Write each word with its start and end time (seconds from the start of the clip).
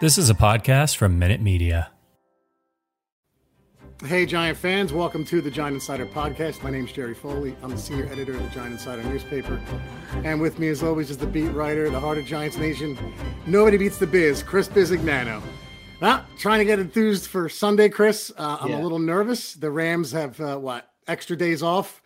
This 0.00 0.18
is 0.18 0.28
a 0.28 0.34
podcast 0.34 0.96
from 0.96 1.18
Minute 1.18 1.40
Media. 1.40 1.90
Hey, 4.04 4.26
Giant 4.26 4.58
fans, 4.58 4.92
welcome 4.92 5.24
to 5.24 5.40
the 5.40 5.50
Giant 5.50 5.74
Insider 5.74 6.04
Podcast. 6.04 6.62
My 6.62 6.68
name 6.70 6.84
is 6.84 6.92
Jerry 6.92 7.14
Foley. 7.14 7.56
I'm 7.62 7.70
the 7.70 7.78
senior 7.78 8.04
editor 8.12 8.34
of 8.34 8.42
the 8.42 8.50
Giant 8.50 8.72
Insider 8.74 9.02
newspaper. 9.04 9.58
And 10.22 10.38
with 10.40 10.58
me, 10.58 10.68
as 10.68 10.82
always, 10.82 11.08
is 11.10 11.16
the 11.16 11.26
beat 11.26 11.48
writer, 11.48 11.88
the 11.88 11.98
heart 11.98 12.18
of 12.18 12.26
Giants 12.26 12.58
Nation. 12.58 12.98
Nobody 13.46 13.78
beats 13.78 13.96
the 13.98 14.06
biz, 14.06 14.42
Chris 14.42 14.68
Bisignano. 14.68 15.40
Ah, 16.02 16.26
trying 16.38 16.58
to 16.58 16.66
get 16.66 16.78
enthused 16.78 17.26
for 17.28 17.48
Sunday, 17.48 17.88
Chris. 17.88 18.30
Uh, 18.36 18.58
I'm 18.60 18.68
Yeah. 18.70 18.80
a 18.80 18.82
little 18.82 18.98
nervous. 18.98 19.54
The 19.54 19.70
Rams 19.70 20.12
have, 20.12 20.38
uh, 20.40 20.58
what, 20.58 20.90
extra 21.08 21.36
days 21.36 21.62
off? 21.62 22.02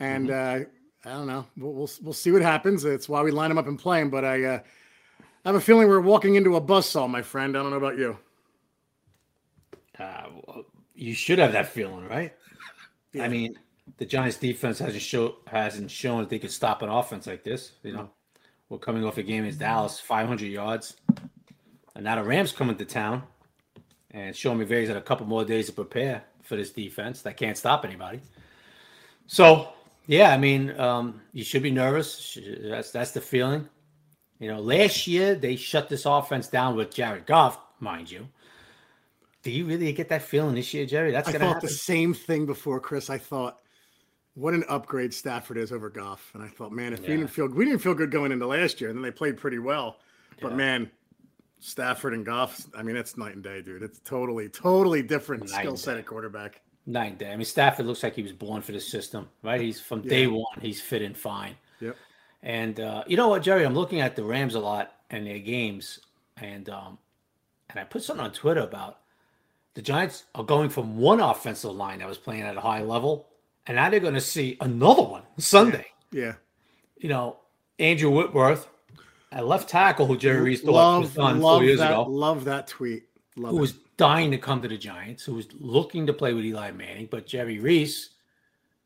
And 0.00 0.30
uh, 0.30 0.60
I 1.04 1.10
don't 1.10 1.26
know. 1.26 1.44
We'll, 1.58 1.72
we'll, 1.74 1.90
we'll 2.02 2.12
see 2.14 2.32
what 2.32 2.40
happens. 2.40 2.86
It's 2.86 3.10
why 3.10 3.20
we 3.22 3.30
line 3.30 3.50
them 3.50 3.58
up 3.58 3.66
and 3.66 3.78
play 3.78 4.00
them. 4.00 4.08
But 4.08 4.24
I, 4.24 4.42
uh, 4.44 4.58
I 5.46 5.50
have 5.50 5.54
a 5.56 5.60
feeling 5.60 5.86
we're 5.86 6.00
walking 6.00 6.34
into 6.34 6.56
a 6.56 6.60
buzzsaw, 6.60 7.08
my 7.08 7.22
friend. 7.22 7.56
I 7.56 7.62
don't 7.62 7.70
know 7.70 7.76
about 7.76 7.96
you. 7.96 8.18
Uh, 9.96 10.24
you 10.92 11.14
should 11.14 11.38
have 11.38 11.52
that 11.52 11.68
feeling, 11.68 12.08
right? 12.08 12.34
I 13.20 13.28
mean, 13.28 13.56
the 13.98 14.06
Giants' 14.06 14.38
defense 14.38 14.80
hasn't 14.80 15.04
show 15.04 15.36
hasn't 15.46 15.88
shown 15.88 16.18
that 16.22 16.30
they 16.30 16.40
could 16.40 16.50
stop 16.50 16.82
an 16.82 16.88
offense 16.88 17.28
like 17.28 17.44
this. 17.44 17.74
You 17.84 17.92
know, 17.92 18.10
we're 18.68 18.78
coming 18.78 19.04
off 19.04 19.18
a 19.18 19.22
game 19.22 19.44
against 19.44 19.60
Dallas, 19.60 20.00
500 20.00 20.46
yards, 20.46 20.96
and 21.94 22.04
now 22.04 22.16
the 22.16 22.24
Rams 22.24 22.50
coming 22.50 22.76
to 22.76 22.84
town, 22.84 23.22
and 24.10 24.34
Sean 24.34 24.58
McVay's 24.58 24.88
had 24.88 24.96
a 24.96 25.00
couple 25.00 25.26
more 25.26 25.44
days 25.44 25.66
to 25.66 25.72
prepare 25.72 26.24
for 26.42 26.56
this 26.56 26.72
defense 26.72 27.22
that 27.22 27.36
can't 27.36 27.56
stop 27.56 27.84
anybody. 27.84 28.20
So, 29.28 29.68
yeah, 30.08 30.32
I 30.32 30.38
mean, 30.38 30.78
um, 30.80 31.20
you 31.32 31.44
should 31.44 31.62
be 31.62 31.70
nervous. 31.70 32.36
That's 32.64 32.90
that's 32.90 33.12
the 33.12 33.20
feeling. 33.20 33.68
You 34.38 34.48
know, 34.48 34.60
last 34.60 35.06
year 35.06 35.34
they 35.34 35.56
shut 35.56 35.88
this 35.88 36.04
offense 36.04 36.48
down 36.48 36.76
with 36.76 36.94
Jared 36.94 37.26
Goff, 37.26 37.58
mind 37.80 38.10
you. 38.10 38.28
Do 39.42 39.50
you 39.50 39.64
really 39.64 39.92
get 39.92 40.08
that 40.08 40.22
feeling 40.22 40.54
this 40.54 40.74
year, 40.74 40.86
Jerry? 40.86 41.12
That's 41.12 41.28
I 41.28 41.32
thought 41.32 41.40
happen. 41.40 41.60
the 41.62 41.68
same 41.68 42.12
thing 42.12 42.46
before, 42.46 42.80
Chris. 42.80 43.08
I 43.08 43.18
thought, 43.18 43.60
what 44.34 44.54
an 44.54 44.64
upgrade 44.68 45.14
Stafford 45.14 45.56
is 45.56 45.72
over 45.72 45.88
Goff, 45.88 46.32
and 46.34 46.42
I 46.42 46.48
thought, 46.48 46.72
man, 46.72 46.92
if 46.92 47.00
we 47.00 47.08
didn't 47.08 47.28
feel 47.28 47.48
we 47.48 47.64
didn't 47.64 47.78
feel 47.80 47.94
good 47.94 48.10
going 48.10 48.32
into 48.32 48.46
last 48.46 48.80
year, 48.80 48.90
and 48.90 48.98
then 48.98 49.02
they 49.02 49.10
played 49.12 49.36
pretty 49.36 49.58
well, 49.58 49.98
but 50.42 50.50
Yeah. 50.50 50.56
man, 50.56 50.90
Stafford 51.60 52.12
and 52.12 52.26
Goff, 52.26 52.66
I 52.76 52.82
mean, 52.82 52.96
it's 52.96 53.16
night 53.16 53.34
and 53.34 53.42
day, 53.42 53.62
dude. 53.62 53.82
It's 53.82 54.00
totally, 54.00 54.48
totally 54.48 55.02
different 55.02 55.44
Night 55.50 55.60
skill 55.60 55.76
set 55.76 55.96
at 55.96 56.06
quarterback. 56.06 56.60
Night 56.84 57.12
and 57.12 57.18
day. 57.18 57.32
I 57.32 57.36
mean, 57.36 57.44
Stafford 57.46 57.86
looks 57.86 58.02
like 58.02 58.14
he 58.14 58.22
was 58.22 58.32
born 58.32 58.62
for 58.62 58.72
the 58.72 58.80
system, 58.80 59.28
right? 59.42 59.60
He's 59.60 59.80
from 59.80 60.02
day 60.02 60.26
one, 60.26 60.44
he's 60.60 60.80
fit 60.80 61.02
in 61.02 61.14
fine. 61.14 61.56
And 62.46 62.78
uh, 62.78 63.02
you 63.08 63.16
know 63.16 63.26
what, 63.26 63.42
Jerry? 63.42 63.64
I'm 63.64 63.74
looking 63.74 64.00
at 64.00 64.14
the 64.14 64.22
Rams 64.22 64.54
a 64.54 64.60
lot 64.60 64.94
and 65.10 65.26
their 65.26 65.40
games, 65.40 65.98
and 66.36 66.68
um, 66.68 66.96
and 67.68 67.80
I 67.80 67.82
put 67.82 68.04
something 68.04 68.24
on 68.24 68.30
Twitter 68.30 68.60
about 68.60 69.00
the 69.74 69.82
Giants 69.82 70.24
are 70.32 70.44
going 70.44 70.68
from 70.68 70.96
one 70.96 71.18
offensive 71.18 71.72
line 71.72 71.98
that 71.98 72.08
was 72.08 72.18
playing 72.18 72.42
at 72.42 72.56
a 72.56 72.60
high 72.60 72.82
level, 72.82 73.26
and 73.66 73.74
now 73.74 73.90
they're 73.90 73.98
going 73.98 74.14
to 74.14 74.20
see 74.20 74.56
another 74.60 75.02
one 75.02 75.22
Sunday. 75.38 75.86
Yeah, 76.12 76.34
You 76.98 77.08
know, 77.08 77.38
Andrew 77.80 78.10
Whitworth, 78.10 78.68
a 79.32 79.42
left 79.42 79.68
tackle 79.68 80.06
who 80.06 80.16
Jerry 80.16 80.40
Reese 80.40 80.60
thought 80.60 81.00
was 81.00 81.14
done 81.14 81.40
four 81.40 81.64
years 81.64 81.80
that, 81.80 81.90
ago. 81.90 82.04
love 82.04 82.44
that 82.44 82.68
tweet. 82.68 83.08
Love 83.34 83.50
who 83.50 83.58
it. 83.58 83.60
was 83.60 83.72
dying 83.96 84.30
to 84.30 84.38
come 84.38 84.62
to 84.62 84.68
the 84.68 84.78
Giants, 84.78 85.24
who 85.24 85.34
was 85.34 85.48
looking 85.58 86.06
to 86.06 86.12
play 86.12 86.32
with 86.32 86.44
Eli 86.44 86.70
Manning, 86.70 87.08
but 87.10 87.26
Jerry 87.26 87.58
Reese 87.58 88.10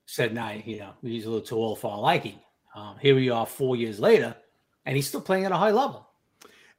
said, 0.07 0.33
"Nah, 0.33 0.53
you 0.53 0.79
know, 0.79 0.93
he's 1.03 1.27
a 1.27 1.29
little 1.29 1.45
too 1.45 1.57
old 1.57 1.79
for 1.79 1.93
our 1.93 2.01
liking." 2.01 2.39
Um, 2.75 2.97
here 3.01 3.15
we 3.15 3.31
are, 3.31 3.47
four 3.47 3.77
years 3.77 3.99
later, 3.99 4.35
and 4.87 4.97
he's 4.97 5.09
still 5.09 5.21
playing 5.21 5.45
at 5.45 5.53
a 5.53 5.57
high 5.57 5.71
level. 5.73 6.07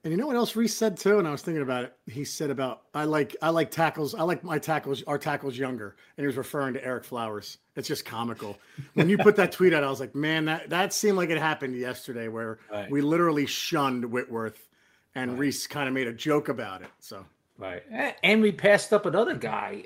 And 0.04 0.10
you 0.12 0.18
know 0.18 0.26
what 0.26 0.36
else 0.36 0.56
Reese 0.56 0.76
said 0.76 0.98
too? 0.98 1.20
And 1.20 1.28
I 1.28 1.32
was 1.32 1.44
thinking 1.44 1.62
about 1.62 1.84
it. 1.84 1.96
He 2.08 2.24
said 2.26 2.50
about 2.50 2.82
I 2.96 3.04
like 3.04 3.36
I 3.42 3.50
like 3.50 3.70
tackles. 3.70 4.16
I 4.16 4.24
like 4.24 4.44
my 4.44 4.58
tackles. 4.58 5.04
Our 5.06 5.20
tackles 5.20 5.56
younger, 5.56 5.96
and 6.18 6.24
he 6.24 6.26
was 6.28 6.38
referring 6.38 6.74
to 6.74 6.82
Ereck 6.82 7.04
Flowers. 7.04 7.60
It's 7.76 7.88
just 7.88 8.04
comical. 8.04 8.58
When 8.96 9.10
you 9.10 9.18
put 9.20 9.36
that 9.36 9.52
tweet 9.58 9.74
out, 9.76 9.84
I 9.84 9.90
was 9.92 10.00
like, 10.00 10.16
man, 10.16 10.46
that 10.46 10.72
that 10.72 10.92
seemed 10.94 11.18
like 11.18 11.30
it 11.30 11.38
happened 11.38 11.76
yesterday, 11.76 12.30
where 12.30 12.58
Right. 12.72 12.90
we 12.90 13.02
literally 13.02 13.46
shunned 13.46 14.04
Whitworth, 14.06 14.68
and 15.14 15.38
Reese 15.38 15.68
kind 15.68 15.88
of 15.88 15.94
made 15.94 16.08
a 16.08 16.14
joke 16.14 16.50
about 16.50 16.82
it. 16.82 16.90
So 17.00 17.24
Right, 17.60 17.84
and 18.24 18.42
we 18.42 18.52
passed 18.52 18.92
up 18.94 19.06
another 19.06 19.36
guy, 19.36 19.84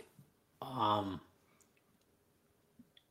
um, 0.61 1.19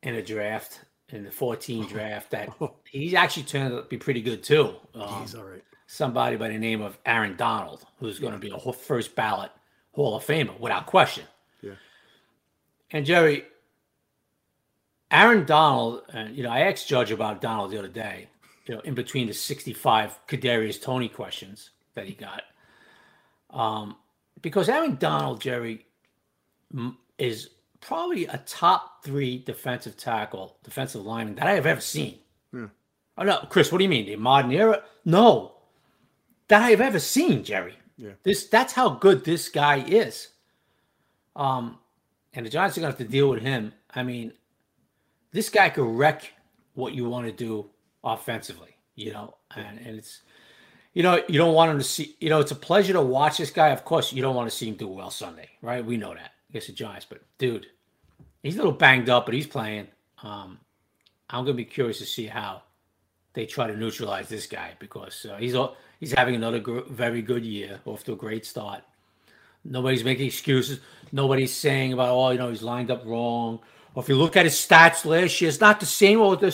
in 0.03 0.15
a 0.15 0.23
draft 0.23 0.81
in 1.15 1.25
the 1.25 1.31
14 1.31 1.87
draft 1.89 2.31
that 2.31 2.51
he's 2.91 3.15
actually 3.15 3.45
turned 3.45 3.75
out 3.75 3.85
to 3.85 3.89
be 3.89 3.99
pretty 3.99 4.21
good 4.23 4.43
too. 4.43 4.75
Um, 4.95 5.23
he's 5.23 5.35
all 5.35 5.45
right. 5.45 5.63
somebody 5.87 6.37
by 6.37 6.49
the 6.49 6.59
name 6.59 6.83
of 6.83 6.99
Aaron 7.07 7.37
Donald, 7.37 7.85
who's 7.99 8.19
going 8.19 8.33
to 8.33 8.39
be 8.39 8.51
a 8.51 8.73
first 8.73 9.15
ballot 9.15 9.51
Hall 9.93 10.17
of 10.17 10.25
Famer 10.27 10.59
without 10.59 10.87
question. 10.87 11.25
Yeah. 11.63 11.75
And 12.91 13.07
Jerry, 13.07 13.45
Aaron 15.11 15.45
Donald, 15.47 16.03
and 16.13 16.37
you 16.37 16.43
know, 16.43 16.51
I 16.51 16.61
asked 16.61 16.89
Judge 16.89 17.13
about 17.13 17.41
Donald 17.41 17.71
the 17.71 17.79
other 17.79 17.89
day, 17.89 18.29
you 18.67 18.75
know, 18.75 18.81
in 18.81 18.95
between 18.95 19.29
the 19.29 19.33
65 19.35 20.19
Kadarius 20.27 20.83
Toney 20.83 21.09
questions 21.09 21.71
that 21.95 22.07
he 22.07 22.15
got. 22.15 22.43
Um, 23.51 23.97
because 24.43 24.69
Aaron 24.69 24.97
Donald, 24.97 25.41
Jerry, 25.41 25.87
m- 26.73 26.99
is 27.19 27.51
probably 27.85 28.27
a 28.27 28.39
top 28.47 29.05
three 29.05 29.39
defensive 29.39 29.97
tackle, 29.97 30.57
defensive 30.65 31.05
lineman 31.05 31.35
that 31.37 31.47
I 31.47 31.53
have 31.53 31.67
ever 31.67 31.81
seen. 31.81 32.19
Yeah. 32.53 32.67
Oh 33.19 33.23
no, 33.23 33.47
Chris, 33.49 33.71
what 33.71 33.79
do 33.79 33.85
you 33.85 33.91
mean? 33.91 34.07
The 34.07 34.17
modern 34.17 34.51
era? 34.51 34.83
No. 35.05 35.53
That 36.49 36.63
I 36.63 36.71
have 36.71 36.81
ever 36.81 36.99
seen, 36.99 37.45
Jerry. 37.45 37.77
Yeah. 37.97 38.13
This 38.23 38.47
that's 38.47 38.73
how 38.73 38.91
good 38.91 39.25
this 39.25 39.49
guy 39.49 39.79
is. 39.79 40.29
Um, 41.37 41.79
and 42.33 42.45
the 42.45 42.51
Giants 42.51 42.77
are 42.77 42.81
gonna 42.81 42.91
have 42.91 42.99
to 42.99 43.05
deal 43.05 43.31
with 43.31 43.43
him. 43.43 43.73
I 43.95 44.03
mean, 44.03 44.33
this 45.33 45.49
guy 45.49 45.69
could 45.69 45.87
wreck 45.87 46.33
what 46.75 46.95
you 46.95 47.09
want 47.09 47.27
to 47.27 47.33
do 47.33 47.71
offensively, 48.03 48.77
you 48.97 49.13
know, 49.13 49.37
and, 49.55 49.79
and 49.79 49.99
it's 49.99 50.23
you 50.95 51.03
know, 51.03 51.23
you 51.29 51.39
don't 51.39 51.55
want 51.55 51.73
him 51.73 51.79
to 51.79 51.85
see, 51.85 52.17
you 52.21 52.31
know, 52.31 52.41
it's 52.41 52.53
a 52.53 52.57
pleasure 52.57 52.93
to 52.93 53.03
watch 53.03 53.39
this 53.39 53.51
guy. 53.51 53.69
Of 53.69 53.85
course, 53.85 54.13
you 54.13 54.23
don't 54.23 54.37
want 54.37 54.49
to 54.49 54.57
see 54.57 54.69
him 54.69 54.77
do 54.77 54.87
well 54.89 55.11
Sunday, 55.11 55.51
right? 55.61 55.85
We 55.85 55.97
know 55.97 56.15
that 56.15 56.33
against 56.49 56.69
the 56.69 56.73
Giants, 56.73 57.05
but 57.09 57.21
dude, 57.37 57.67
he's 58.45 58.55
a 58.55 58.59
little 58.59 58.73
banged 58.73 59.09
up, 59.09 59.27
but 59.27 59.35
he's 59.35 59.49
playing. 59.49 59.89
Um, 60.23 60.61
I'm 61.29 61.45
gonna 61.45 61.55
be 61.55 61.65
curious 61.65 61.99
to 61.99 62.07
see 62.07 62.27
how 62.27 62.63
they 63.33 63.47
try 63.47 63.67
to 63.67 63.77
neutralize 63.77 64.29
this 64.29 64.47
guy 64.47 64.75
because 64.79 65.27
uh, 65.29 65.37
he's 65.37 65.57
he's 65.99 66.13
having 66.13 66.37
another 66.37 66.61
gr- 66.61 66.83
very 66.89 67.23
good 67.23 67.45
year, 67.45 67.81
off 67.85 68.05
to 68.05 68.13
a 68.13 68.17
great 68.17 68.47
start. 68.47 68.83
Nobody's 69.65 70.05
making 70.05 70.27
excuses. 70.27 70.79
Nobody's 71.11 71.53
saying 71.53 71.93
about 71.93 72.11
oh, 72.11 72.31
you 72.31 72.39
know, 72.39 72.51
he's 72.51 72.63
lined 72.63 72.93
up 72.93 73.05
wrong. 73.05 73.59
Or 73.95 74.03
if 74.03 74.09
you 74.09 74.17
look 74.17 74.37
at 74.37 74.45
his 74.45 74.55
stats 74.55 75.05
last 75.05 75.41
year, 75.41 75.49
it's 75.49 75.61
not 75.61 75.81
the 75.81 75.87
same. 75.87 76.21
Well, 76.21 76.33
uh, 76.33 76.51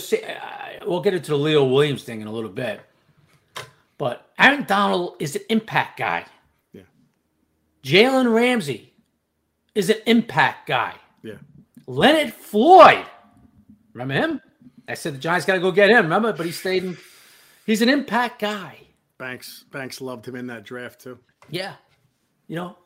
we'll 0.86 1.00
get 1.00 1.14
into 1.14 1.30
the 1.30 1.38
Leo 1.38 1.64
Williams 1.64 2.04
thing 2.04 2.20
in 2.20 2.26
a 2.26 2.32
little 2.32 2.50
bit. 2.50 2.80
But 3.96 4.30
Aaron 4.38 4.64
Donald 4.64 5.16
is 5.18 5.36
an 5.36 5.42
impact 5.48 5.98
guy. 5.98 6.26
Yeah. 6.72 6.82
Jalen 7.82 8.32
Ramsey 8.32 8.92
is 9.74 9.90
an 9.90 9.98
impact 10.06 10.66
guy. 10.66 10.94
Yeah. 11.90 11.96
Leonard 11.98 12.32
Floyd. 12.34 13.06
Remember 13.92 14.14
him? 14.14 14.40
I 14.88 14.94
said 14.94 15.14
the 15.14 15.18
Giants 15.18 15.46
got 15.46 15.54
to 15.54 15.60
go 15.60 15.70
get 15.72 15.90
him. 15.90 16.04
Remember, 16.04 16.32
but 16.32 16.46
he 16.46 16.52
stayed 16.52 16.84
in. 16.84 16.96
He's 17.66 17.82
an 17.82 17.88
impact 17.88 18.40
guy. 18.40 18.78
Banks 19.18 19.64
Banks 19.70 20.00
loved 20.00 20.26
him 20.26 20.34
in 20.36 20.46
that 20.48 20.64
draft 20.64 21.00
too. 21.00 21.18
Yeah. 21.50 21.74
You 22.48 22.56
know, 22.56 22.76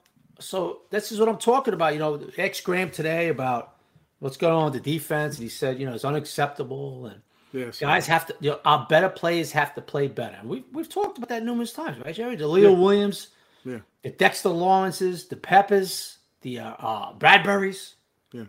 so 0.41 0.83
this 0.91 1.13
is 1.13 1.19
what 1.21 1.29
I'm 1.29 1.39
talking 1.39 1.75
about. 1.75 1.93
You 1.93 1.99
know, 2.01 2.29
ex 2.37 2.61
Graham 2.61 2.91
today 2.91 3.29
about 3.29 3.77
what's 4.19 4.37
going 4.37 4.53
on 4.55 4.65
with 4.73 4.83
the 4.83 4.93
defense, 4.93 5.37
and 5.37 5.43
he 5.43 5.49
said, 5.49 5.79
you 5.79 5.87
know, 5.87 5.95
it's 5.95 6.05
unacceptable, 6.05 7.07
and 7.07 7.21
Yes. 7.53 7.79
guys 7.79 8.07
have 8.09 8.27
to, 8.27 8.37
you 8.41 8.51
know, 8.51 8.61
our 8.65 8.85
better 8.89 9.09
players 9.09 9.53
have 9.53 9.75
to 9.77 9.81
play 9.81 10.09
better. 10.09 10.37
And 10.41 10.49
we've 10.49 10.65
we've 10.73 10.89
talked 10.89 11.19
about 11.19 11.29
that 11.29 11.45
numerous 11.45 11.73
times, 11.73 11.99
right, 12.05 12.15
Jerry? 12.15 12.35
The 12.37 12.49
Leo 12.49 12.73
Williams, 12.73 13.29
Yeah. 13.65 13.79
the 14.03 14.11
Dexter 14.11 14.49
Lawrences, 14.49 15.29
the 15.29 15.37
Peppers, 15.37 16.19
the 16.41 16.59
uh, 16.59 16.71
uh, 16.81 17.13
Bradburys. 17.15 17.95
Yeah. 18.33 18.45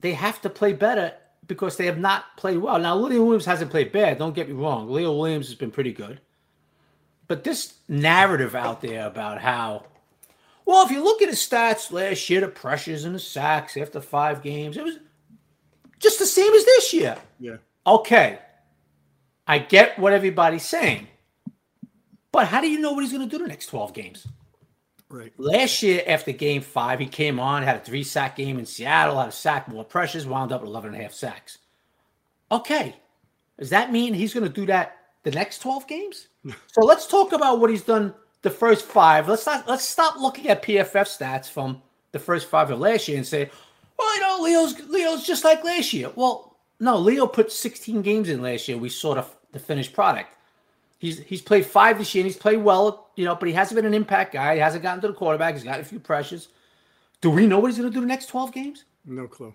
They 0.00 0.12
have 0.12 0.40
to 0.42 0.50
play 0.50 0.72
better 0.72 1.14
because 1.46 1.76
they 1.76 1.86
have 1.86 1.98
not 1.98 2.36
played 2.36 2.58
well. 2.58 2.78
Now, 2.78 2.96
Leo 2.96 3.24
Williams 3.24 3.44
hasn't 3.44 3.70
played 3.70 3.92
bad. 3.92 4.18
Don't 4.18 4.34
get 4.34 4.48
me 4.48 4.54
wrong. 4.54 4.90
Leo 4.90 5.16
Williams 5.16 5.46
has 5.48 5.56
been 5.56 5.70
pretty 5.70 5.92
good. 5.92 6.20
But 7.26 7.44
this 7.44 7.74
narrative 7.88 8.54
out 8.54 8.80
there 8.80 9.06
about 9.06 9.40
how 9.40 9.84
Well, 10.64 10.84
if 10.84 10.90
you 10.90 11.02
look 11.02 11.22
at 11.22 11.28
his 11.28 11.38
stats 11.38 11.92
last 11.92 12.28
year, 12.30 12.40
the 12.40 12.48
pressures 12.48 13.04
and 13.04 13.14
the 13.14 13.18
sacks 13.20 13.76
after 13.76 14.00
five 14.00 14.42
games, 14.42 14.76
it 14.76 14.84
was 14.84 14.98
just 15.98 16.18
the 16.18 16.26
same 16.26 16.52
as 16.54 16.64
this 16.64 16.92
year. 16.92 17.16
Yeah. 17.38 17.56
Okay. 17.86 18.38
I 19.46 19.58
get 19.58 19.98
what 19.98 20.12
everybody's 20.12 20.64
saying. 20.64 21.08
But 22.32 22.46
how 22.46 22.60
do 22.60 22.68
you 22.70 22.78
know 22.78 22.92
what 22.92 23.02
he's 23.02 23.12
going 23.12 23.28
to 23.28 23.38
do 23.38 23.42
the 23.42 23.48
next 23.48 23.66
12 23.66 23.92
games? 23.92 24.26
Right. 25.10 25.32
Last 25.38 25.82
year, 25.82 26.04
after 26.06 26.30
game 26.30 26.62
five, 26.62 27.00
he 27.00 27.06
came 27.06 27.40
on, 27.40 27.64
had 27.64 27.76
a 27.76 27.80
three 27.80 28.04
sack 28.04 28.36
game 28.36 28.60
in 28.60 28.64
Seattle, 28.64 29.18
had 29.18 29.28
a 29.28 29.32
sack, 29.32 29.68
more 29.68 29.84
pressures, 29.84 30.24
wound 30.24 30.52
up 30.52 30.60
with 30.60 30.70
11 30.70 30.92
and 30.92 31.00
a 31.00 31.02
half 31.02 31.12
sacks. 31.12 31.58
Okay. 32.52 32.94
Does 33.58 33.70
that 33.70 33.92
mean 33.92 34.14
he's 34.14 34.32
going 34.32 34.46
to 34.46 34.52
do 34.52 34.66
that 34.66 34.96
the 35.24 35.32
next 35.32 35.58
12 35.58 35.88
games? 35.88 36.28
so 36.44 36.84
let's 36.84 37.08
talk 37.08 37.32
about 37.32 37.58
what 37.58 37.70
he's 37.70 37.82
done 37.82 38.14
the 38.42 38.50
first 38.50 38.86
five. 38.86 39.28
Let's 39.28 39.44
not 39.44 39.68
let's 39.68 39.84
stop 39.84 40.16
looking 40.18 40.48
at 40.48 40.62
PFF 40.62 41.18
stats 41.18 41.48
from 41.48 41.82
the 42.12 42.18
first 42.18 42.48
five 42.48 42.70
of 42.70 42.78
last 42.78 43.08
year 43.08 43.18
and 43.18 43.26
say, 43.26 43.50
well, 43.98 44.14
you 44.14 44.20
know, 44.20 44.38
Leo's 44.40 44.88
Leo's 44.88 45.26
just 45.26 45.44
like 45.44 45.62
last 45.64 45.92
year. 45.92 46.10
Well, 46.14 46.56
no, 46.78 46.96
Leo 46.96 47.26
put 47.26 47.52
16 47.52 48.00
games 48.00 48.28
in 48.28 48.40
last 48.40 48.66
year. 48.68 48.78
We 48.78 48.88
saw 48.88 49.14
the, 49.14 49.26
the 49.52 49.58
finished 49.58 49.92
product. 49.92 50.34
He's 51.00 51.18
he's 51.20 51.40
played 51.40 51.64
five 51.64 51.96
this 51.98 52.14
year 52.14 52.22
and 52.22 52.30
he's 52.30 52.40
played 52.40 52.58
well, 52.58 53.08
you 53.16 53.24
know, 53.24 53.34
but 53.34 53.48
he 53.48 53.54
hasn't 53.54 53.74
been 53.76 53.86
an 53.86 53.94
impact 53.94 54.34
guy. 54.34 54.54
He 54.54 54.60
hasn't 54.60 54.82
gotten 54.82 55.00
to 55.00 55.08
the 55.08 55.14
quarterback. 55.14 55.54
He's 55.54 55.64
got 55.64 55.80
a 55.80 55.84
few 55.84 55.98
pressures. 55.98 56.48
Do 57.22 57.30
we 57.30 57.46
know 57.46 57.58
what 57.58 57.68
he's 57.70 57.78
going 57.78 57.90
to 57.90 57.94
do 57.94 58.02
the 58.02 58.06
next 58.06 58.26
12 58.26 58.52
games? 58.52 58.84
No 59.06 59.26
clue. 59.26 59.54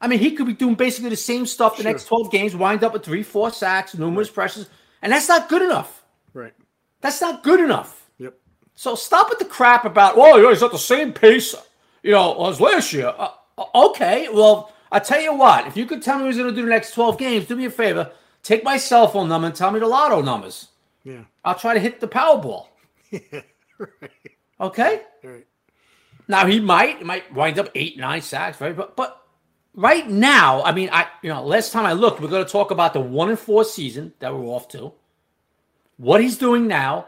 I 0.00 0.08
mean, 0.08 0.18
he 0.18 0.32
could 0.32 0.46
be 0.46 0.54
doing 0.54 0.74
basically 0.74 1.10
the 1.10 1.16
same 1.16 1.44
stuff 1.44 1.76
the 1.76 1.82
Sure. 1.82 1.92
next 1.92 2.06
12 2.06 2.30
games, 2.30 2.56
wind 2.56 2.82
up 2.84 2.94
with 2.94 3.04
three, 3.04 3.22
four 3.22 3.50
sacks, 3.50 3.94
numerous 3.94 4.30
pressures, 4.30 4.68
and 5.02 5.12
that's 5.12 5.28
not 5.28 5.48
good 5.50 5.60
enough. 5.62 6.02
Right. 6.32 6.54
That's 7.02 7.20
not 7.20 7.42
good 7.42 7.60
enough. 7.60 8.08
Yep. 8.18 8.34
So 8.74 8.94
stop 8.94 9.28
with 9.28 9.38
the 9.38 9.44
crap 9.44 9.84
about, 9.84 10.14
oh, 10.16 10.48
he's 10.48 10.62
at 10.62 10.72
the 10.72 10.78
same 10.78 11.12
pace, 11.12 11.54
you 12.02 12.12
know, 12.12 12.46
as 12.46 12.60
last 12.60 12.92
year. 12.94 13.08
Uh, 13.08 13.30
uh, 13.58 13.64
okay, 13.90 14.28
well, 14.30 14.72
I 14.92 14.98
tell 15.00 15.20
you 15.20 15.34
what, 15.34 15.66
if 15.66 15.76
you 15.76 15.84
could 15.86 16.02
tell 16.02 16.16
me 16.18 16.24
what 16.24 16.32
he's 16.32 16.38
going 16.42 16.50
to 16.50 16.56
do 16.56 16.62
the 16.64 16.70
next 16.70 16.92
12 16.92 17.18
games, 17.18 17.46
do 17.46 17.56
me 17.56 17.64
a 17.66 17.70
favor, 17.70 18.10
take 18.46 18.62
my 18.62 18.76
cell 18.76 19.08
phone 19.08 19.28
number 19.28 19.48
and 19.48 19.56
tell 19.56 19.70
me 19.72 19.80
the 19.80 19.86
lotto 19.86 20.22
numbers. 20.22 20.68
Yeah. 21.02 21.24
I'll 21.44 21.58
try 21.58 21.74
to 21.74 21.80
hit 21.80 22.00
the 22.00 22.08
Powerball. 22.08 22.66
Yeah. 23.10 23.42
Right. 23.78 24.10
Okay? 24.60 25.02
Right. 25.22 25.46
Now 26.26 26.46
he 26.46 26.58
might, 26.58 26.98
he 26.98 27.04
might 27.04 27.32
wind 27.32 27.58
up 27.58 27.68
eight, 27.76 27.96
nine 27.98 28.20
sacks, 28.20 28.60
right? 28.60 28.76
But 28.76 28.96
but 28.96 29.22
right 29.74 30.08
now, 30.08 30.62
I 30.64 30.72
mean, 30.72 30.88
I 30.92 31.06
you 31.22 31.28
know, 31.28 31.44
last 31.44 31.72
time 31.72 31.86
I 31.86 31.92
looked, 31.92 32.20
we're 32.20 32.28
going 32.28 32.44
to 32.44 32.50
talk 32.50 32.72
about 32.72 32.94
the 32.94 33.00
one 33.00 33.28
and 33.28 33.38
four 33.38 33.64
season 33.64 34.12
that 34.18 34.34
we're 34.34 34.46
off 34.46 34.66
to, 34.68 34.92
what 35.98 36.20
he's 36.20 36.36
doing 36.36 36.66
now, 36.66 37.06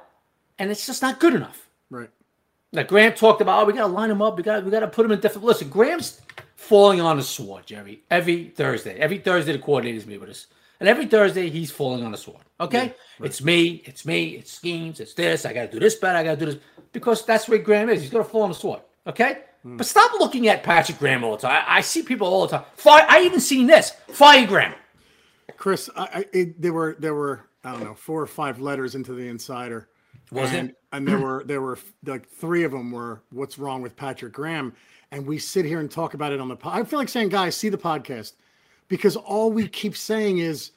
and 0.59 0.71
it's 0.71 0.87
just 0.87 1.03
not 1.03 1.19
good 1.19 1.35
enough. 1.35 1.69
Right. 1.91 2.11
Now 2.73 2.85
Graham 2.85 3.15
talked 3.15 3.41
about, 3.41 3.63
oh, 3.63 3.65
we 3.65 3.73
got 3.73 3.87
to 3.87 3.93
line 3.93 4.11
him 4.11 4.23
up, 4.23 4.37
we 4.37 4.45
got 4.45 4.65
we 4.65 4.71
got 4.71 4.81
to 4.81 4.89
put 4.89 5.05
him 5.05 5.13
in 5.13 5.21
different. 5.21 5.47
Listen, 5.47 5.69
Graham's 5.69 6.21
falling 6.55 7.01
on 7.01 7.17
the 7.17 7.23
sword, 7.25 7.67
Jerry. 7.67 8.03
Every 8.11 8.45
Thursday, 8.51 8.99
every 8.99 9.19
Thursday 9.19 9.53
the 9.53 9.59
coordinators 9.59 10.07
meet 10.07 10.21
with 10.21 10.31
us, 10.31 10.47
and 10.81 10.89
every 10.89 11.07
Thursday 11.07 11.49
he's 11.51 11.71
falling 11.71 12.05
on 12.05 12.13
the 12.13 12.19
sword. 12.19 12.45
Okay, 12.61 12.95
it's 13.21 13.43
me, 13.43 13.83
it's 13.85 14.05
me, 14.05 14.31
it's 14.31 14.53
schemes, 14.53 15.01
it's 15.01 15.15
this. 15.15 15.45
I 15.45 15.53
got 15.53 15.67
to 15.67 15.73
do 15.73 15.81
this 15.81 15.95
better, 15.95 16.19
I 16.19 16.25
got 16.25 16.39
to 16.39 16.47
do 16.47 16.53
this 16.53 16.61
because 16.93 17.25
that's 17.25 17.49
where 17.49 17.59
Graham 17.59 17.89
is. 17.89 18.03
He's 18.03 18.11
going 18.11 18.25
to 18.25 18.31
fall 18.31 18.43
on 18.43 18.51
the 18.51 18.55
sword. 18.55 18.81
Okay. 19.07 19.39
Hmm. 19.63 19.77
But 19.77 19.87
stop 19.87 20.13
looking 20.21 20.49
at 20.49 20.63
Patrick 20.63 20.99
Graham 20.99 21.25
all 21.25 21.33
the 21.33 21.43
time. 21.43 21.65
I, 21.67 21.79
I 21.79 21.81
see 21.81 22.03
people 22.03 22.29
all 22.29 22.47
the 22.47 22.59
time. 22.59 22.67
Fire, 22.75 23.07
I 23.09 23.23
even 23.23 23.41
seen 23.41 23.67
this. 23.67 23.91
Fire 24.09 24.47
Graham. 24.47 24.75
Chris, 25.57 25.91
I, 25.97 26.03
I 26.03 26.25
it, 26.33 26.61
there 26.61 26.73
were 26.73 26.97
there 26.99 27.15
were 27.15 27.49
I 27.65 27.73
don't 27.73 27.85
know 27.85 27.95
four 27.95 28.23
or 28.23 28.27
five 28.27 28.61
letters 28.61 28.95
into 28.95 29.13
the 29.15 29.29
insider. 29.29 29.89
Was 30.31 30.53
and, 30.53 30.71
it? 30.71 30.77
And 30.93 31.07
there 31.07 31.19
were 31.19 31.43
there 31.47 31.61
were 31.61 31.79
like 32.05 32.29
three 32.29 32.63
of 32.65 32.73
them 32.73 32.91
were 32.93 33.23
what's 33.31 33.59
wrong 33.59 33.83
with 33.83 33.97
Patrick 33.97 34.33
Graham, 34.33 34.75
and 35.11 35.27
we 35.27 35.39
sit 35.39 35.65
here 35.65 35.81
and 35.81 35.91
talk 35.91 36.15
about 36.15 36.33
it 36.33 36.41
on 36.41 36.49
the. 36.49 36.57
pod. 36.57 36.79
I 36.79 36.85
feel 36.85 36.99
like 36.99 37.09
saying, 37.09 37.31
guys, 37.31 37.57
see 37.57 37.69
the 37.69 37.79
podcast, 37.79 38.35
because 38.89 39.17
all 39.17 39.51
we 39.53 39.69
keep 39.69 39.97
saying 39.97 40.39
is, 40.39 40.73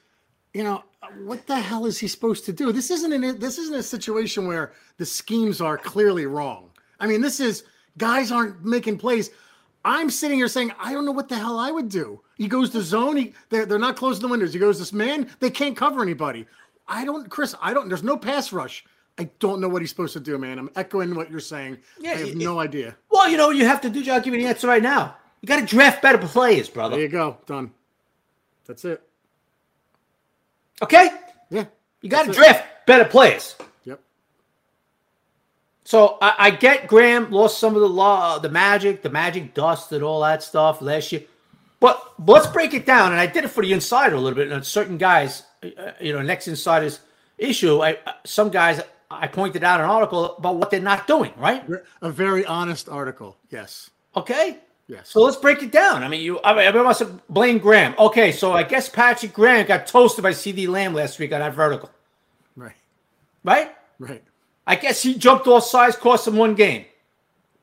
you 0.54 0.63
know, 0.63 0.84
what 1.24 1.48
the 1.48 1.58
hell 1.60 1.86
is 1.86 1.98
he 1.98 2.08
supposed 2.08 2.46
to 2.46 2.54
do? 2.54 2.72
This 2.72 2.92
isn't 2.92 3.12
an 3.12 3.40
this 3.40 3.58
isn't 3.58 3.75
a 3.75 3.84
situation 3.84 4.48
where 4.48 4.74
the 4.98 5.06
schemes 5.06 5.62
are 5.62 5.78
clearly 5.78 6.25
wrong. 6.25 6.69
I 7.00 7.08
mean, 7.08 7.22
this 7.22 7.40
is 7.40 7.63
guys 7.98 8.31
aren't 8.31 8.63
making 8.63 8.98
plays. 8.98 9.31
I'm 9.84 10.12
sitting 10.12 10.38
here 10.38 10.48
saying, 10.48 10.72
I 10.80 10.94
don't 10.94 11.06
know 11.06 11.12
what 11.12 11.28
the 11.28 11.36
hell 11.36 11.58
I 11.58 11.72
would 11.72 11.90
do. 11.90 12.22
He 12.36 12.48
goes 12.48 12.69
to 12.72 12.81
zone. 12.81 13.18
He 13.18 13.34
they're, 13.50 13.66
they're 13.66 13.80
not 13.80 13.96
closing 13.96 14.22
the 14.22 14.28
windows. 14.28 14.54
He 14.54 14.60
goes 14.60 14.78
this 14.78 14.94
man. 14.94 15.30
They 15.40 15.50
can't 15.50 15.75
cover 15.75 16.02
anybody. 16.02 16.46
I 16.88 17.04
don't, 17.06 17.30
Chris. 17.30 17.56
I 17.62 17.74
don't. 17.74 17.88
There's 17.88 18.04
no 18.04 18.18
pass 18.18 18.54
rush. 18.54 18.86
I 19.18 19.30
don't 19.40 19.60
know 19.60 19.68
what 19.68 19.81
he's 19.81 19.90
supposed 19.90 20.13
to 20.13 20.19
do, 20.19 20.38
man. 20.38 20.58
I'm 20.60 20.69
echoing 20.75 21.16
what 21.16 21.30
you're 21.30 21.40
saying. 21.40 21.78
Yeah, 22.00 22.12
I 22.12 22.16
have 22.16 22.28
it- 22.30 22.38
no 22.38 22.60
idea. 22.60 22.96
Well, 23.10 23.30
you 23.30 23.38
know 23.38 23.50
you 23.50 23.66
have 23.66 23.81
to 23.81 23.90
do, 23.90 24.04
John. 24.04 24.16
I'll 24.16 24.22
give 24.22 24.34
you 24.34 24.42
the 24.42 24.48
answer 24.48 24.68
right 24.68 24.81
now. 24.84 25.16
You 25.42 25.48
got 25.48 25.60
to 25.60 25.66
draft 25.66 26.02
better 26.02 26.18
players, 26.19 26.69
brother. 26.69 26.96
There 26.96 27.04
you 27.06 27.10
go. 27.10 27.38
Done. 27.46 27.72
That's 28.71 28.85
it. 28.85 29.01
Okay. 30.81 31.09
Yeah. 31.50 31.65
You 32.00 32.09
got 32.09 32.25
to 32.25 32.31
draft 32.31 32.65
better 32.85 33.03
players. 33.03 33.57
Yep. 33.83 34.00
So 35.83 36.18
I, 36.21 36.35
I 36.39 36.51
get 36.51 36.88
Graham 36.88 37.31
lost 37.31 37.59
some 37.59 37.75
of 37.75 37.81
the 37.81 37.89
law, 37.89 38.39
the 38.39 38.47
magic, 38.47 39.01
the 39.01 39.09
magic 39.09 39.53
dust, 39.53 39.91
and 39.91 40.01
all 40.06 40.21
that 40.21 40.41
stuff 40.41 40.81
last 40.81 41.12
year. 41.12 41.23
But 41.81 42.13
let's 42.25 42.47
break 42.47 42.73
it 42.73 42.85
down. 42.85 43.12
And 43.12 43.19
I 43.19 43.25
did 43.25 43.44
it 43.44 43.50
for 43.50 43.62
the 43.62 43.73
insider 43.73 44.15
a 44.15 44.19
little 44.21 44.38
bit. 44.38 44.50
And 44.50 44.65
certain 44.65 44.97
guys, 44.97 45.44
uh, 45.63 45.91
you 46.00 46.13
know, 46.13 46.21
next 46.21 46.47
insider's 46.47 47.01
issue. 47.38 47.81
I 47.81 47.97
uh, 48.06 48.13
some 48.24 48.51
guys 48.51 48.79
I 49.09 49.27
pointed 49.27 49.65
out 49.65 49.81
an 49.81 49.88
article 49.88 50.38
about 50.38 50.56
what 50.56 50.71
they're 50.71 50.79
not 50.79 51.07
doing. 51.07 51.33
Right? 51.35 51.62
A 52.01 52.09
very 52.09 52.45
honest 52.45 52.88
article. 52.88 53.35
Yes. 53.50 53.89
Okay. 54.15 54.59
Yes. 54.91 55.09
So 55.09 55.21
let's 55.21 55.38
break 55.38 55.63
it 55.63 55.71
down. 55.71 56.03
I 56.03 56.09
mean, 56.09 56.19
you. 56.19 56.41
I 56.43 56.53
mean, 56.53 56.65
everyone 56.65 56.88
wants 56.88 56.99
to 56.99 57.05
blame 57.29 57.59
Graham. 57.59 57.95
Okay, 57.97 58.33
so 58.33 58.51
I 58.51 58.63
guess 58.63 58.89
Patrick 58.89 59.31
Graham 59.31 59.65
got 59.65 59.88
toasted 59.88 60.21
by 60.21 60.31
CeeDee 60.31 60.67
Lamb 60.67 60.93
last 60.93 61.17
week 61.17 61.31
on 61.31 61.39
that 61.39 61.53
vertical, 61.53 61.89
right. 62.57 62.75
right? 63.45 63.73
Right. 63.99 64.21
I 64.67 64.75
guess 64.75 65.01
he 65.01 65.15
jumped 65.15 65.47
off 65.47 65.63
sides, 65.63 65.95
cost 65.95 66.27
him 66.27 66.35
one 66.35 66.55
game. 66.55 66.83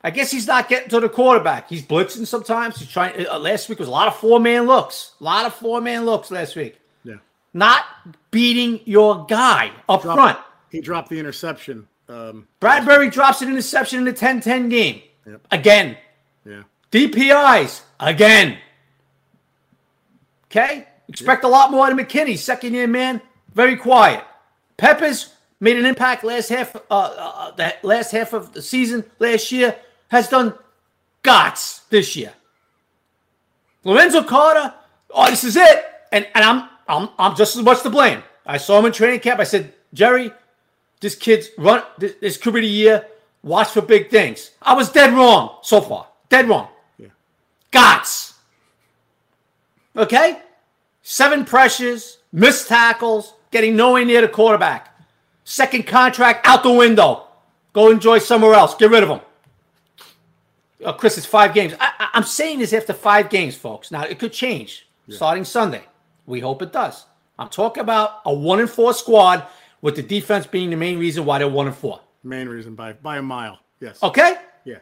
I 0.02 0.10
guess 0.10 0.30
he's 0.30 0.46
not 0.46 0.70
getting 0.70 0.88
to 0.88 1.00
the 1.00 1.08
quarterback. 1.10 1.69
He's 1.69 1.82
blitzing 1.84 2.26
sometimes. 2.26 2.78
He's 2.78 2.88
trying. 2.88 3.26
Uh, 3.26 3.38
last 3.38 3.69
week 3.69 3.78
was 3.78 3.88
a 3.88 3.90
lot 3.90 4.08
of 4.08 4.16
four 4.16 4.40
man 4.40 4.64
looks. 4.66 5.12
A 5.20 5.25
lot 5.25 5.44
of 5.44 5.52
four 5.52 5.82
man 5.82 6.06
looks 6.06 6.30
last 6.30 6.56
week. 6.56 6.80
Yeah. 7.04 7.16
Not 7.52 7.84
beating 8.30 8.80
your 8.86 9.26
guy 9.26 9.70
up 9.86 10.00
Dropped- 10.00 10.16
front. 10.16 10.38
He 10.70 10.80
dropped 10.80 11.10
the 11.10 11.19
interception. 11.19 11.86
Um, 12.08 12.48
Bradbury 12.60 13.10
drops 13.10 13.42
an 13.42 13.50
interception 13.50 13.98
in 13.98 14.04
the 14.06 14.14
10-10 14.14 14.70
game. 14.70 15.02
Yep. 15.26 15.47
Again. 15.50 15.97
yeah. 16.47 16.62
DPIs 16.90 17.83
again. 18.00 18.59
Okay? 20.47 20.87
Expect 21.09 21.45
a 21.45 21.49
lot 21.49 21.71
more 21.71 21.87
out 21.87 21.92
of 21.92 21.99
McKinney, 21.99 22.37
second 22.37 22.75
year 22.75 22.87
man, 22.87 23.21
very 23.54 23.76
quiet. 23.76 24.25
Peppers 24.76 25.35
made 25.61 25.76
an 25.76 25.87
impact 25.87 26.23
last 26.23 26.49
half 26.50 26.76
uh, 26.76 26.80
uh 26.90 27.50
that 27.52 27.85
last 27.85 28.12
half 28.12 28.33
of 28.33 28.52
the 28.52 28.62
season 28.62 29.04
last 29.18 29.50
year 29.50 29.76
has 30.09 30.28
done 30.28 30.54
gots 31.25 31.88
this 31.88 32.14
year. 32.14 32.33
Lorenzo 33.85 34.23
Carter, 34.23 34.73
oh, 35.11 35.30
this 35.30 35.45
is 35.45 35.57
it. 35.57 35.85
And 36.12 36.26
and 36.35 36.45
I'm 36.45 36.68
I'm 36.87 37.09
I'm 37.18 37.37
just 37.37 37.57
as 37.57 37.62
much 37.62 37.83
to 37.83 37.90
blame. 37.90 38.23
I 38.47 38.59
saw 38.59 38.78
him 38.78 38.87
in 38.87 38.92
training 38.92 39.21
camp. 39.21 39.40
I 39.40 39.45
said, 39.45 39.75
Jerry, 39.92 40.30
this 41.00 41.14
kid's 41.14 41.49
run 41.59 41.83
this, 41.99 42.14
this 42.21 42.37
could 42.37 42.54
be 42.54 42.61
the 42.61 42.66
year. 42.66 43.07
Watch 43.42 43.68
for 43.68 43.83
big 43.83 44.11
things. 44.11 44.50
I 44.61 44.75
was 44.75 44.90
dead 44.90 45.12
wrong 45.14 45.59
so 45.62 45.80
far. 45.80 46.09
Dead 46.28 46.49
wrong. 46.49 46.68
Yeah. 47.72 47.80
Gots. 47.80 48.34
Okay? 49.96 50.40
Seven 51.02 51.44
pressures, 51.44 52.18
missed 52.32 52.68
tackles, 52.68 53.34
getting 53.50 53.76
nowhere 53.76 54.04
near 54.04 54.20
the 54.20 54.28
quarterback. 54.28 54.94
Second 55.44 55.87
contract 55.87 56.46
out 56.46 56.62
the 56.62 56.72
window. 56.72 57.26
Go 57.72 57.90
enjoy 57.90 58.18
somewhere 58.18 58.54
else. 58.54 58.75
Get 58.75 58.90
rid 58.90 59.02
of 59.02 59.08
him. 59.08 59.20
Uh, 60.84 60.92
Chris, 60.92 61.16
it's 61.16 61.26
five 61.26 61.54
games. 61.54 61.75
I, 61.80 62.10
I'm 62.12 62.22
saying 62.22 62.60
this 62.60 62.72
after 62.72 62.92
five 62.92 63.30
games, 63.30 63.56
folks. 63.56 63.90
Now, 63.90 64.04
it 64.04 64.18
could 64.18 64.32
change 64.32 64.87
starting 65.08 65.44
Sunday. 65.44 65.82
We 66.26 66.40
hope 66.40 66.62
it 66.62 66.72
does. 66.72 67.06
I'm 67.38 67.48
talking 67.48 67.80
about 67.80 68.20
a 68.26 68.32
one 68.32 68.60
and 68.60 68.68
four 68.68 68.92
squad 68.92 69.46
with 69.80 69.96
the 69.96 70.02
defense 70.02 70.46
being 70.46 70.70
the 70.70 70.76
main 70.76 70.98
reason 70.98 71.25
why 71.25 71.38
they're 71.38 71.48
one 71.48 71.66
and 71.66 71.76
four. 71.76 72.00
Main 72.22 72.48
reason 72.48 72.75
by 72.75 72.92
by 72.92 73.16
a 73.18 73.22
mile. 73.22 73.58
Yes. 73.80 74.02
Okay? 74.02 74.37
Yeah. 74.64 74.78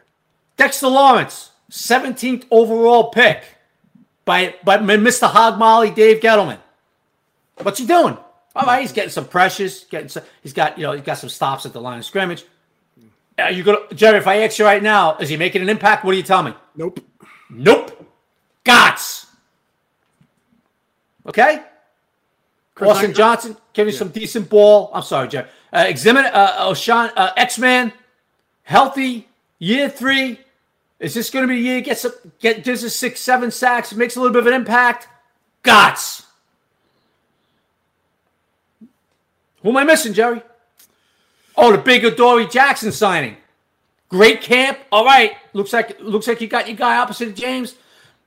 Dexter 0.57 0.87
Lawrence, 0.87 1.51
17th 1.71 2.45
overall 2.51 3.09
pick 3.09 3.43
by, 4.25 4.55
by 4.63 4.77
Mr. 4.77 5.29
Hog 5.29 5.57
Molly, 5.57 5.91
Dave 5.91 6.19
Gettleman. 6.21 6.59
What's 7.61 7.79
he 7.79 7.85
doing? 7.85 8.17
All 8.55 8.65
right, 8.65 8.81
he's 8.81 8.91
getting 8.91 9.11
some 9.11 9.25
pressures. 9.25 9.83
Getting 9.85 10.09
some, 10.09 10.23
he's 10.41 10.53
got 10.53 10.77
you 10.77 10.83
know 10.83 10.93
he's 10.93 11.03
got 11.03 11.17
some 11.17 11.29
stops 11.29 11.65
at 11.65 11.73
the 11.73 11.81
line 11.81 11.99
of 11.99 12.05
scrimmage. 12.05 12.43
Are 13.37 13.51
you 13.51 13.63
gonna 13.63 13.79
Jerry? 13.93 14.17
If 14.17 14.25
I 14.25 14.41
ask 14.43 14.57
you 14.57 14.65
right 14.65 14.81
now, 14.81 15.17
is 15.17 15.29
he 15.29 15.37
making 15.37 15.61
an 15.61 15.69
impact? 15.69 16.03
What 16.03 16.11
do 16.11 16.17
you 16.17 16.23
tell 16.23 16.41
me? 16.41 16.53
Nope. 16.75 16.99
Nope. 17.51 18.11
Gots. 18.65 19.27
Okay. 21.27 21.61
Chris, 22.73 22.89
Austin 22.89 23.11
I- 23.11 23.13
Johnson 23.13 23.57
giving 23.73 23.93
some 23.93 24.09
decent 24.09 24.49
ball. 24.49 24.89
I'm 24.93 25.03
sorry, 25.03 25.27
Jerry. 25.27 25.47
Uh, 25.71 25.85
Exhibit 25.87 26.25
uh, 26.25 26.67
Oshane, 26.69 27.11
uh, 27.15 27.31
X 27.37 27.59
Man, 27.59 27.91
healthy, 28.63 29.27
Year 29.59 29.89
three, 29.89 30.39
is 30.99 31.13
this 31.13 31.29
going 31.29 31.43
to 31.43 31.47
be 31.47 31.61
the 31.61 31.67
year? 31.67 31.81
Gets 31.81 32.05
a, 32.05 32.11
get 32.39 32.63
does 32.63 32.83
a 32.83 32.89
six, 32.89 33.19
seven 33.19 33.51
sacks, 33.51 33.93
makes 33.93 34.15
a 34.15 34.19
little 34.19 34.33
bit 34.33 34.39
of 34.39 34.47
an 34.47 34.53
impact. 34.53 35.07
Gots. 35.63 36.25
Who 39.61 39.69
am 39.69 39.77
I 39.77 39.83
missing, 39.83 40.13
Jerry? 40.13 40.41
Oh, 41.55 41.71
the 41.71 41.77
big 41.77 42.05
Adoree 42.05 42.47
Jackson 42.47 42.91
signing. 42.91 43.37
Great 44.09 44.41
camp. 44.41 44.79
All 44.91 45.03
right. 45.03 45.33
Looks 45.53 45.73
like 45.73 45.99
looks 45.99 46.27
like 46.27 46.39
you 46.39 46.47
got 46.47 46.67
your 46.67 46.77
guy 46.77 46.97
opposite 46.97 47.29
of 47.29 47.35
James. 47.35 47.75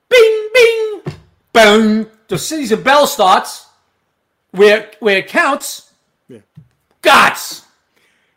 Bing, 0.09 0.49
bing, 0.53 1.03
boom. 1.53 2.07
The 2.29 2.39
season 2.39 2.83
bell 2.83 3.07
starts 3.07 3.67
where 4.51 4.91
where 5.01 5.19
it 5.19 5.29
counts. 5.29 5.93
Yeah. 6.29 6.41
Gots. 7.03 7.65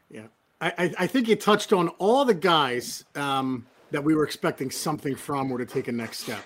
Yeah, 0.09 0.27
I, 0.61 0.73
I, 0.77 0.93
I 0.99 1.07
think 1.07 1.27
you 1.27 1.35
touched 1.35 1.73
on 1.73 1.89
all 1.97 2.23
the 2.23 2.33
guys 2.33 3.03
um, 3.15 3.65
that 3.93 4.03
we 4.03 4.15
were 4.15 4.23
expecting 4.25 4.69
something 4.71 5.15
from 5.15 5.51
or 5.51 5.59
to 5.59 5.65
take 5.65 5.87
a 5.87 5.91
next 5.91 6.19
step. 6.21 6.43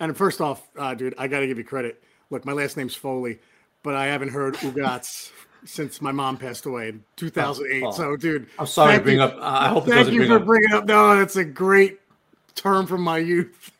And 0.00 0.16
first 0.16 0.40
off, 0.40 0.68
uh, 0.76 0.94
dude, 0.94 1.14
I 1.16 1.28
got 1.28 1.40
to 1.40 1.46
give 1.46 1.56
you 1.56 1.64
credit. 1.64 2.02
Look, 2.30 2.44
my 2.44 2.52
last 2.52 2.76
name's 2.76 2.94
Foley, 2.94 3.38
but 3.84 3.94
I 3.94 4.06
haven't 4.06 4.30
heard 4.30 4.54
Ugats 4.56 5.30
since 5.64 6.02
my 6.02 6.10
mom 6.12 6.36
passed 6.36 6.66
away 6.66 6.88
in 6.90 7.04
2008. 7.16 7.82
Oh, 7.82 7.86
oh. 7.86 7.90
So, 7.92 8.16
dude, 8.16 8.48
I'm 8.58 8.66
sorry 8.66 8.96
to 8.98 9.00
bring 9.02 9.16
you- 9.16 9.22
up. 9.22 9.34
Uh, 9.36 9.40
I 9.42 9.68
hope 9.68 9.84
it 9.86 9.90
Thank 9.90 9.98
doesn't 10.00 10.14
you 10.14 10.20
bring 10.20 10.30
for 10.30 10.36
up. 10.38 10.44
bringing 10.44 10.72
up. 10.72 10.84
No, 10.86 11.16
that's 11.16 11.36
a 11.36 11.44
great 11.44 12.00
term 12.56 12.86
from 12.86 13.02
my 13.02 13.18
youth. 13.18 13.70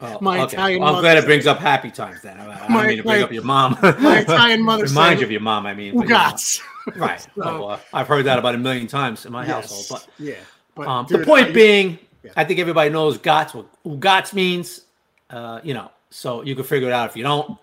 oh, 0.00 0.18
my 0.20 0.38
okay. 0.42 0.54
Italian 0.56 0.82
Well, 0.82 0.94
I'm 0.96 1.00
glad 1.02 1.18
it 1.18 1.24
brings 1.24 1.46
up 1.48 1.58
happy 1.58 1.90
times. 1.90 2.22
Then 2.22 2.38
I, 2.38 2.44
I 2.54 2.58
don't 2.60 2.70
My- 2.70 2.86
mean 2.86 2.96
to 2.98 3.02
bring 3.02 3.18
my- 3.18 3.22
up 3.24 3.32
your 3.32 3.42
mom. 3.44 3.76
My 3.82 4.18
Italian 4.20 4.62
mother 4.64 4.84
Remind 4.84 5.18
you 5.18 5.26
of 5.26 5.32
your 5.32 5.40
mom. 5.40 5.66
I 5.66 5.74
mean, 5.74 5.96
but, 5.96 6.02
you 6.04 6.08
know. 6.10 6.16
Ugats. 6.16 6.60
right? 6.96 7.20
So- 7.20 7.66
well, 7.66 7.80
I've 7.92 8.06
heard 8.08 8.24
that 8.26 8.38
about 8.38 8.54
a 8.54 8.58
million 8.58 8.86
times 8.86 9.26
in 9.26 9.32
my 9.32 9.44
household. 9.44 9.86
But 9.90 10.06
yeah. 10.24 10.34
But 10.76 10.86
Um, 10.86 11.06
the 11.08 11.18
point 11.24 11.48
I- 11.48 11.52
being, 11.52 11.98
Yeah. 12.22 12.32
I 12.36 12.44
think 12.44 12.60
everybody 12.60 12.90
knows 12.90 13.18
GOTS. 13.18 13.54
What 13.54 14.00
GOTS 14.00 14.32
means, 14.32 14.82
uh, 15.30 15.60
you 15.62 15.74
know, 15.74 15.90
so 16.10 16.42
you 16.42 16.54
can 16.54 16.64
figure 16.64 16.88
it 16.88 16.92
out 16.92 17.10
if 17.10 17.16
you 17.16 17.22
don't. 17.24 17.58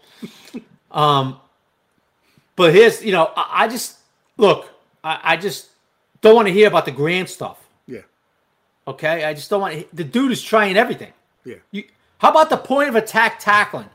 um, 0.91 1.39
but 2.55 2.73
here's, 2.73 3.03
you 3.03 3.11
know, 3.11 3.31
I, 3.35 3.63
I 3.63 3.67
just 3.67 3.97
look, 4.37 4.69
I, 5.03 5.19
I 5.23 5.37
just 5.37 5.69
don't 6.21 6.35
want 6.35 6.47
to 6.47 6.53
hear 6.53 6.67
about 6.67 6.85
the 6.85 6.91
grand 6.91 7.29
stuff. 7.29 7.57
yeah, 7.87 8.01
Okay, 8.87 9.23
I 9.23 9.33
just 9.33 9.49
don't 9.49 9.61
want. 9.61 9.95
The 9.95 10.03
dude 10.03 10.31
is 10.31 10.41
trying 10.41 10.75
everything. 10.77 11.13
yeah, 11.45 11.55
You, 11.71 11.85
how 12.17 12.31
about 12.31 12.49
the 12.49 12.57
point 12.57 12.89
of 12.89 12.95
attack 12.95 13.39
tackling? 13.39 13.89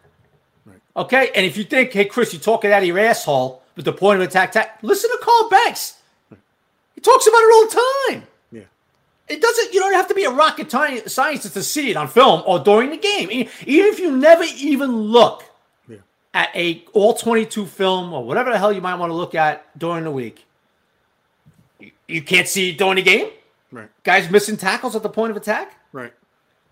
Right. 0.64 0.80
Okay, 0.96 1.30
and 1.34 1.44
if 1.44 1.56
you 1.58 1.64
think, 1.64 1.92
hey 1.92 2.06
Chris, 2.06 2.32
you're 2.32 2.40
talking 2.40 2.72
out 2.72 2.80
of 2.82 2.88
your 2.88 2.98
asshole 2.98 3.62
with 3.76 3.84
the 3.84 3.92
point 3.92 4.22
of 4.22 4.26
attack, 4.28 4.52
tack, 4.52 4.78
listen 4.82 5.10
to 5.10 5.18
Carl 5.20 5.50
Banks. 5.50 5.98
He 6.94 7.00
talks 7.00 7.26
about 7.26 7.38
it 7.38 7.52
all 7.52 7.66
the 7.66 8.12
time. 8.20 8.28
It 9.28 9.40
doesn't. 9.40 9.72
You 9.72 9.80
don't 9.80 9.94
have 9.94 10.08
to 10.08 10.14
be 10.14 10.24
a 10.24 10.30
rocket 10.30 10.68
ti- 10.68 11.08
scientist 11.08 11.54
to 11.54 11.62
see 11.62 11.90
it 11.90 11.96
on 11.96 12.08
film 12.08 12.42
or 12.46 12.58
during 12.58 12.90
the 12.90 12.96
game. 12.98 13.30
Even 13.30 13.48
if 13.92 13.98
you 13.98 14.14
never 14.16 14.44
even 14.58 14.90
look 14.94 15.44
Yeah. 15.88 15.98
at 16.34 16.54
a 16.54 16.84
all 16.92 17.14
twenty-two 17.14 17.64
film 17.66 18.12
or 18.12 18.22
whatever 18.24 18.50
the 18.52 18.58
hell 18.58 18.72
you 18.72 18.80
might 18.82 18.96
want 18.96 19.10
to 19.10 19.14
look 19.14 19.34
at 19.34 19.66
during 19.78 20.04
the 20.04 20.10
week, 20.10 20.44
you, 21.80 21.90
you 22.06 22.22
can't 22.22 22.46
see 22.48 22.70
it 22.70 22.78
during 22.78 22.96
the 22.96 23.02
game. 23.02 23.30
Right, 23.72 23.88
Guys 24.04 24.30
missing 24.30 24.56
tackles 24.56 24.94
at 24.94 25.02
the 25.02 25.08
point 25.08 25.30
of 25.32 25.36
attack. 25.36 25.76
right. 25.92 26.12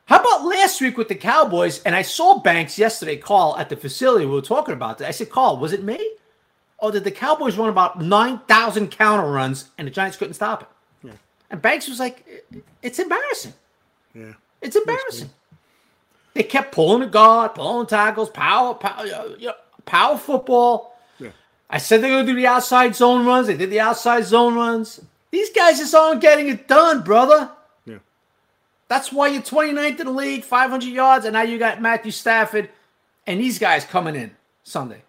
How 0.07 0.19
about 0.21 0.45
last 0.45 0.81
week 0.81 0.99
with 0.99 1.09
the 1.09 1.15
Cowboys? 1.15 1.81
And 1.85 1.95
I 1.95 2.03
saw 2.03 2.39
Banks 2.41 2.77
yesterday 2.79 3.17
call 3.17 3.57
at 3.57 3.69
the 3.71 3.77
facility. 3.77 4.27
We 4.27 4.33
were 4.35 4.43
talking 4.43 4.75
about 4.75 4.99
that. 4.99 5.09
I 5.09 5.13
said, 5.13 5.31
"Call, 5.31 5.57
was 5.57 5.73
it 5.73 5.83
me? 5.83 5.99
Or 6.79 6.91
did 6.93 7.05
the 7.05 7.11
Cowboys 7.13 7.57
run 7.57 7.69
about 7.71 8.01
nine 8.03 8.41
thousand 8.47 8.91
counter 8.91 9.31
runs 9.31 9.71
and 9.79 9.87
the 9.87 9.91
Giants 9.93 10.17
couldn't 10.19 10.35
stop 10.35 10.63
it?" 10.63 10.69
And 11.53 11.61
Banks 11.61 11.87
was 11.87 12.01
like, 12.01 12.25
"It's 12.81 12.99
embarrassing. 12.99 13.53
Yeah. 14.15 14.33
It's 14.63 14.75
embarrassing." 14.75 15.31
They 16.35 16.43
kept 16.43 16.73
pulling 16.73 17.01
the 17.01 17.07
guard, 17.07 17.55
pulling 17.55 17.87
tackles, 17.87 18.31
power, 18.31 18.73
power, 18.75 19.05
you 19.39 19.49
know, 19.49 19.55
power 19.85 20.17
football. 20.17 20.97
Yeah. 21.19 21.33
I 21.69 21.77
said 21.77 22.01
they're 22.03 22.11
going 22.11 22.25
to 22.25 22.33
do 22.33 22.37
the 22.37 22.47
outside 22.47 22.97
zone 22.97 23.27
runs. 23.27 23.47
They 23.47 23.57
did 23.57 23.71
the 23.71 23.81
outside 23.81 24.25
zone 24.25 24.55
runs. 24.55 24.99
These 25.31 25.51
guys 25.51 25.79
just 25.79 25.95
aren't 25.95 26.23
getting 26.23 26.49
it 26.49 26.67
done, 26.69 27.03
brother. 27.03 27.51
Yeah. 27.85 27.99
That's 28.89 29.13
why 29.13 29.29
you're 29.29 29.43
29th 29.43 30.01
in 30.01 30.07
the 30.07 30.13
league, 30.13 30.45
500 30.45 30.87
yards, 30.87 31.27
and 31.27 31.35
now 31.35 31.43
you 31.43 31.59
got 31.59 31.83
Matthew 31.83 32.13
Stafford 32.13 32.71
and 33.27 33.39
these 33.39 33.59
guys 33.59 33.85
coming 33.85 34.17
in 34.17 34.35
Sunday. 34.65 35.03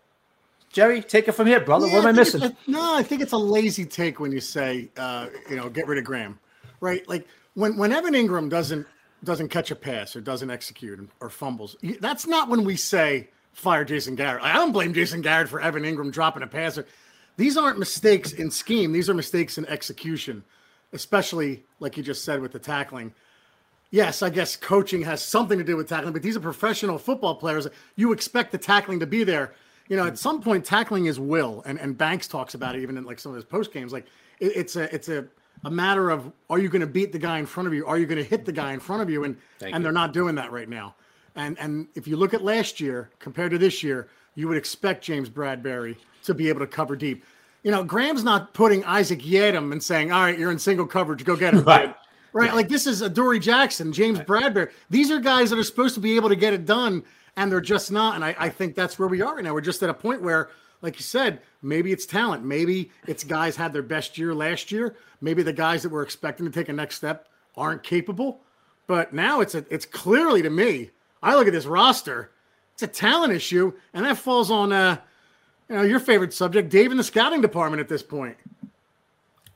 Jerry, 0.73 1.01
take 1.01 1.27
it 1.27 1.33
from 1.33 1.45
here, 1.47 1.59
brother. 1.59 1.87
Yeah, 1.87 1.93
what 1.93 1.99
am 2.01 2.07
I 2.07 2.11
missing? 2.11 2.41
a- 2.43 2.57
no, 2.67 2.95
I 2.95 3.03
think 3.03 3.21
it's 3.21 3.31
a 3.31 3.37
lazy 3.37 3.85
take 3.85 4.19
when 4.19 4.31
you 4.31 4.41
say, 4.41 4.89
uh, 4.97 5.27
you 5.47 5.55
know, 5.55 5.69
get 5.69 5.87
rid 5.87 5.99
of 5.99 6.03
Graham, 6.03 6.39
right? 6.81 7.07
Like 7.07 7.27
when 7.53 7.77
when 7.77 7.93
Evan 7.93 8.15
Engram 8.15 8.49
doesn't 8.49 8.85
doesn't 9.23 9.49
catch 9.49 9.69
a 9.69 9.75
pass 9.75 10.15
or 10.15 10.21
doesn't 10.21 10.49
execute 10.49 11.07
or 11.21 11.29
fumbles, 11.29 11.77
that's 12.01 12.25
not 12.25 12.49
when 12.49 12.63
we 12.65 12.75
say 12.75 13.29
fire 13.53 13.85
Jason 13.85 14.15
Garrett. 14.15 14.43
I 14.43 14.53
don't 14.53 14.71
blame 14.71 14.93
Jason 14.95 15.21
Garrett 15.21 15.47
for 15.47 15.61
Evan 15.61 15.83
Engram 15.83 16.11
dropping 16.11 16.41
a 16.41 16.47
pass. 16.47 16.79
These 17.37 17.55
aren't 17.55 17.77
mistakes 17.77 18.31
in 18.31 18.49
scheme; 18.49 18.91
these 18.91 19.11
are 19.11 19.13
mistakes 19.13 19.59
in 19.59 19.67
execution, 19.67 20.43
especially 20.91 21.63
like 21.79 21.97
you 21.97 22.03
just 22.03 22.25
said 22.25 22.41
with 22.41 22.51
the 22.51 22.59
tackling. 22.59 23.13
Yes, 23.91 24.23
I 24.23 24.31
guess 24.31 24.55
coaching 24.55 25.03
has 25.03 25.21
something 25.23 25.59
to 25.59 25.63
do 25.63 25.77
with 25.77 25.87
tackling, 25.87 26.13
but 26.13 26.23
these 26.23 26.35
are 26.35 26.39
professional 26.39 26.97
football 26.97 27.35
players. 27.35 27.67
You 27.95 28.11
expect 28.11 28.51
the 28.51 28.57
tackling 28.57 28.99
to 29.01 29.05
be 29.05 29.23
there. 29.23 29.53
You 29.89 29.97
know, 29.97 30.07
at 30.07 30.17
some 30.17 30.41
point, 30.41 30.65
tackling 30.65 31.07
is 31.07 31.19
will, 31.19 31.61
and, 31.65 31.79
and 31.79 31.97
Banks 31.97 32.27
talks 32.27 32.53
about 32.53 32.75
it 32.75 32.81
even 32.81 32.97
in 32.97 33.03
like 33.03 33.19
some 33.19 33.31
of 33.31 33.35
his 33.35 33.45
post 33.45 33.73
games. 33.73 33.91
Like 33.91 34.05
it, 34.39 34.53
it's 34.55 34.75
a 34.75 34.93
it's 34.93 35.09
a 35.09 35.27
a 35.65 35.71
matter 35.71 36.09
of 36.09 36.31
are 36.49 36.59
you 36.59 36.69
going 36.69 36.81
to 36.81 36.87
beat 36.87 37.11
the 37.11 37.19
guy 37.19 37.39
in 37.39 37.45
front 37.45 37.67
of 37.67 37.73
you? 37.73 37.85
Are 37.85 37.97
you 37.97 38.05
going 38.05 38.17
to 38.17 38.23
hit 38.23 38.45
the 38.45 38.51
guy 38.51 38.73
in 38.73 38.79
front 38.79 39.01
of 39.01 39.09
you? 39.09 39.23
And 39.23 39.37
Thank 39.59 39.73
and 39.73 39.81
you. 39.81 39.83
they're 39.83 39.93
not 39.93 40.13
doing 40.13 40.35
that 40.35 40.51
right 40.51 40.69
now. 40.69 40.95
And 41.35 41.57
and 41.59 41.87
if 41.95 42.07
you 42.07 42.17
look 42.17 42.33
at 42.33 42.43
last 42.43 42.79
year 42.79 43.09
compared 43.19 43.51
to 43.51 43.57
this 43.57 43.83
year, 43.83 44.09
you 44.35 44.47
would 44.47 44.57
expect 44.57 45.03
James 45.03 45.29
Bradbury 45.29 45.97
to 46.23 46.33
be 46.33 46.49
able 46.49 46.59
to 46.59 46.67
cover 46.67 46.95
deep. 46.95 47.23
You 47.63 47.71
know, 47.71 47.83
Graham's 47.83 48.23
not 48.23 48.53
putting 48.53 48.83
Isaac 48.83 49.19
Yiadom 49.19 49.71
and 49.71 49.81
saying, 49.81 50.11
"All 50.11 50.21
right, 50.21 50.37
you're 50.37 50.51
in 50.51 50.59
single 50.59 50.85
coverage, 50.85 51.23
go 51.23 51.35
get 51.35 51.53
him." 51.53 51.63
Right. 51.65 51.95
Right. 52.35 52.55
Like 52.55 52.67
this 52.67 52.87
is 52.87 53.03
Adoree 53.03 53.39
Jackson, 53.39 53.93
James 53.93 54.19
Bradbury. 54.19 54.71
These 54.89 55.11
are 55.11 55.19
guys 55.19 55.51
that 55.51 55.59
are 55.59 55.63
supposed 55.63 55.93
to 55.93 56.01
be 56.01 56.15
able 56.15 56.29
to 56.29 56.35
get 56.35 56.51
it 56.51 56.65
done, 56.65 57.03
and 57.35 57.51
they're 57.51 57.61
just 57.61 57.91
not. 57.91 58.15
And 58.15 58.23
I, 58.23 58.35
I 58.37 58.49
think 58.49 58.75
that's 58.75 58.97
where 58.97 59.07
we 59.07 59.21
are 59.21 59.35
right 59.35 59.43
now. 59.43 59.53
We're 59.53 59.61
just 59.61 59.83
at 59.83 59.89
a 59.89 59.93
point 59.93 60.21
where, 60.21 60.49
like 60.81 60.97
you 60.97 61.03
said, 61.03 61.41
maybe 61.61 61.91
it's 61.91 62.05
talent. 62.05 62.43
Maybe 62.43 62.91
it's 63.07 63.23
guys 63.23 63.55
had 63.55 63.73
their 63.73 63.83
best 63.83 64.17
year 64.17 64.33
last 64.33 64.71
year. 64.71 64.95
Maybe 65.21 65.43
the 65.43 65.53
guys 65.53 65.83
that 65.83 65.89
we're 65.89 66.03
expecting 66.03 66.45
to 66.45 66.51
take 66.51 66.69
a 66.69 66.73
next 66.73 66.95
step 66.95 67.27
aren't 67.55 67.83
capable. 67.83 68.41
But 68.87 69.13
now 69.13 69.41
it's 69.41 69.55
a 69.55 69.65
it's 69.69 69.85
clearly 69.85 70.41
to 70.41 70.49
me. 70.49 70.91
I 71.21 71.35
look 71.35 71.47
at 71.47 71.53
this 71.53 71.65
roster, 71.65 72.31
it's 72.73 72.83
a 72.83 72.87
talent 72.87 73.31
issue, 73.31 73.71
and 73.93 74.05
that 74.05 74.17
falls 74.17 74.51
on 74.51 74.73
uh, 74.73 74.97
you 75.69 75.75
know, 75.75 75.81
your 75.83 76.01
favorite 76.01 76.33
subject, 76.33 76.69
Dave 76.69 76.91
in 76.91 76.97
the 76.97 77.03
scouting 77.03 77.41
department 77.41 77.79
at 77.79 77.87
this 77.87 78.03
point. 78.03 78.35
I 78.43 78.67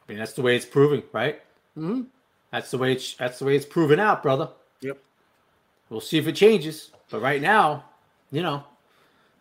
mean, 0.07 0.17
that's 0.17 0.33
the 0.33 0.41
way 0.41 0.55
it's 0.55 0.65
proving, 0.65 1.03
right? 1.11 1.41
Mm-hmm. 1.77 2.03
That's 2.51 2.71
the 2.71 2.77
way 2.77 2.93
it's 2.93 3.15
that's 3.15 3.39
the 3.39 3.45
way 3.45 3.55
it's 3.55 3.65
proven 3.65 3.99
out, 3.99 4.23
brother. 4.23 4.49
Yep. 4.81 4.97
We'll 5.89 6.01
see 6.01 6.17
if 6.17 6.27
it 6.27 6.35
changes. 6.35 6.91
But 7.09 7.21
right 7.21 7.41
now, 7.41 7.85
you 8.31 8.41
know, 8.41 8.63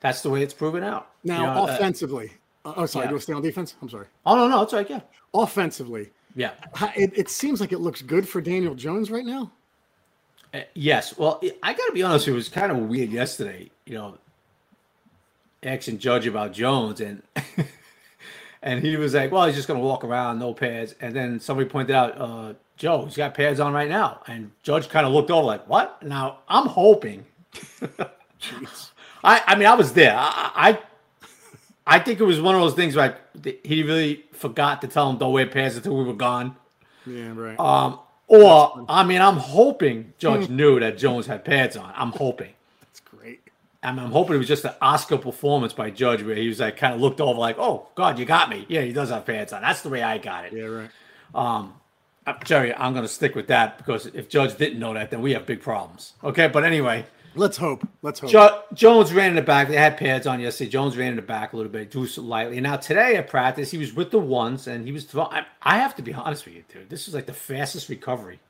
that's 0.01 0.23
the 0.23 0.31
way 0.31 0.43
it's 0.43 0.55
proven 0.55 0.83
out. 0.83 1.11
Now, 1.25 1.41
You 1.41 1.47
know, 1.47 1.63
uh, 1.65 1.75
offensively, 1.75 2.33
uh, 2.65 2.75
oh, 2.77 2.87
sorry, 2.87 3.07
yeah. 3.07 3.11
do 3.11 3.15
we 3.17 3.21
stay 3.21 3.33
on 3.33 3.43
defense? 3.43 3.75
I'm 3.83 3.89
sorry. 3.89 4.07
oh 4.25 4.37
no, 4.37 4.49
no, 4.49 4.63
it's 4.63 4.73
right. 4.73 4.89
Yeah, 4.89 5.01
Offensively, 5.35 6.11
yeah. 6.35 6.53
it, 6.95 7.13
it 7.17 7.29
seems 7.29 7.61
like 7.61 7.73
it 7.73 7.79
looks 7.81 8.03
good 8.03 8.29
for 8.29 8.41
Daniel 8.41 8.75
Jones 8.75 9.11
right 9.11 9.25
now. 9.27 9.51
Uh, 10.55 10.61
yes. 10.75 11.19
Well, 11.19 11.41
I 11.63 11.73
got 11.73 11.87
to 11.87 11.93
be 11.93 12.03
honest. 12.03 12.29
It 12.29 12.33
was 12.33 12.49
kind 12.49 12.71
of 12.71 12.79
weird 12.79 13.11
yesterday. 13.11 13.71
You 13.85 13.95
know, 13.95 14.19
asking 15.63 15.99
Judge 15.99 16.27
about 16.27 16.53
Jones, 16.53 17.01
and 17.01 17.23
and 18.63 18.83
he 18.83 18.97
was 18.97 19.15
like, 19.15 19.33
"Well, 19.33 19.47
he's 19.47 19.57
just 19.57 19.69
going 19.69 19.81
to 19.81 19.85
walk 19.85 20.05
around, 20.05 20.39
no 20.39 20.55
pads." 20.55 20.95
And 21.01 21.15
then 21.15 21.41
somebody 21.41 21.69
pointed 21.69 21.95
out, 21.95 22.19
uh, 22.21 22.55
"Joe, 22.77 23.05
he's 23.05 23.17
got 23.17 23.35
pads 23.35 23.61
on 23.61 23.73
right 23.73 23.89
now." 23.89 24.23
And 24.29 24.53
Judge 24.63 24.89
kind 24.89 25.05
of 25.07 25.13
looked 25.13 25.31
over 25.31 25.45
like, 25.45 25.69
"What?" 25.69 26.03
Now 26.03 26.39
I'm 26.49 26.67
hoping. 26.67 27.25
Jeez. 28.41 28.91
I 29.25 29.43
I 29.47 29.55
mean, 29.57 29.67
I 29.67 29.75
was 29.75 29.93
there. 29.93 30.15
I. 30.17 30.51
I 30.55 30.79
I 31.87 32.01
think 32.01 32.19
it 32.19 32.25
was 32.25 32.41
one 32.41 32.55
of 32.55 32.61
those 32.61 32.75
things 32.75 32.97
like 32.97 33.17
he 33.65 33.85
really 33.85 34.25
forgot 34.33 34.81
to 34.83 34.89
tell 34.89 35.09
him 35.09 35.19
don't 35.19 35.33
wear 35.33 35.47
pants 35.47 35.77
until 35.77 35.97
we 35.97 36.05
were 36.05 36.15
gone. 36.15 36.57
Yeah, 37.07 37.33
right. 37.35 37.59
Um, 37.61 38.01
or 38.27 38.85
I 38.89 39.05
mean, 39.05 39.21
I'm 39.23 39.37
hoping 39.37 40.13
Judge 40.19 40.49
knew 40.49 40.81
that 40.81 40.99
Jones 40.99 41.27
had 41.27 41.45
pads 41.45 41.77
on. 41.77 41.93
I'm 41.95 42.11
hoping. 42.11 42.53
That's 42.81 42.99
great. 42.99 43.41
I 43.85 43.93
mean, 43.93 44.01
I'm 44.01 44.11
hoping 44.11 44.35
it 44.35 44.39
was 44.39 44.49
just 44.49 44.65
an 44.65 44.75
Oscar 44.83 45.17
performance 45.17 45.73
by 45.73 45.91
Judge 45.91 46.25
where 46.25 46.35
he 46.35 46.49
was 46.49 46.59
like 46.59 46.77
kind 46.77 46.93
of 46.93 47.01
looked 47.01 47.21
over 47.21 47.39
like, 47.39 47.57
"Oh 47.57 47.87
God, 47.95 48.19
you 48.19 48.25
got 48.25 48.51
me." 48.51 48.67
Yeah, 48.69 48.81
he 48.81 48.93
does 48.93 49.11
have 49.11 49.25
pants 49.25 49.53
on. 49.53 49.63
That's 49.63 49.83
the 49.83 49.89
way 49.91 50.03
I 50.03 50.19
got 50.19 50.47
it. 50.47 50.53
Yeah, 50.53 50.65
right. 50.65 50.91
Uh, 52.27 52.35
Jerry, 52.45 52.75
I'm 52.75 52.93
going 52.93 53.05
to 53.05 53.09
stick 53.09 53.37
with 53.37 53.47
that 53.47 53.79
because 53.79 54.07
if 54.07 54.29
Judge 54.29 54.57
didn't 54.57 54.81
know 54.81 54.93
that, 54.95 55.13
then 55.13 55.23
we 55.23 55.33
have 55.35 55.47
big 55.47 55.63
problems. 55.63 56.15
Okay, 56.25 56.49
but 56.49 56.65
anyway, 56.65 57.07
Let's 57.37 57.57
hope. 57.57 57.87
Let's 58.03 58.21
hope. 58.21 58.31
jo- 58.31 58.63
Jones 58.75 59.13
ran 59.13 59.31
in 59.31 59.37
the 59.37 59.43
back. 59.43 59.69
They 59.69 59.77
had 59.77 59.97
pads 59.97 60.27
on 60.27 60.41
yesterday. 60.41 60.71
Jones 60.71 60.97
ran 60.97 61.11
in 61.11 61.17
the 61.17 61.23
back 61.23 61.53
a 61.53 61.57
little 61.57 61.71
bit, 61.73 61.91
drew 61.91 62.07
lightly. 62.19 62.61
Now 62.61 62.77
today 62.77 63.17
at 63.17 63.29
practice, 63.29 63.71
he 63.71 63.79
was 63.79 63.93
with 63.95 64.11
the 64.11 64.19
ones 64.19 64.67
and 64.67 64.87
he 64.87 64.93
was. 64.93 65.05
Throw- 65.05 65.25
I, 65.25 65.47
I 65.63 65.79
have 65.79 65.95
to 65.97 66.03
be 66.03 66.13
honest 66.15 66.45
with 66.47 66.55
you, 66.55 66.65
dude. 66.73 66.89
This 66.91 67.09
is 67.09 67.15
like 67.15 67.27
the 67.27 67.33
fastest 67.33 67.89
recovery 67.89 68.41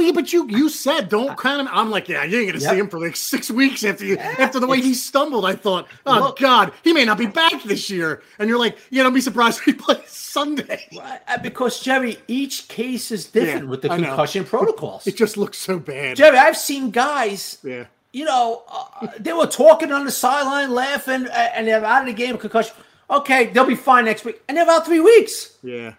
yeah, 0.00 0.12
but 0.12 0.32
you 0.32 0.48
you 0.48 0.68
said 0.68 1.08
don't 1.08 1.38
count 1.38 1.60
him. 1.62 1.68
I'm 1.72 1.90
like, 1.90 2.08
yeah, 2.08 2.24
you 2.24 2.38
ain't 2.40 2.48
gonna 2.52 2.62
Yep. 2.62 2.70
see 2.72 2.78
him 2.78 2.88
for 2.88 2.98
like 3.00 3.16
six 3.16 3.50
weeks 3.50 3.84
after 3.84 4.04
you 4.04 4.16
Yeah, 4.16 4.34
after 4.38 4.58
the 4.60 4.66
way 4.66 4.80
he 4.80 4.94
stumbled. 4.94 5.44
I 5.44 5.54
thought, 5.54 5.86
oh 6.06 6.18
Look. 6.20 6.38
God, 6.38 6.72
he 6.82 6.92
may 6.92 7.04
not 7.04 7.18
be 7.18 7.26
back 7.26 7.62
this 7.62 7.88
year. 7.90 8.22
And 8.38 8.48
you're 8.48 8.58
like, 8.58 8.76
yeah, 8.90 9.02
don't 9.02 9.14
be 9.14 9.20
surprised 9.20 9.58
if 9.58 9.64
he 9.64 9.72
plays 9.84 10.00
Sunday. 10.08 10.88
Uh, 11.28 11.38
Because 11.38 11.80
Jerry, 11.80 12.18
each 12.28 12.68
case 12.68 13.10
is 13.12 13.26
different 13.26 13.64
Yeah, 13.64 13.70
with 13.70 13.82
the 13.82 13.88
concussion 13.88 14.44
protocols. 14.54 15.06
It 15.06 15.16
just 15.16 15.36
looks 15.36 15.58
so 15.58 15.78
bad. 15.78 16.16
Jerry, 16.16 16.36
I've 16.38 16.56
seen 16.56 16.90
guys, 16.90 17.58
Yeah. 17.62 17.84
you 18.12 18.24
know, 18.24 18.62
uh, 18.68 19.08
they 19.18 19.32
were 19.32 19.46
talking 19.46 19.92
on 19.92 20.04
the 20.04 20.10
sideline, 20.10 20.72
laughing, 20.72 21.26
uh, 21.26 21.50
and 21.54 21.66
they're 21.68 21.84
out 21.84 22.02
of 22.02 22.06
the 22.06 22.12
game 22.14 22.38
concussion. 22.38 22.74
Okay, 23.10 23.46
they'll 23.48 23.66
be 23.66 23.74
fine 23.74 24.06
next 24.06 24.24
week, 24.24 24.40
and 24.48 24.56
they're 24.56 24.68
out 24.68 24.86
three 24.86 25.00
weeks. 25.00 25.56
Yeah. 25.62 25.94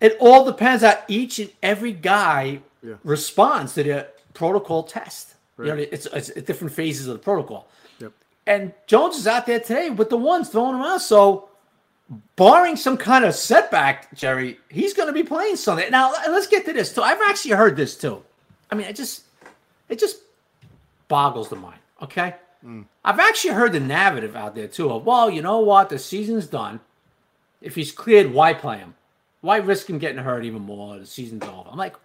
It 0.00 0.16
all 0.20 0.44
depends 0.44 0.82
on 0.84 0.94
each 1.08 1.38
and 1.38 1.50
every 1.62 1.92
guy 1.92 2.60
Yeah. 2.82 2.94
responds 3.04 3.74
to 3.74 3.82
the 3.82 4.08
protocol 4.34 4.82
test. 4.84 5.34
You 5.58 5.66
know, 5.66 5.76
it's, 5.76 6.06
it's 6.06 6.30
different 6.30 6.72
phases 6.72 7.06
of 7.06 7.12
the 7.12 7.18
protocol. 7.18 7.68
Yep. 7.98 8.12
And 8.46 8.72
Jones 8.86 9.16
is 9.16 9.26
out 9.26 9.44
there 9.44 9.60
today 9.60 9.90
with 9.90 10.08
the 10.08 10.16
ones 10.16 10.48
throwing 10.48 10.76
him 10.76 10.80
out. 10.80 11.02
So, 11.02 11.50
barring 12.36 12.76
some 12.76 12.96
kind 12.96 13.24
of 13.24 13.34
setback, 13.34 14.14
Jerry, 14.14 14.58
he's 14.70 14.94
going 14.94 15.08
to 15.08 15.12
be 15.12 15.22
playing 15.22 15.56
Sunday. 15.56 15.90
Now, 15.90 16.12
let's 16.28 16.46
get 16.46 16.64
to 16.64 16.72
this 16.72 16.94
too. 16.94 17.02
I've 17.02 17.20
actually 17.28 17.52
heard 17.52 17.76
this 17.76 17.96
too. 17.96 18.22
I 18.70 18.74
mean, 18.74 18.86
it 18.86 18.96
just 18.96 19.24
it 19.88 19.98
just 19.98 20.18
boggles 21.08 21.48
the 21.48 21.56
mind. 21.56 21.80
Okay, 22.02 22.34
mm. 22.64 22.86
I've 23.04 23.20
actually 23.20 23.54
heard 23.54 23.72
the 23.72 23.80
narrative 23.80 24.36
out 24.36 24.54
there 24.54 24.68
too 24.68 24.90
of 24.90 25.04
well, 25.04 25.28
you 25.28 25.42
know 25.42 25.58
what, 25.58 25.90
the 25.90 25.98
season's 25.98 26.46
done. 26.46 26.80
If 27.60 27.74
he's 27.74 27.92
cleared, 27.92 28.32
why 28.32 28.54
play 28.54 28.78
him? 28.78 28.94
Why 29.42 29.58
risk 29.58 29.90
him 29.90 29.98
getting 29.98 30.22
hurt 30.22 30.44
even 30.44 30.62
more? 30.62 30.98
The 30.98 31.06
season's 31.06 31.44
over. 31.44 31.68
I'm 31.70 31.76
like, 31.76 31.96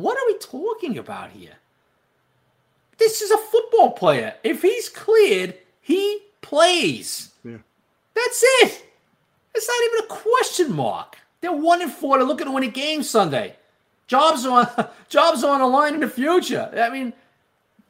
what 0.00 0.16
are 0.16 0.26
we 0.26 0.38
talking 0.38 0.98
about 0.98 1.30
here? 1.30 1.54
This 2.98 3.22
is 3.22 3.30
a 3.30 3.38
football 3.38 3.92
player. 3.92 4.34
If 4.44 4.62
he's 4.62 4.88
cleared, 4.88 5.54
he 5.80 6.20
plays. 6.42 7.32
Yeah. 7.44 7.58
That's 8.14 8.42
it. 8.62 8.84
It's 9.54 9.68
not 9.68 9.92
even 9.92 10.04
a 10.04 10.22
question 10.22 10.72
mark. 10.72 11.18
They're 11.40 11.52
one 11.52 11.82
and 11.82 11.92
four. 11.92 12.18
They're 12.18 12.26
looking 12.26 12.46
to 12.46 12.52
win 12.52 12.62
a 12.64 12.68
game 12.68 13.02
Sunday. 13.02 13.56
Jobs 14.06 14.44
are 14.46 14.60
on 14.78 14.88
jobs 15.08 15.42
are 15.44 15.54
on 15.54 15.60
the 15.60 15.66
line 15.66 15.94
in 15.94 16.00
the 16.00 16.08
future. 16.08 16.70
I 16.76 16.90
mean, 16.90 17.12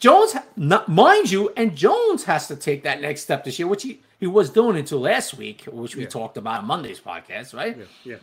Jones, 0.00 0.34
not, 0.56 0.88
mind 0.88 1.30
you, 1.30 1.52
and 1.56 1.74
Jones 1.76 2.24
has 2.24 2.48
to 2.48 2.56
take 2.56 2.82
that 2.82 3.00
next 3.00 3.22
step 3.22 3.44
this 3.44 3.58
year, 3.58 3.68
which 3.68 3.82
he, 3.84 4.00
he 4.20 4.26
was 4.26 4.50
doing 4.50 4.76
until 4.76 5.00
last 5.00 5.34
week, 5.34 5.64
which 5.70 5.96
we 5.96 6.02
Yeah. 6.02 6.08
talked 6.08 6.36
about 6.36 6.60
on 6.60 6.66
Monday's 6.66 7.00
podcast, 7.00 7.54
right? 7.54 7.76
Yeah. 7.76 7.84
Yeah. 8.04 8.16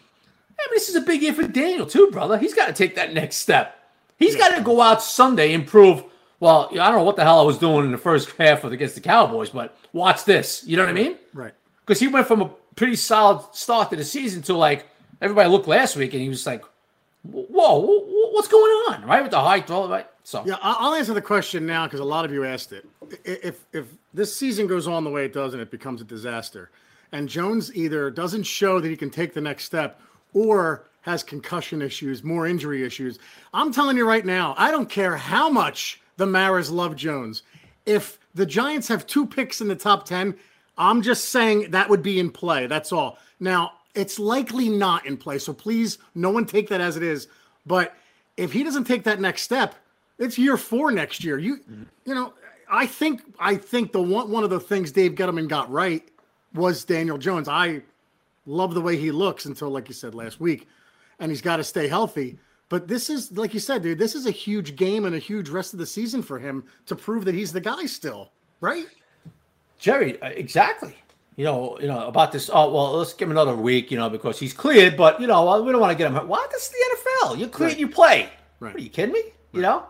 I 0.59 0.67
mean, 0.69 0.75
this 0.75 0.89
is 0.89 0.95
a 0.95 1.01
big 1.01 1.21
year 1.21 1.33
for 1.33 1.47
Daniel 1.47 1.85
too, 1.85 2.09
brother. 2.11 2.37
He's 2.37 2.53
got 2.53 2.67
to 2.67 2.73
take 2.73 2.95
that 2.95 3.13
next 3.13 3.37
step. 3.37 3.77
He's 4.17 4.35
got 4.35 4.55
to 4.55 4.61
go 4.61 4.81
out 4.81 5.01
Sunday 5.01 5.53
and 5.53 5.65
prove. 5.65 6.03
Well, 6.39 6.69
I 6.71 6.75
don't 6.75 6.95
know 6.99 7.03
what 7.03 7.15
the 7.15 7.23
hell 7.23 7.39
I 7.39 7.43
was 7.43 7.57
doing 7.57 7.85
in 7.85 7.91
the 7.91 7.97
first 7.97 8.29
half 8.37 8.63
of 8.63 8.71
against 8.71 8.95
the 8.95 9.01
Cowboys, 9.01 9.49
but 9.49 9.75
watch 9.93 10.25
this. 10.25 10.63
You 10.65 10.77
know 10.77 10.83
what 10.83 10.89
I 10.89 10.93
mean? 10.93 11.17
Right. 11.33 11.53
Because 11.85 11.99
he 11.99 12.07
went 12.07 12.27
from 12.27 12.41
a 12.41 12.49
pretty 12.75 12.95
solid 12.95 13.43
start 13.55 13.89
to 13.91 13.95
the 13.95 14.03
season 14.03 14.41
to 14.43 14.53
like 14.55 14.87
everybody 15.21 15.49
looked 15.49 15.67
last 15.67 15.95
week 15.95 16.13
and 16.13 16.21
he 16.21 16.29
was 16.29 16.45
like, 16.45 16.63
"Whoa, 17.23 17.81
wh- 17.81 18.05
wh- 18.09 18.33
what's 18.33 18.47
going 18.47 18.71
on?" 18.89 19.05
Right 19.05 19.21
with 19.21 19.31
the 19.31 19.39
high 19.39 19.61
throw, 19.61 19.87
right? 19.87 20.07
So 20.23 20.43
Yeah, 20.45 20.55
I'll 20.61 20.93
answer 20.93 21.13
the 21.13 21.21
question 21.21 21.65
now 21.65 21.85
because 21.85 21.99
a 21.99 22.03
lot 22.05 22.25
of 22.25 22.31
you 22.31 22.43
asked 22.45 22.71
it. 22.73 22.87
If 23.23 23.65
if 23.73 23.87
this 24.13 24.35
season 24.35 24.67
goes 24.67 24.87
on 24.87 25.03
the 25.03 25.09
way 25.09 25.25
it 25.25 25.33
does 25.33 25.53
and 25.53 25.61
it 25.61 25.71
becomes 25.71 26.01
a 26.01 26.05
disaster, 26.05 26.69
and 27.11 27.27
Jones 27.27 27.75
either 27.75 28.09
doesn't 28.11 28.43
show 28.43 28.79
that 28.79 28.87
he 28.87 28.95
can 28.95 29.09
take 29.09 29.33
the 29.33 29.41
next 29.41 29.65
step 29.65 29.99
or 30.33 30.87
has 31.01 31.23
concussion 31.23 31.81
issues, 31.81 32.23
more 32.23 32.47
injury 32.47 32.83
issues, 32.83 33.19
I'm 33.53 33.73
telling 33.73 33.97
you 33.97 34.07
right 34.07 34.25
now, 34.25 34.53
I 34.57 34.71
don't 34.71 34.89
care 34.89 35.17
how 35.17 35.49
much 35.49 35.99
the 36.17 36.27
Maras 36.27 36.69
love 36.69 36.95
Jones. 36.95 37.43
If 37.85 38.19
the 38.35 38.45
Giants 38.45 38.87
have 38.87 39.07
two 39.07 39.25
picks 39.25 39.61
in 39.61 39.67
the 39.67 39.75
top 39.75 40.05
10, 40.05 40.35
I'm 40.77 41.01
just 41.01 41.29
saying 41.29 41.71
that 41.71 41.89
would 41.89 42.03
be 42.03 42.19
in 42.19 42.29
play. 42.29 42.67
That's 42.67 42.91
all. 42.91 43.17
Now, 43.39 43.73
it's 43.93 44.19
likely 44.19 44.69
not 44.69 45.05
in 45.05 45.17
play. 45.17 45.37
So 45.39 45.53
please, 45.53 45.97
no 46.15 46.29
one 46.29 46.45
take 46.45 46.69
that 46.69 46.81
as 46.81 46.97
it 46.97 47.03
is. 47.03 47.27
But 47.65 47.95
if 48.37 48.51
he 48.51 48.63
doesn't 48.63 48.85
take 48.85 49.03
that 49.03 49.19
next 49.19 49.41
step, 49.41 49.75
it's 50.17 50.37
year 50.37 50.57
four 50.57 50.91
next 50.91 51.23
year. 51.23 51.37
You, 51.37 51.59
you 52.05 52.15
know, 52.15 52.33
I 52.69 52.85
think 52.85 53.21
I 53.39 53.55
think 53.55 53.91
the 53.91 54.01
one 54.01 54.31
one 54.31 54.43
of 54.43 54.49
the 54.49 54.59
things 54.59 54.91
Dave 54.91 55.13
Gettleman 55.13 55.47
got 55.47 55.69
right 55.71 56.07
was 56.53 56.85
Daniel 56.85 57.17
Jones. 57.17 57.47
I 57.47 57.81
love 58.45 58.73
the 58.73 58.81
way 58.81 58.97
he 58.97 59.11
looks 59.11 59.45
until, 59.45 59.69
like 59.69 59.87
you 59.87 59.93
said 59.93 60.15
last 60.15 60.39
week, 60.39 60.67
and 61.19 61.31
he's 61.31 61.41
got 61.41 61.57
to 61.57 61.63
stay 61.63 61.87
healthy. 61.87 62.37
But 62.69 62.87
this 62.87 63.09
is, 63.09 63.31
like 63.37 63.53
you 63.53 63.59
said, 63.59 63.83
dude, 63.83 63.99
this 63.99 64.15
is 64.15 64.25
a 64.25 64.31
huge 64.31 64.75
game 64.75 65.05
and 65.05 65.13
a 65.15 65.19
huge 65.19 65.49
rest 65.49 65.73
of 65.73 65.79
the 65.79 65.85
season 65.85 66.21
for 66.21 66.39
him 66.39 66.63
to 66.85 66.95
prove 66.95 67.25
that 67.25 67.35
he's 67.35 67.51
the 67.51 67.59
guy 67.61 67.85
still, 67.85 68.31
right? 68.61 68.85
Jerry, 69.77 70.21
uh, 70.21 70.27
exactly. 70.27 70.95
You 71.37 71.45
know, 71.45 71.77
you 71.81 71.87
know 71.87 72.07
about 72.07 72.31
this. 72.31 72.49
Oh 72.53 72.71
well, 72.71 72.91
let's 72.93 73.13
give 73.13 73.27
him 73.27 73.31
another 73.31 73.55
week. 73.55 73.89
You 73.89 73.97
know, 73.97 74.09
because 74.09 74.37
he's 74.39 74.53
cleared, 74.53 74.95
but 74.95 75.19
you 75.19 75.27
know, 75.27 75.61
we 75.63 75.71
don't 75.71 75.81
want 75.81 75.91
to 75.91 75.97
get 75.97 76.07
him. 76.07 76.13
hurt. 76.13 76.27
What? 76.27 76.51
This 76.51 76.63
is 76.65 76.71
the 76.71 76.97
NFL. 77.29 77.39
You're 77.39 77.47
cleared, 77.49 77.71
Right. 77.71 77.79
you 77.79 77.87
play. 77.87 78.29
Right. 78.59 78.73
What, 78.73 78.75
are 78.75 78.83
you 78.83 78.89
kidding 78.89 79.13
me? 79.13 79.23
You 79.53 79.61
know. 79.61 79.85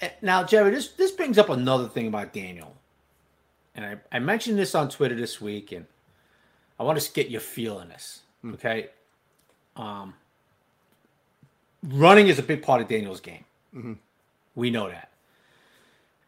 Eh, 0.00 0.10
Now, 0.22 0.44
Jerry, 0.44 0.70
this 0.70 0.88
this 0.92 1.10
brings 1.10 1.36
up 1.38 1.48
another 1.48 1.88
thing 1.88 2.06
about 2.06 2.32
Daniel, 2.32 2.76
and 3.74 3.84
I, 3.84 4.16
I 4.16 4.18
mentioned 4.20 4.58
this 4.58 4.74
on 4.74 4.88
Twitter 4.88 5.14
this 5.16 5.40
week, 5.40 5.72
and 5.72 5.84
I 6.78 6.84
want 6.84 7.00
to 7.00 7.12
get 7.12 7.30
your 7.30 7.40
feel 7.40 7.76
on 7.78 7.88
this. 7.88 8.20
Okay. 8.46 8.88
Um, 9.76 10.14
running 11.82 12.28
is 12.28 12.38
a 12.38 12.42
big 12.42 12.62
part 12.62 12.80
of 12.80 12.88
Daniel's 12.88 13.20
game. 13.20 13.44
We 14.54 14.70
know 14.70 14.88
that, 14.88 15.10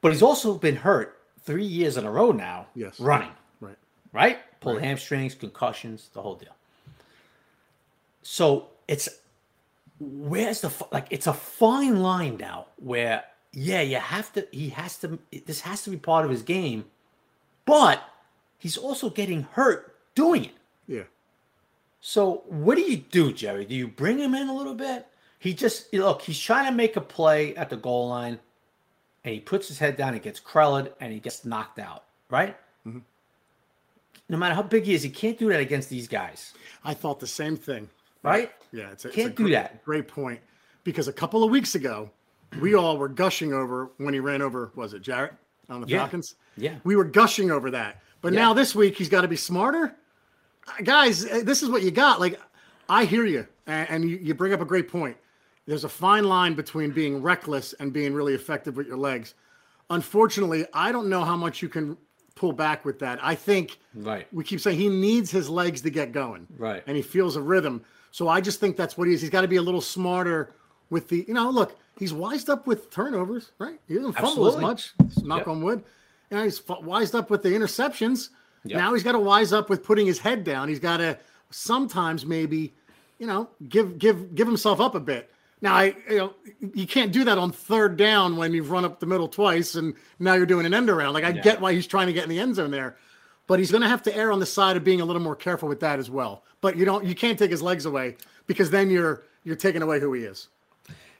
but 0.01 0.13
he's 0.13 0.23
also 0.23 0.55
been 0.55 0.77
hurt 0.77 1.19
three 1.43 1.65
years 1.65 1.97
in 1.97 2.05
a 2.05 2.11
row 2.11 2.31
now. 2.33 2.67
Yes. 2.75 3.01
running 3.01 3.33
Right. 3.61 3.79
right? 4.13 4.61
Pulled 4.61 4.81
hamstrings, 4.83 5.35
concussions, 5.35 6.11
the 6.13 6.23
whole 6.23 6.37
deal. 6.37 6.55
So 8.23 8.69
it's 8.87 9.09
where's 9.99 10.61
the 10.61 10.73
like 10.93 11.07
it's 11.11 11.27
a 11.27 11.33
fine 11.33 12.01
line 12.03 12.37
now 12.37 12.67
where 12.77 13.25
yeah 13.53 13.81
you 13.81 13.97
have 13.97 14.33
to 14.35 14.47
he 14.53 14.69
has 14.71 14.97
to 14.99 15.19
this 15.47 15.61
has 15.63 15.83
to 15.85 15.91
be 15.91 15.97
part 15.97 16.25
of 16.25 16.31
his 16.31 16.43
game, 16.43 16.85
but 17.65 18.03
he's 18.59 18.77
also 18.77 19.11
getting 19.11 19.43
hurt 19.43 19.97
doing 20.21 20.45
it. 20.47 20.55
Yeah. 20.87 21.03
So 22.01 22.43
what 22.47 22.77
do 22.77 22.83
you 22.83 22.97
do, 22.99 23.33
Jerry? 23.33 23.65
Do 23.65 23.75
you 23.75 23.89
bring 23.89 24.19
him 24.19 24.35
in 24.35 24.49
a 24.49 24.55
little 24.55 24.75
bit? 24.75 25.07
He 25.39 25.55
just 25.55 25.93
look, 25.95 26.23
he's 26.23 26.39
trying 26.39 26.67
to 26.67 26.73
make 26.73 26.97
a 26.97 27.01
play 27.01 27.55
at 27.57 27.71
the 27.71 27.77
goal 27.77 28.09
line, 28.09 28.39
and 29.25 29.35
he 29.35 29.41
puts 29.41 29.69
his 29.69 29.79
head 29.79 29.97
down, 29.97 30.13
and 30.15 30.23
gets 30.23 30.41
crelled, 30.41 30.91
and 31.01 31.13
he 31.13 31.19
gets 31.21 31.45
knocked 31.45 31.79
out. 31.79 32.05
Right? 32.29 32.57
Mm-hmm. 32.87 32.99
No 34.29 34.37
matter 34.37 34.55
how 34.55 34.63
big 34.63 34.85
he 34.85 34.95
is, 34.95 35.03
he 35.03 35.11
can't 35.11 35.39
do 35.39 35.49
that 35.49 35.61
against 35.61 35.89
these 35.89 36.07
guys. 36.07 36.53
I 36.85 36.95
thought 36.95 37.21
the 37.21 37.27
same 37.27 37.57
thing. 37.57 37.89
Right? 38.23 38.53
Yeah, 38.71 38.91
it's 38.91 39.05
a, 39.07 39.09
Can't 39.09 39.29
it's 39.29 39.35
a 39.35 39.37
do 39.37 39.43
great, 39.45 39.53
that. 39.55 39.85
Great 39.85 40.07
point. 40.07 40.41
Because 40.85 41.09
a 41.09 41.13
couple 41.13 41.43
of 41.43 41.51
weeks 41.51 41.75
ago, 41.75 42.11
we 42.61 42.75
all 42.75 42.97
were 42.99 43.09
gushing 43.09 43.53
over 43.53 43.91
when 43.97 44.13
he 44.15 44.21
ran 44.21 44.43
over. 44.43 44.71
Was 44.77 44.93
it 44.95 45.03
Jarrett 45.03 45.33
on 45.69 45.81
the 45.81 45.89
Yeah. 45.89 45.99
Falcons? 46.01 46.35
Yeah. 46.57 46.77
we 46.85 46.97
were 46.97 47.05
gushing 47.05 47.51
over 47.51 47.71
that. 47.73 48.03
But 48.21 48.33
Yeah. 48.35 48.41
now 48.41 48.53
this 48.53 48.75
week 48.75 48.97
he's 48.97 49.09
got 49.09 49.23
to 49.23 49.29
be 49.29 49.37
smarter. 49.37 49.97
Guys, 50.85 51.25
uh, 51.27 51.41
this 51.45 51.63
is 51.63 51.69
what 51.71 51.83
you 51.83 51.91
got. 51.91 52.21
Like, 52.21 52.41
I 52.89 53.05
hear 53.05 53.25
you, 53.27 53.47
and, 53.67 53.89
and 53.91 54.05
you, 54.11 54.19
you 54.23 54.35
bring 54.35 54.53
up 54.53 54.61
a 54.61 54.65
great 54.65 54.89
point. 54.89 55.17
There's 55.67 55.85
a 55.85 55.89
fine 55.89 56.25
line 56.25 56.55
between 56.55 56.91
being 56.91 57.23
reckless 57.23 57.73
and 57.75 57.93
being 57.93 58.13
really 58.15 58.35
effective 58.35 58.77
with 58.77 58.87
your 58.87 58.97
legs. 58.97 59.35
Unfortunately, 59.91 60.67
I 60.73 60.93
don't 60.93 61.09
know 61.09 61.25
how 61.25 61.37
much 61.37 61.63
you 61.63 61.69
can 61.69 61.97
pull 62.35 62.53
back 62.53 62.85
with 62.85 62.99
that. 63.01 63.19
I 63.23 63.35
think 63.35 63.79
Right. 63.95 64.27
we 64.33 64.45
keep 64.45 64.61
saying 64.61 64.79
he 64.79 64.89
needs 64.89 65.31
his 65.31 65.49
legs 65.51 65.81
to 65.83 65.91
get 65.91 66.13
going. 66.13 66.47
Right. 66.57 66.83
And 66.87 66.97
he 66.97 67.03
feels 67.03 67.37
a 67.37 67.41
rhythm. 67.43 67.83
So 68.13 68.29
I 68.29 68.41
just 68.41 68.61
think 68.61 68.77
that's 68.77 68.97
what 68.97 69.09
he 69.09 69.15
is. 69.15 69.21
He's 69.21 69.31
got 69.31 69.43
to 69.43 69.49
be 69.49 69.57
a 69.57 69.63
little 69.63 69.81
smarter 69.81 70.55
with 70.89 71.09
the, 71.09 71.25
you 71.29 71.35
know, 71.35 71.51
look, 71.51 71.77
he's 71.99 72.13
wised 72.13 72.49
up 72.49 72.67
with 72.67 72.91
turnovers, 72.91 73.53
right? 73.59 73.79
He 73.89 73.95
doesn't 73.95 74.15
fumble 74.15 74.49
as 74.49 74.57
much. 74.57 74.93
Knock 75.23 75.41
Yep. 75.41 75.49
on 75.49 75.63
wood. 75.63 75.85
Know, 76.31 76.45
he's 76.45 76.63
wised 76.69 77.15
up 77.15 77.29
with 77.31 77.43
the 77.43 77.51
interceptions. 77.51 78.31
Yep. 78.65 78.79
Now 78.79 78.93
he's 78.95 79.03
got 79.03 79.13
to 79.13 79.19
wise 79.19 79.53
up 79.53 79.71
with 79.71 79.83
putting 79.83 80.07
his 80.07 80.19
head 80.19 80.45
down. 80.45 80.69
He's 80.69 80.79
got 80.81 80.99
to 80.99 81.19
sometimes 81.51 82.27
maybe, 82.27 82.75
you 83.19 83.27
know, 83.27 83.49
give 83.69 83.99
give 83.99 84.35
give 84.35 84.47
himself 84.47 84.81
up 84.81 84.95
a 84.95 85.01
bit. 85.01 85.31
Now 85.63 85.75
I, 85.75 85.95
you 86.09 86.17
know, 86.19 86.35
you 86.75 86.87
can't 86.87 87.13
do 87.13 87.25
that 87.25 87.37
on 87.39 87.53
third 87.53 87.97
down 87.97 88.37
when 88.37 88.53
you've 88.53 88.71
run 88.71 88.85
up 88.85 88.99
the 89.01 89.07
middle 89.07 89.29
twice 89.29 89.75
and 89.75 89.95
now 90.19 90.35
you're 90.35 90.47
doing 90.47 90.65
an 90.67 90.73
end 90.75 90.89
around. 90.91 91.13
Like 91.15 91.25
I 91.25 91.31
Yeah. 91.31 91.43
get 91.43 91.61
why 91.61 91.73
he's 91.75 91.87
trying 91.87 92.07
to 92.07 92.13
get 92.13 92.25
in 92.25 92.31
the 92.31 92.39
end 92.39 92.55
zone 92.55 92.71
there, 92.71 92.97
but 93.47 93.59
he's 93.59 93.71
going 93.71 93.83
to 93.83 93.89
have 93.89 94.03
to 94.05 94.17
err 94.17 94.33
on 94.33 94.41
the 94.41 94.47
side 94.47 94.77
of 94.77 94.85
being 94.85 95.01
a 95.03 95.05
little 95.05 95.21
more 95.23 95.37
careful 95.37 95.69
with 95.69 95.81
that 95.81 95.99
as 95.99 96.11
well. 96.11 96.45
But 96.63 96.77
you 96.77 96.85
don't, 96.87 97.05
you 97.05 97.15
can't 97.15 97.39
take 97.39 97.51
his 97.51 97.61
legs 97.63 97.85
away 97.87 98.17
because 98.47 98.71
then 98.71 98.91
you're 98.91 99.25
you're 99.45 99.57
taking 99.57 99.83
away 99.83 100.01
who 100.01 100.13
he 100.13 100.23
is. 100.25 100.49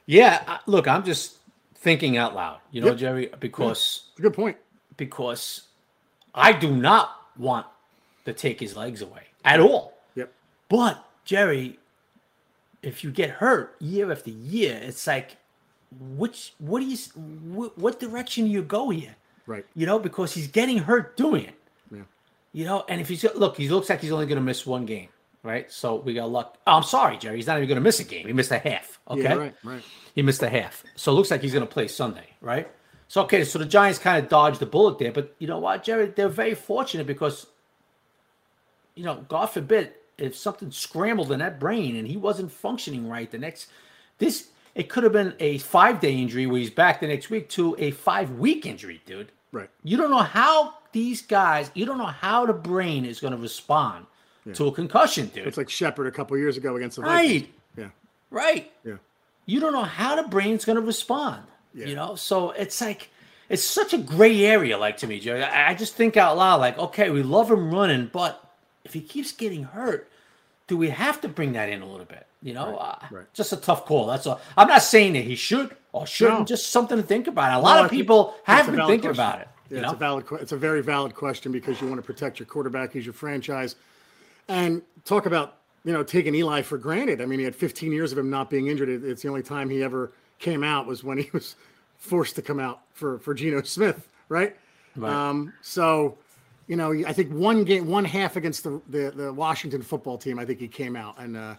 Yeah. 0.05 0.57
Look, 0.67 0.87
I'm 0.87 1.03
just 1.03 1.37
thinking 1.75 2.17
out 2.17 2.35
loud, 2.35 2.59
you 2.71 2.81
know, 2.81 2.87
Yep. 2.87 2.97
Jerry, 2.97 3.29
because 3.39 4.09
a 4.17 4.21
good 4.21 4.33
point. 4.33 4.57
because 4.97 5.67
I 6.35 6.51
do 6.53 6.69
not 6.75 7.20
want 7.37 7.65
to 8.25 8.33
take 8.33 8.59
his 8.59 8.75
legs 8.75 9.01
away 9.01 9.23
at 9.43 9.59
all. 9.59 9.93
Yep. 10.15 10.31
But 10.69 11.05
Jerry, 11.25 11.79
if 12.81 13.03
you 13.03 13.11
get 13.11 13.29
hurt 13.29 13.75
year 13.79 14.11
after 14.11 14.29
year, 14.29 14.79
it's 14.83 15.05
like 15.07 15.37
which 15.99 16.53
what 16.57 16.79
do 16.79 16.85
you 16.85 16.97
what, 17.53 17.77
what 17.77 17.99
direction 17.99 18.45
do 18.45 18.51
you 18.51 18.61
go 18.61 18.89
here? 18.89 19.15
Right. 19.45 19.65
You 19.75 19.85
know, 19.85 19.99
because 19.99 20.33
he's 20.33 20.47
getting 20.47 20.79
hurt 20.79 21.17
doing 21.17 21.45
it. 21.45 21.55
Yeah. 21.91 22.03
You 22.53 22.65
know, 22.65 22.85
and 22.87 23.01
if 23.01 23.09
he's 23.09 23.23
look, 23.35 23.57
he 23.57 23.69
looks 23.69 23.89
like 23.89 24.01
he's 24.01 24.11
only 24.11 24.25
going 24.25 24.37
to 24.37 24.43
miss 24.43 24.65
one 24.65 24.85
game, 24.85 25.09
right? 25.43 25.71
So 25.71 25.95
we 25.95 26.13
got 26.13 26.29
luck. 26.29 26.57
Oh, 26.67 26.77
I'm 26.77 26.83
sorry, 26.83 27.17
Jerry. 27.17 27.37
He's 27.37 27.47
not 27.47 27.57
even 27.57 27.67
going 27.67 27.75
to 27.75 27.83
miss 27.83 27.99
a 27.99 28.03
game. 28.03 28.27
He 28.27 28.33
missed 28.33 28.51
a 28.51 28.59
half. 28.59 28.99
Okay. 29.09 29.23
Yeah, 29.23 29.33
right, 29.33 29.55
right. 29.63 29.83
He 30.15 30.21
missed 30.21 30.43
a 30.43 30.49
half. 30.49 30.83
So 30.95 31.11
it 31.11 31.15
looks 31.15 31.31
like 31.31 31.41
he's 31.41 31.53
going 31.53 31.65
to 31.65 31.71
play 31.71 31.87
Sunday, 31.87 32.27
right? 32.39 32.69
So 33.11 33.23
okay, 33.23 33.43
so 33.43 33.59
the 33.59 33.65
Giants 33.65 33.99
kind 33.99 34.23
of 34.23 34.29
dodged 34.29 34.61
the 34.61 34.65
bullet 34.65 34.97
there, 34.97 35.11
but 35.11 35.35
you 35.37 35.45
know 35.45 35.59
what, 35.59 35.83
Jerry? 35.83 36.05
They're 36.05 36.29
very 36.29 36.55
fortunate 36.55 37.05
because, 37.05 37.45
you 38.95 39.03
know, 39.03 39.25
God 39.27 39.47
forbid 39.47 39.91
if 40.17 40.33
something 40.33 40.71
scrambled 40.71 41.29
in 41.33 41.39
that 41.39 41.59
brain 41.59 41.97
and 41.97 42.07
he 42.07 42.15
wasn't 42.15 42.53
functioning 42.53 43.09
right 43.09 43.29
the 43.29 43.37
next, 43.37 43.67
this 44.19 44.47
it 44.75 44.87
could 44.87 45.03
have 45.03 45.11
been 45.11 45.33
a 45.41 45.57
five 45.57 45.99
day 45.99 46.13
injury 46.13 46.45
where 46.45 46.61
he's 46.61 46.69
back 46.69 47.01
the 47.01 47.07
next 47.07 47.29
week 47.29 47.49
to 47.49 47.75
a 47.79 47.91
five 47.91 48.31
week 48.31 48.65
injury, 48.65 49.01
dude. 49.05 49.33
Right. 49.51 49.69
You 49.83 49.97
don't 49.97 50.09
know 50.09 50.19
how 50.19 50.75
these 50.93 51.21
guys, 51.21 51.69
you 51.73 51.85
don't 51.85 51.97
know 51.97 52.05
how 52.05 52.45
the 52.45 52.53
brain 52.53 53.03
is 53.03 53.19
going 53.19 53.33
to 53.33 53.39
respond 53.39 54.05
to 54.53 54.67
a 54.67 54.71
concussion, 54.71 55.27
dude. 55.27 55.47
It's 55.47 55.57
like 55.57 55.69
Shepard 55.69 56.07
a 56.07 56.11
couple 56.11 56.37
years 56.37 56.55
ago 56.55 56.77
against 56.77 56.95
the 56.95 57.01
right, 57.01 57.27
Vikings. 57.27 57.47
Yeah. 57.75 57.89
right. 58.29 58.71
Yeah. 58.85 58.95
You 59.47 59.59
don't 59.59 59.73
know 59.73 59.83
how 59.83 60.15
the 60.15 60.29
brain's 60.29 60.63
going 60.63 60.77
to 60.77 60.81
respond. 60.81 61.43
Yeah. 61.73 61.87
You 61.87 61.95
know, 61.95 62.15
so 62.15 62.51
it's 62.51 62.81
like 62.81 63.09
it's 63.49 63.63
such 63.63 63.93
a 63.93 63.97
gray 63.97 64.45
area, 64.45 64.77
like 64.77 64.97
to 64.97 65.07
me, 65.07 65.19
Jerry. 65.19 65.43
I, 65.43 65.71
I 65.71 65.73
just 65.73 65.95
think 65.95 66.17
out 66.17 66.37
loud, 66.37 66.61
like, 66.61 66.77
okay, 66.77 67.09
we 67.09 67.21
love 67.21 67.51
him 67.51 67.73
running, 67.73 68.09
but 68.11 68.43
if 68.85 68.93
he 68.93 69.01
keeps 69.01 69.31
getting 69.31 69.63
hurt, 69.63 70.09
do 70.67 70.77
we 70.77 70.89
have 70.89 71.19
to 71.21 71.27
bring 71.27 71.53
that 71.53 71.69
in 71.69 71.81
a 71.81 71.85
little 71.85 72.05
bit? 72.05 72.25
You 72.41 72.53
know, 72.53 72.77
uh, 72.77 72.97
right. 73.11 73.33
just 73.33 73.53
a 73.53 73.57
tough 73.57 73.85
call. 73.85 74.07
That's 74.07 74.25
all. 74.25 74.41
I'm 74.57 74.67
not 74.67 74.81
saying 74.81 75.13
that 75.13 75.25
he 75.25 75.35
should 75.35 75.75
or 75.91 76.07
shouldn't. 76.07 76.39
No. 76.39 76.45
Just 76.45 76.71
something 76.71 76.97
to 76.97 77.03
think 77.03 77.27
about. 77.27 77.59
A 77.59 77.61
lot 77.61 77.85
of 77.85 77.91
people 77.91 78.35
have 78.45 78.65
been 78.65 78.77
thinking 78.77 79.01
question. 79.01 79.11
about 79.11 79.41
it. 79.41 79.47
Yeah, 79.69 79.77
you 79.77 79.83
it's 79.83 79.93
a 79.93 79.97
valid. 79.97 80.25
It's 80.39 80.51
a 80.51 80.57
very 80.57 80.81
valid 80.81 81.13
question 81.13 81.51
because 81.51 81.79
you 81.81 81.87
want 81.87 81.99
to 81.99 82.05
protect 82.05 82.39
your 82.39 82.47
quarterback. 82.47 82.93
He's 82.93 83.05
your 83.05 83.13
franchise, 83.13 83.75
and 84.47 84.81
talk 85.05 85.27
about 85.27 85.57
you 85.85 85.93
know 85.93 86.03
taking 86.03 86.33
Eli 86.33 86.61
for 86.61 86.77
granted. 86.77 87.21
I 87.21 87.25
mean, 87.25 87.39
he 87.39 87.45
had 87.45 87.55
15 87.55 87.91
years 87.91 88.11
of 88.11 88.17
him 88.17 88.29
not 88.29 88.49
being 88.49 88.67
injured. 88.67 88.89
It's 88.89 89.21
the 89.21 89.29
only 89.29 89.43
time 89.43 89.69
he 89.69 89.83
ever 89.83 90.11
came 90.41 90.63
out 90.63 90.85
was 90.85 91.03
when 91.03 91.17
he 91.17 91.29
was 91.31 91.55
forced 91.97 92.35
to 92.35 92.41
come 92.41 92.59
out 92.59 92.81
for 92.93 93.19
for 93.19 93.33
Geno 93.33 93.61
Smith, 93.61 94.07
right? 94.27 94.57
Right. 94.95 95.13
Um, 95.13 95.53
so, 95.61 96.17
you 96.67 96.75
know, 96.75 96.91
I 97.07 97.13
think 97.13 97.31
one 97.31 97.63
game, 97.63 97.87
one 97.87 98.03
half 98.03 98.35
against 98.35 98.63
the 98.63 98.81
the, 98.89 99.11
the 99.11 99.31
Washington 99.31 99.81
football 99.81 100.17
team, 100.17 100.39
I 100.39 100.45
think 100.45 100.59
he 100.59 100.67
came 100.67 100.95
out, 100.95 101.15
and 101.19 101.37
uh, 101.37 101.55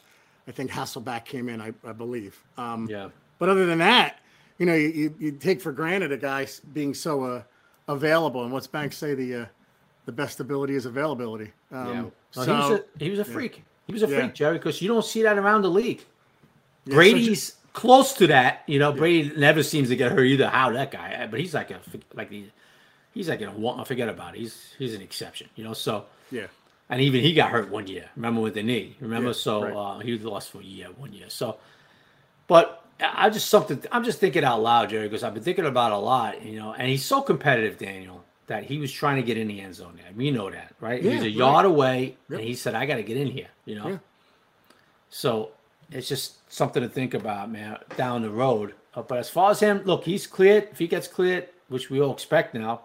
I 0.46 0.50
think 0.50 0.70
Hasselbeck 0.70 1.24
came 1.24 1.48
in, 1.48 1.60
I, 1.60 1.72
I 1.86 1.92
believe. 1.92 2.42
Um, 2.58 2.88
yeah. 2.90 3.08
but 3.38 3.48
other 3.48 3.64
than 3.64 3.78
that, 3.78 4.18
you 4.58 4.66
know, 4.66 4.74
you, 4.74 4.88
you, 4.88 5.14
you 5.18 5.32
take 5.32 5.60
for 5.60 5.72
granted 5.72 6.12
a 6.12 6.16
guy 6.16 6.46
being 6.72 6.92
so 6.94 7.22
uh, 7.22 7.42
available. 7.88 8.44
And 8.44 8.52
what's 8.52 8.66
Banks 8.66 8.96
say? 8.98 9.14
The 9.14 9.34
uh, 9.34 9.46
the 10.04 10.12
best 10.12 10.40
ability 10.40 10.74
is 10.74 10.86
availability. 10.86 11.52
Um, 11.70 11.86
Yeah. 11.86 12.02
No, 12.34 12.44
so, 12.44 12.44
he 12.44 12.50
was 12.50 12.70
a, 12.70 12.84
he 13.04 13.10
was 13.10 13.18
a 13.18 13.24
freak. 13.24 13.62
He 13.86 13.92
was 13.92 14.02
a 14.02 14.08
Yeah. 14.08 14.20
freak, 14.20 14.34
Jerry, 14.34 14.58
because 14.58 14.80
you 14.80 14.88
don't 14.88 15.04
see 15.04 15.22
that 15.22 15.38
around 15.38 15.62
the 15.62 15.70
league. 15.70 16.00
so 16.86 16.94
Brady's 16.94 17.56
close 17.72 18.12
to 18.14 18.26
that. 18.28 18.62
You 18.66 18.78
know, 18.78 18.92
Brady 18.92 19.32
never 19.37 19.62
seems 19.62 19.88
to 19.88 19.96
get 19.96 20.12
hurt 20.12 20.24
either. 20.24 20.48
How 20.48 20.70
that 20.72 20.90
guy, 20.90 21.26
but 21.30 21.40
he's 21.40 21.54
like 21.54 21.70
a 21.70 21.80
like 22.14 22.30
the, 22.30 22.46
he's 23.14 23.28
like 23.28 23.40
a 23.42 23.46
one. 23.50 23.85
Forget 23.85 24.08
about 24.08 24.35
it. 24.35 24.40
He's 24.40 24.74
he's 24.78 24.94
an 24.94 25.02
exception. 25.02 25.48
You 25.56 25.64
know, 25.64 25.72
so 25.74 26.06
yeah, 26.30 26.46
and 26.88 27.00
even 27.00 27.20
he 27.22 27.35
got 27.35 27.50
hurt 27.50 27.70
one 27.70 27.87
year. 27.87 28.08
Remember 28.16 28.40
with 28.40 28.54
the 28.54 28.62
knee. 28.62 28.96
Remember, 29.00 29.28
Yeah, 29.28 29.35
so 29.35 29.62
right. 29.64 29.74
uh, 29.74 29.98
he 30.00 30.18
lost 30.18 30.50
for 30.50 30.58
a 30.61 30.64
year, 30.64 30.88
one 30.96 31.12
year. 31.12 31.28
So, 31.28 31.56
but 32.46 32.85
I 33.00 33.30
just 33.30 33.48
something. 33.48 33.82
I'm 33.90 34.04
just 34.04 34.18
thinking 34.20 34.44
out 34.44 34.62
loud, 34.62 34.90
Jerry, 34.90 35.08
because 35.08 35.22
I've 35.24 35.35
been 35.35 35.42
thinking 35.42 35.66
about 35.66 35.92
it 35.92 35.94
a 35.94 35.98
lot. 35.98 36.42
You 36.44 36.58
know, 36.58 36.72
and 36.74 36.88
he's 36.88 37.04
so 37.04 37.20
competitive, 37.22 37.78
Daniel, 37.78 38.22
that 38.46 38.64
he 38.64 38.78
was 38.78 38.92
trying 38.92 39.16
to 39.16 39.22
get 39.22 39.37
in 39.38 39.48
the 39.48 39.61
end 39.61 39.74
zone. 39.74 39.94
There, 39.96 40.12
we 40.14 40.30
know 40.30 40.50
that, 40.50 40.74
right? 40.80 41.02
Yeah, 41.02 41.12
he's 41.12 41.20
a 41.22 41.24
right. 41.24 41.32
yard 41.32 41.66
away, 41.66 42.16
Yep. 42.28 42.38
and 42.38 42.48
he 42.48 42.54
said, 42.54 42.74
"I 42.74 42.87
got 42.87 42.96
to 42.96 43.02
get 43.02 43.16
in 43.16 43.26
here." 43.28 43.48
You 43.64 43.76
know. 43.76 43.88
Yeah. 43.88 43.98
So 45.11 45.50
it's 45.94 46.09
just 46.09 46.50
something 46.52 46.83
to 46.83 46.88
think 46.88 47.14
about, 47.14 47.50
man, 47.50 47.78
down 47.96 48.22
the 48.22 48.31
road. 48.31 48.74
Uh, 48.94 49.02
but 49.02 49.18
as 49.18 49.28
far 49.31 49.50
as 49.50 49.61
him, 49.61 49.83
look, 49.85 50.05
he's 50.05 50.26
cleared. 50.26 50.68
If 50.72 50.78
he 50.78 50.87
gets 50.87 51.07
cleared, 51.09 51.48
which 51.68 51.90
we 51.90 52.00
all 52.00 52.12
expect 52.12 52.55
now, 52.55 52.83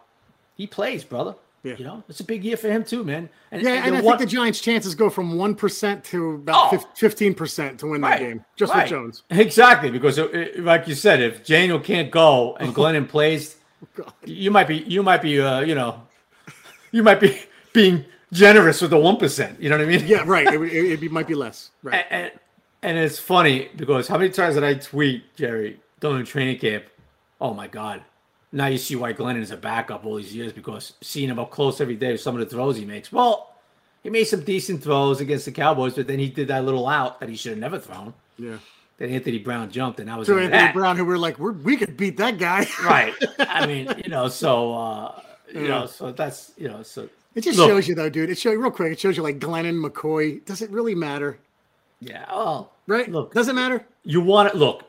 he 0.55 0.65
plays, 0.67 1.03
brother. 1.03 1.35
Yeah. 1.63 1.75
You 1.77 1.85
know, 1.85 2.03
it's 2.07 2.19
a 2.21 2.23
big 2.23 2.43
year 2.45 2.55
for 2.55 2.69
him 2.69 2.83
too, 2.85 3.03
man. 3.03 3.27
And, 3.51 3.61
yeah. 3.61 3.83
And 3.85 3.95
the 3.95 3.99
I 3.99 4.01
one- 4.01 4.17
think 4.17 4.29
the 4.29 4.35
Giants' 4.35 4.61
chances 4.61 4.95
go 4.95 5.09
from 5.09 5.35
one 5.37 5.53
percent 5.55 6.03
to 6.05 6.35
about 6.35 6.73
Oh. 6.73 6.77
fifteen 6.95 7.33
percent 7.33 7.79
to 7.81 7.87
win 7.87 7.99
that 8.01 8.19
game, 8.19 8.45
just 8.55 8.71
right. 8.73 8.83
with 8.83 8.89
Jones. 8.91 9.23
Exactly, 9.31 9.89
because 9.89 10.17
it- 10.17 10.33
it- 10.33 10.63
like 10.63 10.87
you 10.87 10.95
said, 10.95 11.19
if 11.21 11.45
Daniel 11.45 11.79
can't 11.79 12.09
go 12.11 12.55
and 12.57 12.73
Glennon 12.75 13.09
plays, 13.09 13.57
God. 13.95 14.13
you 14.23 14.49
might 14.51 14.67
be, 14.67 14.77
you 14.77 15.03
might 15.03 15.21
be, 15.21 15.41
uh, 15.41 15.59
you 15.61 15.75
know, 15.75 16.03
you 16.91 17.03
might 17.03 17.19
be 17.19 17.37
being 17.73 18.05
generous 18.31 18.81
with 18.81 18.91
the 18.91 18.97
one 18.99 19.17
percent. 19.17 19.59
You 19.59 19.69
know 19.69 19.77
what 19.77 19.87
I 19.87 19.89
mean? 19.89 20.07
Yeah, 20.07 20.23
right. 20.25 20.47
It, 20.47 20.61
it, 20.61 21.03
it 21.03 21.11
might 21.11 21.27
be 21.27 21.35
less. 21.35 21.71
Right. 21.83 22.05
And, 22.09 22.31
and, 22.89 22.97
it's 22.97 23.19
funny 23.19 23.69
because 23.75 24.07
how 24.07 24.17
many 24.17 24.29
times 24.29 24.55
did 24.55 24.63
I 24.63 24.75
tweet 24.75 25.35
Jerry 25.35 25.79
during 25.99 26.25
training 26.25 26.59
camp? 26.59 26.85
Oh 27.39 27.53
my 27.53 27.67
God! 27.67 28.01
Now 28.51 28.67
you 28.67 28.77
see 28.77 28.95
why 28.95 29.13
Glennon 29.13 29.41
is 29.41 29.51
a 29.51 29.57
backup 29.57 30.05
all 30.05 30.15
these 30.15 30.35
years 30.35 30.53
because 30.53 30.93
seeing 31.01 31.29
him 31.29 31.39
up 31.39 31.51
close 31.51 31.79
every 31.81 31.95
day 31.95 32.11
with 32.13 32.21
some 32.21 32.35
of 32.35 32.39
the 32.39 32.45
throws 32.45 32.77
he 32.77 32.85
makes. 32.85 33.11
Well, 33.11 33.53
he 34.03 34.09
made 34.09 34.23
some 34.23 34.41
decent 34.41 34.83
throws 34.83 35.19
against 35.21 35.45
the 35.45 35.51
Cowboys, 35.51 35.95
but 35.95 36.07
then 36.07 36.19
he 36.19 36.29
did 36.29 36.47
that 36.47 36.63
little 36.63 36.87
out 36.87 37.19
that 37.19 37.29
he 37.29 37.35
should 37.35 37.51
have 37.51 37.59
never 37.59 37.79
thrown. 37.79 38.13
Yeah. 38.37 38.57
That 38.99 39.09
Anthony 39.09 39.37
Brown 39.37 39.69
jumped, 39.69 39.99
and 39.99 40.09
I 40.09 40.15
was 40.17 40.27
To 40.27 40.33
the 40.33 40.39
end 40.41 40.47
of 40.47 40.53
Anthony 40.53 40.67
that. 40.67 40.73
Brown, 40.73 40.97
who 40.97 41.05
were 41.05 41.19
like, 41.19 41.37
we're, 41.37 41.51
we 41.51 41.77
could 41.77 41.97
beat 41.97 42.17
that 42.17 42.39
guy. 42.39 42.65
right. 42.83 43.13
I 43.37 43.67
mean, 43.67 43.93
you 44.03 44.09
know, 44.09 44.27
so 44.27 44.73
uh, 44.73 45.21
you 45.53 45.67
know, 45.67 45.85
so 45.85 46.11
that's 46.11 46.51
you 46.57 46.67
know, 46.67 46.81
so 46.83 47.07
It 47.35 47.41
just 47.41 47.59
Look. 47.59 47.69
shows 47.69 47.87
you, 47.87 47.93
though, 47.95 48.09
dude. 48.09 48.29
It 48.31 48.37
shows 48.39 48.53
you 48.53 48.61
real 48.61 48.71
quick. 48.71 48.93
It 48.93 48.99
shows 48.99 49.17
you 49.17 49.23
like 49.23 49.39
Glennon, 49.39 49.85
McCoy. 49.85 50.43
Does 50.45 50.61
it 50.63 50.71
really 50.71 50.95
matter? 50.95 51.37
Yeah. 51.99 52.25
Well, 52.29 52.71
Right? 52.87 53.11
Look, 53.11 53.33
Does 53.33 53.47
it 53.47 53.53
matter? 53.55 53.85
you 54.03 54.21
want 54.21 54.51
to 54.51 54.57
look. 54.57 54.83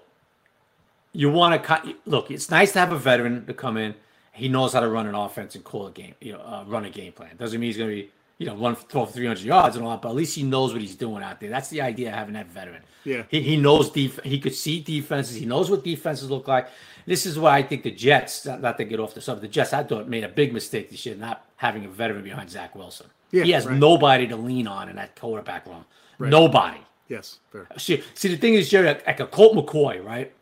You 1.13 1.31
want 1.31 1.61
to 1.61 1.67
cut. 1.67 1.87
Look, 2.07 2.31
it's 2.31 2.51
nice 2.51 2.73
to 2.73 2.79
have 2.79 2.93
a 2.93 2.99
veteran 2.99 3.45
to 3.47 3.55
come 3.55 3.77
in. 3.77 3.95
He 4.33 4.49
knows 4.49 4.73
how 4.73 4.81
to 4.81 4.89
run 4.89 5.07
an 5.07 5.15
offense 5.17 5.57
and 5.57 5.65
call 5.65 5.89
a 5.89 5.91
game. 5.91 6.15
You 6.21 6.33
know, 6.35 6.39
uh, 6.41 6.65
run 6.67 6.85
a 6.85 6.91
game 6.91 7.13
plan. 7.13 7.37
Doesn't 7.37 7.59
mean 7.59 7.69
he's 7.69 7.77
going 7.77 7.91
to 7.91 7.97
be 7.97 8.11
you 8.39 8.47
know 8.47 8.55
run 8.57 8.77
throw 8.77 9.05
for 9.05 9.13
300 9.13 9.43
yards 9.43 9.75
and 9.75 9.85
all 9.85 9.91
that, 9.91 10.03
but 10.03 10.11
at 10.11 10.15
least 10.15 10.37
he 10.37 10.45
knows 10.45 10.73
what 10.73 10.81
he's 10.81 10.95
doing 10.95 11.25
out 11.25 11.41
there. 11.41 11.51
That's 11.51 11.69
the 11.71 11.81
idea 11.81 12.11
of 12.11 12.15
having 12.15 12.35
that 12.35 12.47
veteran. 12.47 12.83
Yeah. 13.05 13.25
He, 13.29 13.41
he 13.41 13.57
knows 13.57 13.91
def- 13.91 14.23
He 14.23 14.39
could 14.39 14.55
see 14.55 14.81
defenses. 14.81 15.35
He 15.35 15.47
knows 15.47 15.71
what 15.71 15.83
defenses 15.83 16.31
look 16.31 16.47
like. 16.47 16.69
This 17.07 17.27
is 17.27 17.39
why 17.39 17.57
I 17.57 17.63
think 17.63 17.83
the 17.83 17.91
Jets, 17.91 18.45
not, 18.45 18.61
not 18.61 18.77
to 18.77 18.85
get 18.85 19.01
off 19.01 19.15
the 19.15 19.21
subject, 19.21 19.43
the 19.43 19.49
Jets 19.49 19.73
I 19.73 19.83
thought 19.83 20.09
made 20.09 20.25
a 20.25 20.29
big 20.29 20.53
mistake 20.53 20.91
this 20.91 21.05
year, 21.07 21.17
not 21.17 21.47
having 21.57 21.85
a 21.85 21.89
veteran 21.89 22.23
behind 22.23 22.51
Zach 22.51 22.77
Wilson. 22.77 23.07
Yeah, 23.33 23.45
he 23.45 23.51
has 23.53 23.67
right. 23.67 23.77
nobody 23.77 24.27
to 24.29 24.37
lean 24.37 24.69
on 24.69 24.89
in 24.89 24.97
that 24.97 25.19
quarterback 25.19 25.67
room. 25.67 25.85
Nobody. 26.19 26.79
Yes. 27.09 27.39
Fair. 27.51 27.67
See, 27.79 28.03
see, 28.15 28.29
the 28.29 28.37
thing 28.37 28.55
is, 28.55 28.69
Jerry, 28.69 28.87
like, 28.89 29.07
like 29.07 29.21
a 29.21 29.27
Colt 29.27 29.57
McCoy, 29.57 30.05
right? 30.05 30.33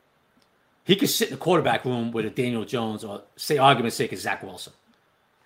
He 0.85 0.97
could 0.97 1.09
sit 1.09 1.29
in 1.29 1.35
the 1.35 1.41
quarterback 1.41 1.85
room 1.85 2.13
with 2.13 2.27
a 2.27 2.31
Daniel 2.31 2.65
Jones 2.65 3.05
or, 3.05 3.23
say, 3.37 3.59
argument's 3.59 3.97
sake, 3.97 4.13
a 4.13 4.17
Zach 4.17 4.43
Wilson, 4.43 4.73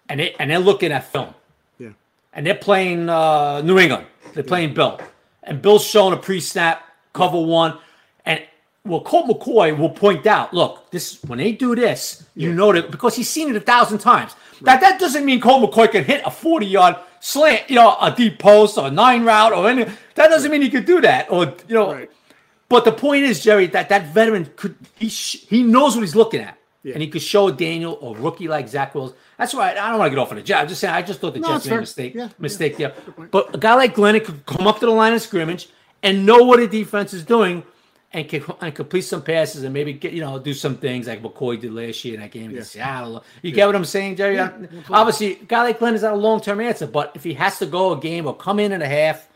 and 0.09 0.21
they 0.21 0.35
and 0.39 0.51
they're 0.51 0.59
looking 0.59 0.93
at 0.93 1.05
film, 1.05 1.35
Yeah. 1.79 1.91
and 2.33 2.47
they're 2.47 2.55
playing 2.55 3.09
uh, 3.09 3.61
New 3.63 3.79
England. 3.79 4.07
They're 4.35 4.45
playing 4.45 4.75
Bill, 4.75 5.01
and 5.43 5.61
Bill's 5.63 5.85
showing 5.85 6.13
a 6.13 6.17
pre-snap 6.19 6.85
cover 7.13 7.41
one, 7.41 7.79
and 8.27 8.43
well, 8.85 9.01
Colt 9.03 9.29
McCoy 9.29 9.77
will 9.77 9.91
point 9.91 10.27
out, 10.27 10.53
look, 10.55 10.91
this 10.91 11.23
when 11.25 11.39
they 11.39 11.53
do 11.53 11.75
this, 11.75 12.25
you 12.35 12.53
know 12.55 12.73
that 12.73 12.91
because 12.91 13.17
he's 13.17 13.29
seen 13.29 13.49
it 13.51 13.57
a 13.57 13.61
thousand 13.61 13.99
times. 13.99 14.35
That 14.63 14.81
that 14.83 15.01
doesn't 15.01 15.25
mean 15.25 15.41
Colt 15.41 15.71
McCoy 15.71 15.91
can 15.91 16.05
hit 16.05 16.23
a 16.25 16.31
forty-yard 16.31 16.97
slant, 17.21 17.69
you 17.71 17.77
know, 17.77 17.97
a 18.01 18.11
deep 18.15 18.39
post 18.39 18.77
or 18.79 18.89
a 18.89 18.91
nine 18.91 19.25
route 19.25 19.53
or 19.53 19.69
any. 19.69 19.85
That 20.15 20.29
doesn't 20.29 20.51
mean 20.51 20.63
he 20.63 20.71
could 20.71 20.87
do 20.87 21.01
that, 21.03 21.31
or 21.31 21.55
you 21.69 21.75
know. 21.75 21.93
Right. 21.93 22.11
But 22.69 22.85
the 22.85 22.93
point 22.93 23.25
is, 23.25 23.43
Jerry, 23.43 23.67
that 23.69 23.89
that 23.89 24.13
veteran 24.15 24.51
could 24.57 24.77
he 24.97 25.09
sh- 25.09 25.45
he 25.49 25.63
knows 25.63 25.95
what 25.97 26.03
he's 26.03 26.15
looking 26.15 26.41
at, 26.41 26.57
Yeah. 26.83 26.95
and 26.95 27.03
he 27.03 27.09
could 27.09 27.23
show 27.23 27.51
Daniel 27.51 27.99
or 28.01 28.17
rookie 28.17 28.49
like 28.49 28.69
Zach 28.69 28.95
Wilson. 28.95 29.17
That's 29.39 29.55
why 29.55 29.71
I 29.73 29.75
don't 29.91 29.99
want 29.99 30.11
to 30.11 30.17
get 30.17 30.23
off 30.23 30.31
on 30.31 30.37
the 30.37 30.43
Jets. 30.43 30.61
I'm 30.63 30.69
just 30.69 30.81
saying 30.81 30.95
I 30.95 31.03
just 31.03 31.21
thought 31.21 31.35
the 31.35 31.41
No, 31.41 31.49
Jets 31.49 31.67
made 31.67 31.77
a 31.77 31.81
mistake 31.81 32.15
Yeah, 32.15 32.23
yeah. 32.25 32.29
mistake 32.39 32.77
there. 32.77 32.91
point. 32.91 33.31
But 33.31 33.55
a 33.55 33.59
guy 33.59 33.75
like 33.75 33.95
Glennon 33.95 34.25
could 34.25 34.45
come 34.47 34.67
up 34.67 34.79
to 34.81 34.87
the 34.87 34.93
line 34.93 35.13
of 35.15 35.23
scrimmage 35.23 35.69
and 36.03 36.25
know 36.27 36.45
what 36.45 36.61
a 36.61 36.67
defense 36.69 37.13
is 37.13 37.25
doing. 37.25 37.65
And, 38.13 38.29
can, 38.29 38.43
and 38.61 38.75
complete 38.75 39.03
some 39.03 39.23
passes 39.23 39.63
and 39.63 39.73
maybe 39.73 39.93
get 39.93 40.13
you 40.13 40.21
know 40.21 40.37
do 40.41 40.53
some 40.53 40.77
things 40.77 41.07
like 41.07 41.23
McCoy 41.23 41.61
did 41.61 41.73
last 41.73 42.05
year 42.05 42.15
in 42.15 42.21
that 42.21 42.33
game 42.33 42.51
against 42.51 42.73
Seattle. 42.73 43.23
You 43.41 43.53
get 43.53 43.67
what 43.67 43.77
I'm 43.77 43.85
saying, 43.85 44.17
Jerry? 44.17 44.37
Obviously, 44.91 45.37
guy 45.47 45.63
like 45.63 45.79
Glenn 45.79 45.95
is 45.95 46.03
not 46.03 46.15
a 46.15 46.17
long 46.17 46.41
term 46.41 46.61
answer, 46.61 46.89
but 46.89 47.13
if 47.15 47.23
he 47.23 47.35
has 47.35 47.61
to 47.61 47.67
go 47.67 47.93
a 47.93 48.01
game 48.01 48.27
or 48.27 48.35
come 48.35 48.59
in 48.59 48.73
and 48.73 48.83
a 48.83 48.89
half, 48.89 49.29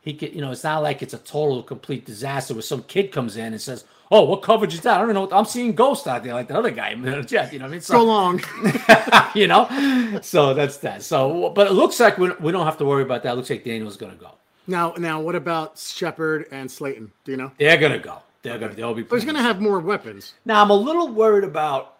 he 0.00 0.14
could, 0.14 0.34
you 0.34 0.40
know, 0.40 0.52
it's 0.52 0.64
not 0.64 0.82
like 0.82 1.02
it's 1.02 1.12
a 1.12 1.18
total 1.18 1.62
complete 1.62 2.06
disaster 2.06 2.54
where 2.54 2.62
some 2.62 2.82
kid 2.84 3.12
comes 3.12 3.36
in 3.36 3.52
and 3.52 3.60
says, 3.60 3.84
"Oh, 4.10 4.22
what 4.24 4.40
coverage 4.40 4.72
is 4.72 4.80
that?" 4.80 4.98
I 4.98 5.04
don't 5.04 5.12
know. 5.12 5.28
I'm 5.36 5.44
seeing 5.44 5.74
ghosts 5.74 6.06
out 6.06 6.24
there 6.24 6.32
like 6.32 6.48
the 6.48 6.56
other 6.56 6.70
guy, 6.70 6.94
Jeff. 7.22 7.52
You 7.52 7.58
know 7.58 7.66
what 7.66 7.68
I 7.68 7.72
mean? 7.72 7.80
So 7.82 7.94
So, 7.94 8.04
long. 8.04 8.40
you 9.34 9.46
know, 9.48 10.18
so 10.22 10.54
that's 10.54 10.78
that. 10.78 11.02
So, 11.02 11.50
but 11.50 11.66
it 11.66 11.74
looks 11.74 12.00
like 12.00 12.16
we, 12.16 12.30
we 12.40 12.52
don't 12.52 12.64
have 12.64 12.78
to 12.78 12.86
worry 12.86 13.02
about 13.02 13.22
that. 13.24 13.32
It 13.32 13.36
looks 13.36 13.50
like 13.50 13.64
Daniel's 13.64 13.98
going 13.98 14.12
to 14.12 14.18
go. 14.18 14.30
Now, 14.68 14.94
now, 14.98 15.20
what 15.20 15.34
about 15.34 15.78
Shepard 15.78 16.46
and 16.52 16.70
Slayton? 16.70 17.10
Do 17.24 17.32
you 17.32 17.38
know? 17.38 17.50
They're 17.58 17.78
going 17.78 17.92
to 17.92 17.98
go. 17.98 18.18
They're 18.42 18.58
gonna 18.58 18.74
they'll 18.74 18.94
be. 18.94 19.02
But 19.02 19.16
he's 19.16 19.24
going 19.24 19.36
to 19.36 19.42
have 19.42 19.60
more 19.60 19.80
weapons. 19.80 20.34
Now 20.44 20.62
I'm 20.62 20.70
a 20.70 20.74
little 20.74 21.08
worried 21.08 21.44
about 21.44 21.96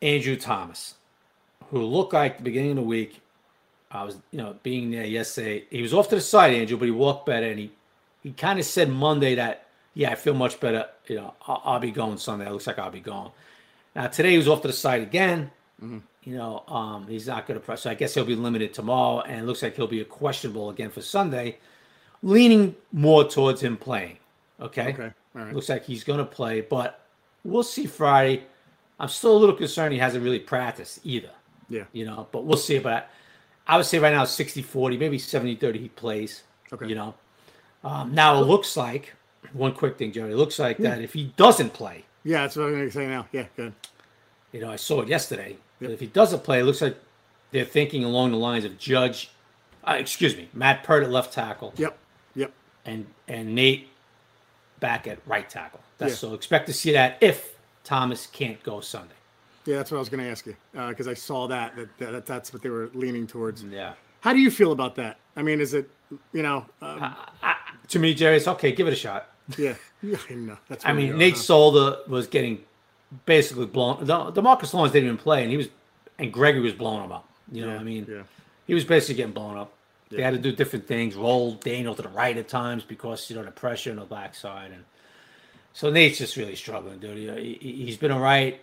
Andrew 0.00 0.36
Thomas, 0.36 0.94
who 1.70 1.82
looked 1.82 2.14
like 2.14 2.38
the 2.38 2.44
beginning 2.44 2.70
of 2.70 2.76
the 2.76 2.82
week. 2.82 3.20
I 3.90 4.04
was, 4.04 4.16
you 4.30 4.38
know, 4.38 4.56
being 4.62 4.90
there 4.90 5.04
yesterday. 5.04 5.64
He 5.70 5.82
was 5.82 5.92
off 5.92 6.08
to 6.08 6.14
the 6.14 6.20
side, 6.20 6.54
Andrew, 6.54 6.76
but 6.76 6.86
he 6.86 6.90
walked 6.90 7.26
better, 7.26 7.46
and 7.46 7.58
he 7.58 7.70
he 8.22 8.32
kind 8.32 8.58
of 8.58 8.64
said 8.64 8.88
Monday 8.88 9.34
that, 9.36 9.66
yeah, 9.94 10.10
I 10.10 10.14
feel 10.14 10.34
much 10.34 10.58
better. 10.60 10.86
You 11.06 11.16
know, 11.16 11.34
I'll, 11.46 11.62
I'll 11.64 11.78
be 11.78 11.90
going 11.90 12.18
Sunday. 12.18 12.46
It 12.46 12.52
looks 12.52 12.66
like 12.66 12.78
I'll 12.78 12.90
be 12.90 13.00
going. 13.00 13.30
Now 13.94 14.06
today 14.08 14.32
he 14.32 14.38
was 14.38 14.48
off 14.48 14.62
to 14.62 14.68
the 14.68 14.74
side 14.74 15.02
again. 15.02 15.50
You 15.80 16.36
know, 16.36 16.64
um, 16.66 17.06
he's 17.06 17.28
not 17.28 17.46
going 17.46 17.60
to 17.60 17.64
press. 17.64 17.82
So 17.82 17.90
I 17.90 17.94
guess 17.94 18.14
he'll 18.14 18.24
be 18.24 18.34
limited 18.34 18.74
tomorrow, 18.74 19.20
and 19.20 19.40
it 19.40 19.44
looks 19.44 19.62
like 19.62 19.76
he'll 19.76 19.86
be 19.86 20.00
a 20.00 20.04
questionable 20.04 20.70
again 20.70 20.90
for 20.90 21.02
Sunday. 21.02 21.58
Leaning 22.22 22.74
more 22.92 23.24
towards 23.24 23.62
him 23.62 23.76
playing. 23.76 24.18
Okay. 24.60 24.92
Okay. 24.92 25.12
All 25.36 25.42
right. 25.44 25.54
Looks 25.54 25.68
like 25.68 25.84
he's 25.84 26.02
going 26.04 26.18
to 26.18 26.24
play, 26.24 26.60
but 26.62 27.00
we'll 27.44 27.62
see 27.62 27.86
Friday. 27.86 28.44
I'm 28.98 29.08
still 29.08 29.36
a 29.36 29.38
little 29.38 29.54
concerned 29.54 29.92
he 29.92 29.98
hasn't 29.98 30.24
really 30.24 30.38
practiced 30.38 31.00
either, 31.04 31.30
Yeah. 31.68 31.84
you 31.92 32.06
know, 32.06 32.26
but 32.32 32.44
we'll 32.44 32.56
see. 32.56 32.78
But 32.78 33.10
I 33.66 33.76
would 33.76 33.84
say 33.86 33.98
right 33.98 34.12
now 34.12 34.24
60 34.24 34.62
40, 34.62 34.96
maybe 34.96 35.18
70 35.18 35.56
30 35.56 35.78
he 35.78 35.88
plays, 35.90 36.42
Okay. 36.72 36.86
you 36.86 36.94
know. 36.94 37.14
Um, 37.84 38.14
now 38.14 38.40
it 38.40 38.46
looks 38.46 38.76
like, 38.76 39.12
one 39.52 39.72
quick 39.74 39.98
thing, 39.98 40.10
Jerry, 40.12 40.32
it 40.32 40.36
looks 40.36 40.58
like 40.58 40.78
that 40.78 41.00
if 41.02 41.12
he 41.12 41.32
doesn't 41.36 41.74
play, 41.74 42.04
Yeah, 42.24 42.42
that's 42.42 42.56
what 42.56 42.64
I'm 42.66 42.72
going 42.72 42.86
to 42.86 42.90
say 42.92 43.06
now. 43.06 43.26
Yeah, 43.30 43.44
good. 43.56 43.74
you 44.52 44.60
know, 44.60 44.70
I 44.70 44.76
saw 44.76 45.02
it 45.02 45.08
yesterday, 45.08 45.58
but 45.80 45.90
if 45.90 46.00
he 46.00 46.06
doesn't 46.06 46.42
play, 46.42 46.60
it 46.60 46.64
looks 46.64 46.80
like 46.80 46.96
they're 47.52 47.64
thinking 47.66 48.02
along 48.02 48.30
the 48.32 48.38
lines 48.38 48.64
of 48.64 48.78
Judge, 48.78 49.30
uh, 49.84 49.96
excuse 49.98 50.34
me, 50.36 50.48
Matt 50.54 50.82
Peart 50.82 51.04
at 51.04 51.10
left 51.10 51.32
tackle. 51.34 51.74
Yep. 51.76 51.96
And 52.86 53.06
and 53.28 53.54
Nate 53.54 53.88
back 54.80 55.06
at 55.06 55.18
right 55.26 55.48
tackle. 55.48 55.80
That's 55.98 56.12
Yeah. 56.12 56.16
so 56.30 56.34
expect 56.34 56.66
to 56.68 56.72
see 56.72 56.92
that 56.92 57.18
if 57.20 57.56
Thomas 57.84 58.26
can't 58.26 58.62
go 58.62 58.80
Sunday. 58.80 59.14
Yeah, 59.64 59.76
that's 59.78 59.90
what 59.90 59.96
I 59.96 60.00
was 60.00 60.08
going 60.08 60.22
to 60.22 60.30
ask 60.30 60.46
you 60.46 60.54
because 60.72 61.08
I 61.08 61.14
saw 61.14 61.48
that, 61.48 61.74
that 61.76 61.98
that 61.98 62.26
that's 62.26 62.52
what 62.52 62.62
they 62.62 62.68
were 62.70 62.88
leaning 62.94 63.26
towards. 63.26 63.64
Yeah. 63.64 63.94
How 64.20 64.32
do 64.32 64.38
you 64.38 64.50
feel 64.50 64.72
about 64.72 64.94
that? 64.96 65.18
I 65.36 65.42
mean, 65.42 65.60
is 65.60 65.74
it 65.74 65.90
you 66.32 66.42
know? 66.42 66.64
Um, 66.80 67.14
To 67.88 67.98
me, 67.98 68.14
Jerry, 68.14 68.36
it's 68.36 68.48
okay. 68.48 68.72
Give 68.72 68.86
it 68.86 68.92
a 68.92 68.96
shot. 68.96 69.28
yeah, 69.58 69.74
yeah, 70.02 70.16
I 70.30 70.34
know. 70.34 70.56
That's. 70.68 70.84
I 70.84 70.92
mean, 70.92 71.16
Nate 71.18 71.34
huh? 71.34 71.40
Solder 71.40 71.98
was 72.08 72.26
getting 72.28 72.64
basically 73.26 73.66
blown. 73.66 74.04
The, 74.04 74.30
the 74.30 74.42
Marcus 74.42 74.72
Lawrence 74.74 74.92
didn't 74.92 75.06
even 75.06 75.18
play, 75.18 75.42
and 75.42 75.50
he 75.50 75.56
was, 75.56 75.68
and 76.18 76.32
Gregory 76.32 76.62
was 76.62 76.72
blowing 76.72 77.04
him 77.04 77.12
up. 77.12 77.28
You 77.52 77.62
know, 77.62 77.66
Yeah, 77.68 77.72
what 77.74 77.80
I 77.80 77.84
mean, 77.84 78.06
yeah. 78.08 78.22
he 78.66 78.74
was 78.74 78.84
basically 78.84 79.14
getting 79.16 79.32
blown 79.32 79.56
up. 79.56 79.72
They 80.10 80.22
had 80.22 80.34
to 80.34 80.38
do 80.38 80.52
different 80.52 80.86
things, 80.86 81.16
roll 81.16 81.52
Daniel 81.52 81.94
to 81.94 82.02
the 82.02 82.08
right 82.08 82.36
at 82.36 82.48
times 82.48 82.84
because 82.84 83.28
you 83.28 83.36
know 83.36 83.44
the 83.44 83.50
pressure 83.50 83.90
on 83.90 83.96
the 83.96 84.04
backside, 84.04 84.70
and 84.70 84.84
so 85.72 85.90
Nate's 85.90 86.18
just 86.18 86.36
really 86.36 86.54
struggling, 86.54 86.98
dude. 87.00 87.38
He, 87.38 87.58
he's 87.60 87.96
been 87.96 88.12
all 88.12 88.20
right, 88.20 88.60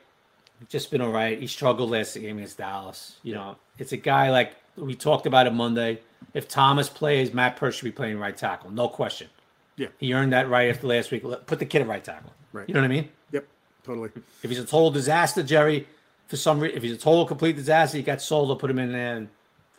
just 0.69 0.89
been 0.89 1.01
all 1.01 1.11
right. 1.11 1.39
He 1.39 1.47
struggled 1.47 1.89
last 1.89 2.15
game 2.15 2.37
against 2.37 2.57
Dallas. 2.57 3.17
You 3.23 3.33
know, 3.33 3.57
it's 3.77 3.91
a 3.91 3.97
guy 3.97 4.31
like 4.31 4.55
we 4.77 4.95
talked 4.95 5.25
about 5.25 5.47
it 5.47 5.53
Monday. 5.53 5.99
If 6.33 6.47
Thomas 6.47 6.87
plays, 6.89 7.33
Matt 7.33 7.57
Peart 7.57 7.75
should 7.75 7.83
be 7.83 7.91
playing 7.91 8.17
right 8.19 8.35
tackle, 8.35 8.71
no 8.71 8.87
question. 8.87 9.27
Yeah. 9.75 9.87
He 9.99 10.13
earned 10.13 10.33
that 10.33 10.49
right 10.49 10.69
after 10.69 10.87
last 10.87 11.11
week. 11.11 11.23
Put 11.23 11.59
the 11.59 11.65
kid 11.65 11.81
at 11.81 11.87
right 11.87 12.03
tackle. 12.03 12.31
Right. 12.51 12.67
You 12.67 12.73
know 12.73 12.81
what 12.81 12.85
I 12.85 12.89
mean? 12.89 13.09
Yep. 13.31 13.47
Totally. 13.83 14.09
If 14.43 14.49
he's 14.49 14.59
a 14.59 14.65
total 14.65 14.91
disaster, 14.91 15.43
Jerry, 15.43 15.87
for 16.27 16.37
some 16.37 16.59
reason, 16.59 16.77
if 16.77 16.83
he's 16.83 16.93
a 16.93 16.97
total 16.97 17.25
complete 17.25 17.55
disaster, 17.55 17.97
you 17.97 18.03
got 18.03 18.21
Soldo, 18.21 18.55
put 18.55 18.69
him 18.69 18.79
in 18.79 18.91
there, 18.91 19.17
and 19.17 19.29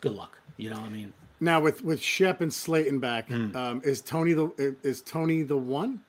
good 0.01 0.13
luck. 0.13 0.37
You 0.57 0.69
know 0.69 0.77
what 0.77 0.85
I 0.85 0.89
mean? 0.89 1.13
Now 1.45 1.59
with 1.61 1.83
with 1.83 2.01
Shep 2.01 2.41
and 2.41 2.51
Slayton 2.51 2.97
back, 2.99 3.27
Hmm. 3.27 3.55
um, 3.55 3.81
is 3.85 4.01
Toney 4.01 4.33
the 4.33 4.75
is 4.81 5.01
Toney 5.03 5.43
the 5.43 5.55
one? 5.55 6.01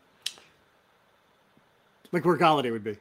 Like 2.10 2.24
where 2.24 2.38
Golladay 2.38 2.72
would 2.72 2.82
be. 2.84 2.96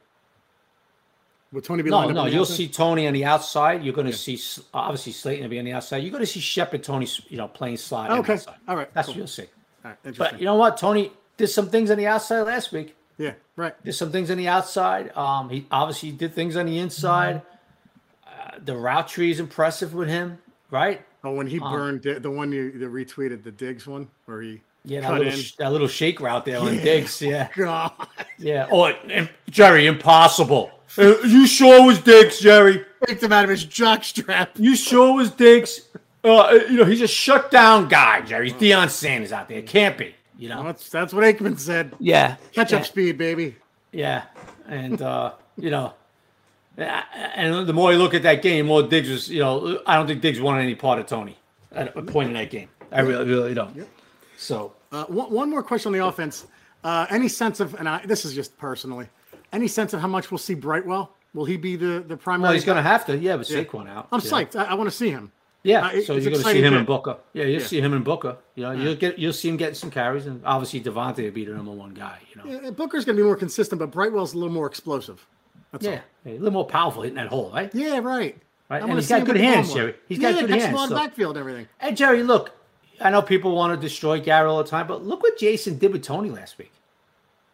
Would 1.54 1.64
Toney 1.64 1.84
be 1.84 1.90
No, 1.90 2.10
no, 2.10 2.26
you'll 2.26 2.42
outside? 2.42 2.56
see 2.56 2.68
Toney 2.68 3.08
on 3.08 3.14
the 3.14 3.24
outside. 3.24 3.84
You're 3.84 3.94
going 3.94 4.08
to 4.08 4.14
see 4.14 4.38
obviously 4.74 5.14
Slayton 5.14 5.44
will 5.46 5.50
be 5.50 5.60
on 5.60 5.66
the 5.66 5.72
outside. 5.72 5.98
You're 6.04 6.12
going 6.12 6.24
to 6.24 6.28
see 6.30 6.42
Shep 6.42 6.74
and 6.74 6.84
Toney, 6.84 7.08
you 7.30 7.38
know, 7.38 7.48
playing 7.48 7.78
on 7.92 8.10
the 8.10 8.16
Okay. 8.18 8.38
All 8.68 8.76
right. 8.76 8.94
That's 8.94 9.06
Cool. 9.08 9.14
what 9.14 9.18
you'll 9.20 9.28
see. 9.28 9.46
All 9.86 9.92
right, 10.04 10.18
But 10.18 10.40
you 10.40 10.46
know 10.46 10.56
what? 10.56 10.76
Toney 10.78 11.14
did 11.38 11.48
some 11.48 11.70
things 11.70 11.90
on 11.90 11.98
the 11.98 12.08
outside 12.08 12.42
last 12.42 12.74
week. 12.74 12.96
yeah, 13.18 13.34
right. 13.56 13.82
Did 13.86 13.94
some 13.94 14.12
things 14.12 14.30
on 14.30 14.38
the 14.38 14.50
outside. 14.50 15.16
Um, 15.16 15.50
he 15.50 15.66
obviously 15.72 16.12
did 16.12 16.34
things 16.34 16.58
on 16.58 16.66
the 16.66 16.78
inside. 16.80 17.44
Uh, 18.28 18.58
the 18.62 18.76
route 18.76 19.08
tree 19.08 19.32
is 19.32 19.40
impressive 19.40 19.94
with 19.94 20.10
him, 20.10 20.40
right? 20.72 21.02
Oh, 21.24 21.34
when 21.34 21.48
he 21.48 21.60
burned 21.60 22.04
the, 22.04 22.20
the 22.20 22.30
one 22.30 22.52
you 22.52 22.72
the 22.78 22.86
retweeted 22.86 23.44
the 23.44 23.52
Diggs 23.52 23.88
one 23.88 24.08
where 24.26 24.42
he 24.42 24.62
Yeah, 24.84 25.02
that 25.02 25.14
little, 25.18 25.32
sh- 25.34 25.56
that 25.56 25.72
little 25.72 25.88
shake 25.88 26.20
route 26.22 26.46
there 26.46 26.60
on 26.60 26.78
Diggs. 26.78 27.22
Yeah, 27.22 27.48
God. 27.56 27.92
yeah. 28.38 28.68
Oh, 28.72 28.86
and 28.86 29.30
Jerry, 29.50 29.88
impossible. 29.88 30.72
Uh, 30.98 31.18
you 31.26 31.48
sure 31.48 31.82
it 31.84 31.86
was 31.86 32.00
Diggs, 32.00 32.40
Jerry? 32.40 32.86
Picked 33.08 33.24
him 33.24 33.32
out 33.34 33.44
of 33.44 33.50
his 33.50 33.66
jockstrap. 33.66 34.50
You 34.56 34.76
sure 34.76 35.10
it 35.10 35.16
was 35.16 35.32
Diggs? 35.32 35.82
Uh, 36.24 36.60
you 36.70 36.78
know, 36.78 36.86
he's 36.86 37.02
a 37.02 37.08
shut 37.08 37.52
down 37.52 37.88
guy, 37.88 38.22
Jerry. 38.22 38.50
He's 38.52 38.60
Deion 38.60 38.90
Sanders 38.90 39.32
out 39.32 39.48
there. 39.50 39.62
Can't 39.62 39.98
be, 39.98 40.16
you 40.38 40.50
know? 40.50 40.64
That's 40.64 40.90
that's 40.90 41.14
what 41.14 41.24
Aikman 41.24 41.58
said. 41.60 41.94
Yeah. 42.00 42.38
Catch 42.52 42.74
up 42.74 42.86
speed, 42.86 43.18
baby. 43.18 43.56
Yeah, 43.92 44.24
and 44.68 45.02
uh, 45.02 45.34
you 45.58 45.70
know, 45.70 45.94
and 46.78 47.68
the 47.68 47.74
more 47.74 47.92
you 47.92 47.98
look 47.98 48.14
at 48.14 48.24
that 48.24 48.42
game, 48.42 48.66
more 48.68 48.84
Diggs 48.84 49.10
was. 49.10 49.30
You 49.30 49.40
know, 49.40 49.82
I 49.86 49.96
don't 49.96 50.08
think 50.08 50.22
Diggs 50.22 50.40
wanted 50.42 50.62
any 50.64 50.76
part 50.76 51.00
of 51.00 51.06
Toney 51.08 51.38
at 51.72 51.96
a 51.96 52.02
point 52.02 52.28
in 52.30 52.34
that 52.34 52.50
game. 52.50 52.70
I 52.92 53.02
really, 53.02 53.26
really 53.26 53.54
don't. 53.54 53.88
So 54.38 54.74
Uh, 54.92 55.06
one, 55.06 55.32
one 55.32 55.50
more 55.50 55.64
question 55.64 55.90
on 55.94 55.98
the 56.00 56.06
offense. 56.06 56.46
Uh, 56.84 57.06
any 57.10 57.28
sense 57.28 57.60
of, 57.60 57.74
and 57.76 57.90
I, 57.90 58.06
this 58.06 58.26
is 58.26 58.34
just 58.36 58.58
personally, 58.58 59.08
any 59.52 59.68
sense 59.68 59.94
of 59.94 60.02
how 60.02 60.08
much 60.08 60.30
we'll 60.32 60.38
see 60.38 60.54
Brightwell? 60.54 61.12
Will 61.34 61.46
he 61.46 61.58
be 61.58 61.76
the 61.76 62.04
the 62.08 62.16
primary? 62.16 62.44
well, 62.50 62.54
he's 62.54 62.64
going 62.66 62.78
to 62.78 62.82
have 62.84 63.06
to. 63.08 63.18
Yeah, 63.18 63.36
with 63.36 63.48
Saquon 63.50 63.90
out. 63.90 64.08
I'm 64.12 64.20
know? 64.20 64.26
psyched. 64.26 64.56
I, 64.56 64.66
I 64.66 64.74
want 64.76 64.90
to 64.90 64.96
see 64.96 65.10
him. 65.10 65.32
Yeah, 65.64 65.88
Uh, 65.88 66.02
so 66.04 66.14
you're 66.14 66.30
going 66.30 66.34
to 66.36 66.44
see 66.44 66.62
him 66.62 66.74
kid. 66.74 66.78
and 66.78 66.86
Booker. 66.86 67.18
Yeah, 67.34 67.46
you'll 67.46 67.60
Yeah. 67.62 67.68
see 67.68 67.82
him 67.82 67.94
and 67.94 68.06
Booker. 68.06 68.38
You 68.54 68.64
know, 68.66 68.72
you'll 68.72 68.96
get 68.96 69.18
you'll 69.18 69.34
see 69.34 69.50
him 69.50 69.58
getting 69.58 69.74
some 69.76 69.90
carries, 69.90 70.28
and 70.28 70.42
obviously 70.46 70.80
Devontae 70.80 71.24
will 71.24 71.32
be 71.32 71.44
the 71.44 71.54
number 71.54 71.72
one 71.72 71.94
guy. 71.96 72.20
You 72.32 72.36
know, 72.52 72.62
Yeah, 72.62 72.70
Booker's 72.70 73.04
going 73.04 73.16
to 73.18 73.22
be 73.22 73.26
more 73.26 73.36
consistent, 73.36 73.80
but 73.80 73.90
Brightwell's 73.92 74.34
a 74.34 74.38
little 74.38 74.54
more 74.54 74.68
explosive. 74.68 75.26
That's 75.82 75.86
yeah, 76.26 76.32
a 76.32 76.34
little 76.34 76.52
more 76.52 76.66
powerful 76.66 77.02
hitting 77.02 77.18
that 77.18 77.28
hole, 77.28 77.52
right? 77.54 77.70
Yeah, 77.74 78.00
right. 78.00 78.38
Right, 78.70 78.82
I 78.82 78.88
and 78.88 78.94
he's 78.94 79.10
got 79.10 79.26
good 79.26 79.34
with 79.34 79.38
the 79.38 79.44
ball 79.44 79.54
hands. 79.56 79.74
Jerry. 79.74 79.96
He's 80.08 80.18
yeah, 80.18 80.32
got 80.32 80.48
good 80.48 80.50
hands, 80.50 80.74
ball 80.76 80.88
so- 80.88 80.96
backfield 80.96 81.38
and 81.38 81.42
everything. 81.42 81.68
Hey 81.80 81.94
Jerry, 81.94 82.24
look, 82.24 82.52
I 83.02 83.10
know 83.10 83.22
people 83.22 83.54
want 83.56 83.80
to 83.80 83.88
destroy 83.88 84.20
Gary 84.20 84.48
all 84.48 84.58
the 84.58 84.70
time, 84.70 84.88
but 84.88 85.04
look 85.04 85.22
what 85.22 85.38
Jason 85.38 85.78
did 85.78 85.92
with 85.92 86.04
Toney 86.04 86.30
last 86.32 86.58
week. 86.58 86.72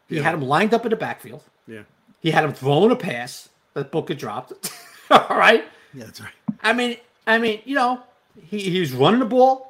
He 0.08 0.18
Yeah. 0.18 0.24
had 0.24 0.36
him 0.36 0.42
lined 0.42 0.74
up 0.74 0.86
in 0.86 0.90
the 0.92 0.96
backfield. 0.96 1.44
Yeah. 1.68 1.82
He 2.22 2.32
had 2.32 2.44
him 2.44 2.54
throwing 2.54 2.92
a 2.92 2.96
pass 2.96 3.50
that 3.74 3.92
Booker 3.92 4.14
dropped. 4.14 4.72
all 5.10 5.26
right. 5.38 5.66
Yeah, 5.94 6.06
that's 6.06 6.22
right. 6.22 6.32
I 6.62 6.74
mean, 6.74 6.98
I 7.26 7.40
mean, 7.40 7.62
you 7.66 7.76
know, 7.76 8.04
he, 8.44 8.60
he 8.70 8.80
was 8.80 8.94
running 8.94 9.20
the 9.20 9.26
ball. 9.26 9.68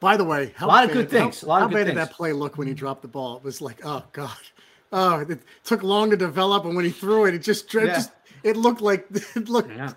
By 0.00 0.18
the 0.18 0.24
way, 0.24 0.52
how 0.54 0.66
lot 0.66 0.84
of 0.84 0.92
good 0.92 1.08
things, 1.08 1.40
How, 1.40 1.46
a 1.46 1.48
lot 1.48 1.62
of 1.62 1.62
how 1.62 1.68
good 1.68 1.86
bad 1.86 1.94
did 1.94 1.96
that 1.96 2.10
play 2.12 2.32
look 2.34 2.58
when 2.58 2.68
he 2.68 2.74
dropped 2.74 3.00
the 3.00 3.08
ball? 3.08 3.36
It 3.38 3.44
was 3.44 3.62
like, 3.62 3.80
oh 3.86 4.02
god, 4.12 4.36
oh, 4.94 5.20
it 5.20 5.40
took 5.64 5.82
long 5.82 6.10
to 6.10 6.16
develop, 6.16 6.64
and 6.64 6.74
when 6.76 6.84
he 6.86 6.90
threw 6.90 7.26
it, 7.26 7.34
it 7.34 7.40
just, 7.42 7.74
it 7.74 7.86
Yeah. 7.88 7.94
just, 7.94 8.10
it 8.42 8.56
looked 8.56 8.80
like 8.80 9.06
it 9.36 9.48
looked, 9.48 9.70
Yeah. 9.70 9.92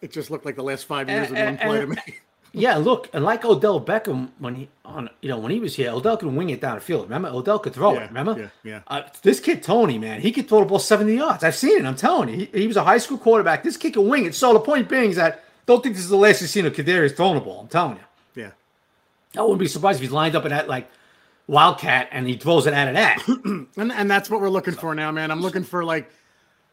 it 0.00 0.10
just 0.12 0.30
looked 0.30 0.44
like 0.44 0.56
the 0.56 0.62
last 0.64 0.86
five 0.86 1.08
years 1.08 1.28
And- 1.28 1.38
of 1.38 1.44
one 1.46 1.56
play 1.58 1.82
and- 1.82 1.96
to 1.96 2.10
me. 2.10 2.18
Yeah, 2.54 2.76
look, 2.76 3.08
and 3.14 3.24
like 3.24 3.46
Odell 3.46 3.80
Beckham 3.80 4.28
when 4.38 4.54
he 4.56 4.68
on 4.84 5.08
you 5.22 5.30
know 5.30 5.38
when 5.38 5.50
he 5.52 5.58
was 5.58 5.74
here, 5.74 5.90
Odell 5.90 6.18
could 6.18 6.28
wing 6.34 6.50
it 6.50 6.60
down 6.60 6.74
the 6.74 6.82
field. 6.82 7.04
Remember, 7.04 7.28
Odell 7.30 7.58
could 7.58 7.72
throw 7.72 7.94
Yeah, 7.94 8.00
it. 8.04 8.08
Remember, 8.08 8.38
yeah, 8.38 8.48
yeah. 8.62 8.80
Uh, 8.88 9.02
this 9.22 9.40
kid 9.40 9.62
Toney, 9.62 9.96
man, 9.96 10.20
he 10.20 10.30
could 10.32 10.50
throw 10.50 10.60
the 10.60 10.66
ball 10.66 10.78
seventy 10.78 11.14
yards. 11.14 11.42
I've 11.44 11.56
seen 11.56 11.78
it. 11.78 11.86
I'm 11.86 11.96
telling 11.96 12.28
you, 12.28 12.36
he, 12.52 12.60
he 12.60 12.66
was 12.66 12.76
a 12.76 12.84
high 12.84 12.98
school 12.98 13.16
quarterback. 13.16 13.62
This 13.62 13.78
kid 13.78 13.94
can 13.94 14.06
wing 14.06 14.26
it. 14.26 14.34
So 14.34 14.52
the 14.52 14.60
point 14.60 14.86
being 14.90 15.08
is 15.08 15.16
that 15.16 15.42
don't 15.64 15.82
think 15.82 15.94
this 15.94 16.04
is 16.04 16.10
the 16.10 16.16
last 16.18 16.42
you've 16.42 16.50
seen 16.50 16.66
of 16.66 16.74
Kadarius 16.74 17.16
throwing 17.16 17.36
the 17.36 17.40
ball. 17.40 17.60
I'm 17.62 17.68
telling 17.68 17.96
you, 17.96 18.42
Yeah, 18.42 18.50
I 19.34 19.40
wouldn't 19.40 19.58
be 19.60 19.66
surprised 19.66 19.96
if 19.96 20.02
he's 20.02 20.10
lined 20.12 20.36
up 20.36 20.44
in 20.44 20.50
that 20.50 20.68
like 20.68 20.90
wildcat 21.52 22.08
and 22.10 22.26
he 22.26 22.34
throws 22.36 22.66
it 22.66 22.72
out 22.72 22.88
of 22.88 22.94
that. 22.94 23.22
and 23.76 23.92
and 23.92 24.10
that's 24.10 24.30
what 24.30 24.40
we're 24.40 24.48
looking 24.48 24.74
for 24.74 24.94
now, 24.94 25.12
man. 25.12 25.30
I'm 25.30 25.42
looking 25.42 25.62
for 25.62 25.84
like 25.84 26.10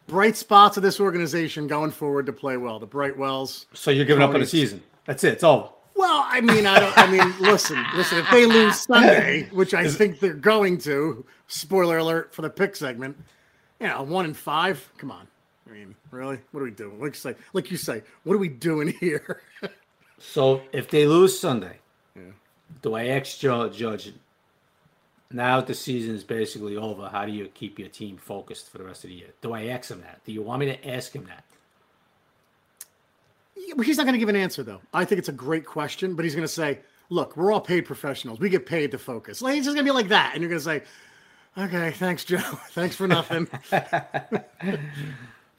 bright 0.08 0.38
spots 0.38 0.78
of 0.78 0.84
this 0.84 1.00
organization 1.00 1.68
going 1.68 1.92
forward 1.92 2.26
to 2.26 2.34
play 2.34 2.58
well. 2.58 2.80
The 2.80 2.88
Brightwells. 2.88 3.66
so 3.74 3.92
you're 3.92 4.06
giving 4.06 4.24
up 4.24 4.34
on 4.34 4.40
the 4.40 4.48
season. 4.48 4.82
That's 5.06 5.24
it. 5.24 5.34
It's 5.34 5.44
over. 5.44 5.70
Well, 5.96 6.24
I 6.28 6.40
mean, 6.40 6.66
I 6.66 6.80
don't. 6.80 6.98
I 6.98 7.12
mean, 7.12 7.36
listen, 7.42 7.86
listen. 7.94 8.20
If 8.20 8.32
they 8.32 8.46
lose 8.46 8.80
Sunday, 8.82 9.50
which 9.52 9.74
I 9.74 9.88
think 9.88 10.22
they're 10.22 10.34
going 10.34 10.78
to, 10.80 11.26
spoiler 11.48 11.98
alert 11.98 12.34
for 12.34 12.42
the 12.42 12.50
pick 12.50 12.76
segment. 12.76 13.18
You 13.82 13.88
know, 13.88 14.04
one 14.04 14.26
in 14.26 14.34
five. 14.34 14.90
Come 14.98 15.12
on. 15.12 15.28
I 15.70 15.74
mean, 15.74 15.96
really? 16.12 16.40
What 16.52 16.62
are 16.62 16.64
we 16.64 16.72
doing? 16.72 17.00
Like 17.00 17.14
you 17.14 17.20
say, 17.20 17.36
like 17.54 17.70
you 17.70 17.78
say, 17.78 18.02
what 18.24 18.34
are 18.34 18.40
we 18.40 18.48
doing 18.48 18.88
here? 19.00 19.42
So 20.20 20.62
if 20.72 20.90
they 20.90 21.06
lose 21.06 21.38
Sunday, 21.38 21.80
do 22.82 22.94
I 22.94 23.08
ask 23.08 23.40
Judge, 23.40 23.78
Judge 23.78 24.14
now 25.32 25.58
that 25.58 25.68
the 25.68 25.74
season 25.74 26.16
is 26.16 26.24
basically 26.24 26.76
over, 26.76 27.08
how 27.10 27.26
do 27.26 27.32
you 27.32 27.48
keep 27.48 27.78
your 27.78 27.90
team 27.90 28.18
focused 28.18 28.70
for 28.70 28.78
the 28.78 28.84
rest 28.84 29.04
of 29.04 29.10
the 29.10 29.16
year? 29.16 29.30
Do 29.42 29.54
I 29.54 29.66
ask 29.66 29.92
him 29.92 30.02
that? 30.02 30.24
Do 30.26 30.32
you 30.32 30.42
want 30.42 30.62
me 30.62 30.66
to 30.68 30.88
ask 30.88 31.14
him 31.14 31.26
that? 31.26 31.44
He's 33.56 33.98
not 33.98 34.04
going 34.04 34.14
to 34.14 34.20
give 34.20 34.30
an 34.30 34.36
answer, 34.36 34.64
though. 34.64 34.82
I 34.94 35.06
think 35.06 35.20
it's 35.20 35.30
a 35.30 35.34
great 35.34 35.66
question, 35.66 36.16
but 36.16 36.26
he's 36.26 36.34
going 36.34 36.48
to 36.48 36.54
say, 36.54 36.80
"Look, 37.10 37.38
we're 37.38 37.52
all 37.52 37.62
paid 37.62 37.82
professionals. 37.82 38.40
We 38.40 38.50
get 38.50 38.66
paid 38.66 38.92
to 38.92 38.98
focus." 38.98 39.42
Like, 39.42 39.56
he's 39.56 39.66
just 39.66 39.76
going 39.76 39.86
to 39.86 39.92
be 39.92 39.94
like 39.94 40.08
that, 40.08 40.32
and 40.34 40.42
you're 40.42 40.50
going 40.50 40.60
to 40.60 40.66
say, 40.66 40.82
Okay, 41.58 41.92
thanks, 41.92 42.24
Joe. 42.24 42.38
Thanks 42.70 42.96
for 42.96 43.08
nothing. 43.08 43.48
but 43.70 44.46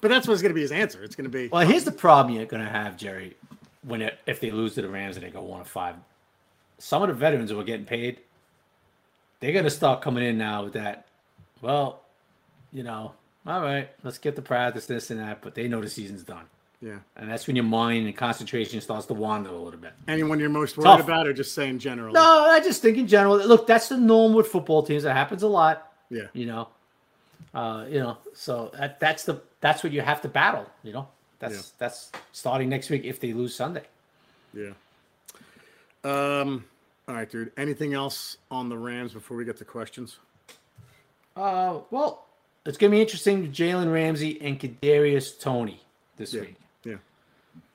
that's 0.01 0.27
what's 0.27 0.41
going 0.41 0.51
to 0.51 0.55
be 0.55 0.63
his 0.63 0.73
answer. 0.73 1.03
It's 1.03 1.15
going 1.15 1.31
to 1.31 1.31
be. 1.31 1.49
Well, 1.49 1.67
here's 1.67 1.85
the 1.85 1.93
problem 1.93 2.35
you're 2.35 2.47
going 2.47 2.65
to 2.65 2.71
have, 2.71 2.97
Jerry. 2.97 3.37
When 3.83 4.03
it, 4.03 4.19
if 4.27 4.41
they 4.41 4.51
lose 4.51 4.75
to 4.75 4.83
the 4.83 4.89
Rams 4.89 5.17
and 5.17 5.27
they 5.27 5.31
go 5.31 5.43
one 5.43 5.61
of 5.61 5.69
five, 5.69 5.97
some 6.79 7.03
of 7.03 7.09
the 7.09 7.15
veterans 7.15 7.51
who 7.51 7.59
are 7.59 7.65
getting 7.65 7.87
paid, 7.87 8.21
they're 9.41 9.53
going 9.53 9.65
to 9.65 9.71
start 9.71 10.03
coming 10.03 10.25
in 10.25 10.39
now 10.39 10.65
with 10.65 10.75
that. 10.75 11.07
Well, 11.63 12.01
you 12.73 12.83
know, 12.83 13.13
all 13.47 13.61
right, 13.61 13.89
let's 14.03 14.19
get 14.19 14.37
the 14.37 14.43
practice, 14.43 14.87
this 14.87 15.11
and 15.11 15.21
that, 15.21 15.43
but 15.43 15.55
they 15.55 15.67
know 15.69 15.81
the 15.81 15.89
season's 15.89 16.23
done. 16.23 16.45
Yeah. 16.83 16.99
And 17.17 17.31
that's 17.31 17.47
when 17.47 17.57
your 17.57 17.65
mind 17.67 18.07
and 18.07 18.17
concentration 18.17 18.81
starts 18.81 19.05
to 19.07 19.15
wander 19.15 19.51
a 19.51 19.57
little 19.57 19.79
bit. 19.81 19.93
Anyone 20.09 20.41
you're 20.41 20.49
most 20.49 20.79
worried 20.79 20.87
Tough. 20.87 21.01
about, 21.05 21.27
or 21.27 21.33
just 21.35 21.55
saying 21.55 21.79
generally? 21.79 22.13
No, 22.13 22.47
I 22.51 22.61
just 22.61 22.81
think 22.81 22.97
in 22.97 23.07
general. 23.07 23.37
Look, 23.37 23.67
that's 23.67 23.89
the 23.89 23.99
norm 23.99 24.33
with 24.33 24.47
football 24.47 24.83
teams. 24.83 25.05
It 25.05 25.13
happens 25.13 25.43
a 25.43 25.49
lot. 25.49 25.93
Yeah. 26.09 26.29
You 26.33 26.47
know, 26.47 26.69
uh, 27.53 27.85
you 27.89 27.99
know, 28.01 28.17
so 28.35 28.71
that, 28.79 28.99
that's 28.99 29.25
the 29.25 29.43
that's 29.61 29.85
what 29.85 29.93
you 29.93 30.01
have 30.01 30.23
to 30.23 30.29
battle. 30.29 30.65
You 30.83 30.95
know, 30.95 31.09
that's 31.39 31.55
Yeah. 31.55 31.61
that's 31.79 32.13
starting 32.33 32.71
next 32.71 32.89
week 32.89 33.05
if 33.05 33.21
they 33.21 33.35
lose 33.35 33.55
Sunday. 33.55 33.85
Yeah. 34.55 34.71
Um. 36.03 36.65
All 37.11 37.17
right, 37.17 37.29
dude. 37.29 37.51
Anything 37.57 37.93
else 37.93 38.37
on 38.53 38.69
the 38.69 38.79
Rams 38.79 39.13
before 39.15 39.37
we 39.37 39.45
get 39.45 39.57
to 39.57 39.65
questions? 39.65 40.19
Uh, 41.37 41.81
well, 41.91 42.25
it's 42.65 42.79
gonna 42.79 42.93
be 42.93 43.01
interesting. 43.01 43.51
Jalen 43.51 43.93
Ramsey 43.93 44.41
and 44.41 44.61
Kadarius 44.61 45.41
Toney 45.41 45.81
this 46.17 46.33
Yeah. 46.33 46.43
week. 46.43 46.57
Yeah. 46.85 46.95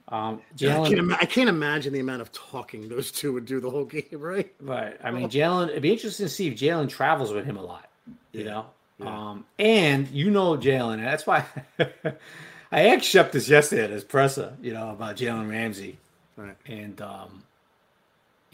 Um, 0.08 0.42
I 0.54 0.58
can't, 0.58 0.88
Jalen, 0.88 1.18
I 1.20 1.26
can't 1.26 1.50
imagine 1.50 1.92
the 1.92 2.00
amount 2.00 2.22
of 2.22 2.32
talking 2.32 2.88
those 2.88 3.12
two 3.12 3.34
would 3.34 3.46
do 3.46 3.60
the 3.60 3.70
whole 3.70 3.84
game, 3.98 4.06
right? 4.14 4.54
right? 4.62 4.98
I 5.04 5.12
mean, 5.12 5.28
Jalen. 5.30 5.68
It'd 5.70 5.82
be 5.82 5.92
interesting 5.92 6.28
to 6.28 6.30
see 6.32 6.48
if 6.48 6.54
Jalen 6.58 6.88
travels 6.88 7.34
with 7.34 7.46
him 7.46 7.58
a 7.58 7.62
lot. 7.62 7.90
You 8.32 8.46
Yeah. 8.46 8.52
know, 8.52 8.66
Yeah. 9.00 9.30
um, 9.32 9.46
and 9.60 10.08
you 10.12 10.32
know 10.32 10.56
Jalen. 10.56 11.02
That's 11.04 11.28
why 11.28 11.44
I 12.72 12.86
asked 12.88 13.04
Shep 13.04 13.34
this 13.34 13.50
yesterday 13.50 13.84
at 13.84 13.90
his 13.90 14.06
presser. 14.06 14.56
You 14.62 14.72
know 14.72 14.92
about 14.92 15.18
Jalen 15.18 15.50
Ramsey. 15.50 15.98
Right. 16.38 16.56
and 16.68 17.02
um, 17.02 17.44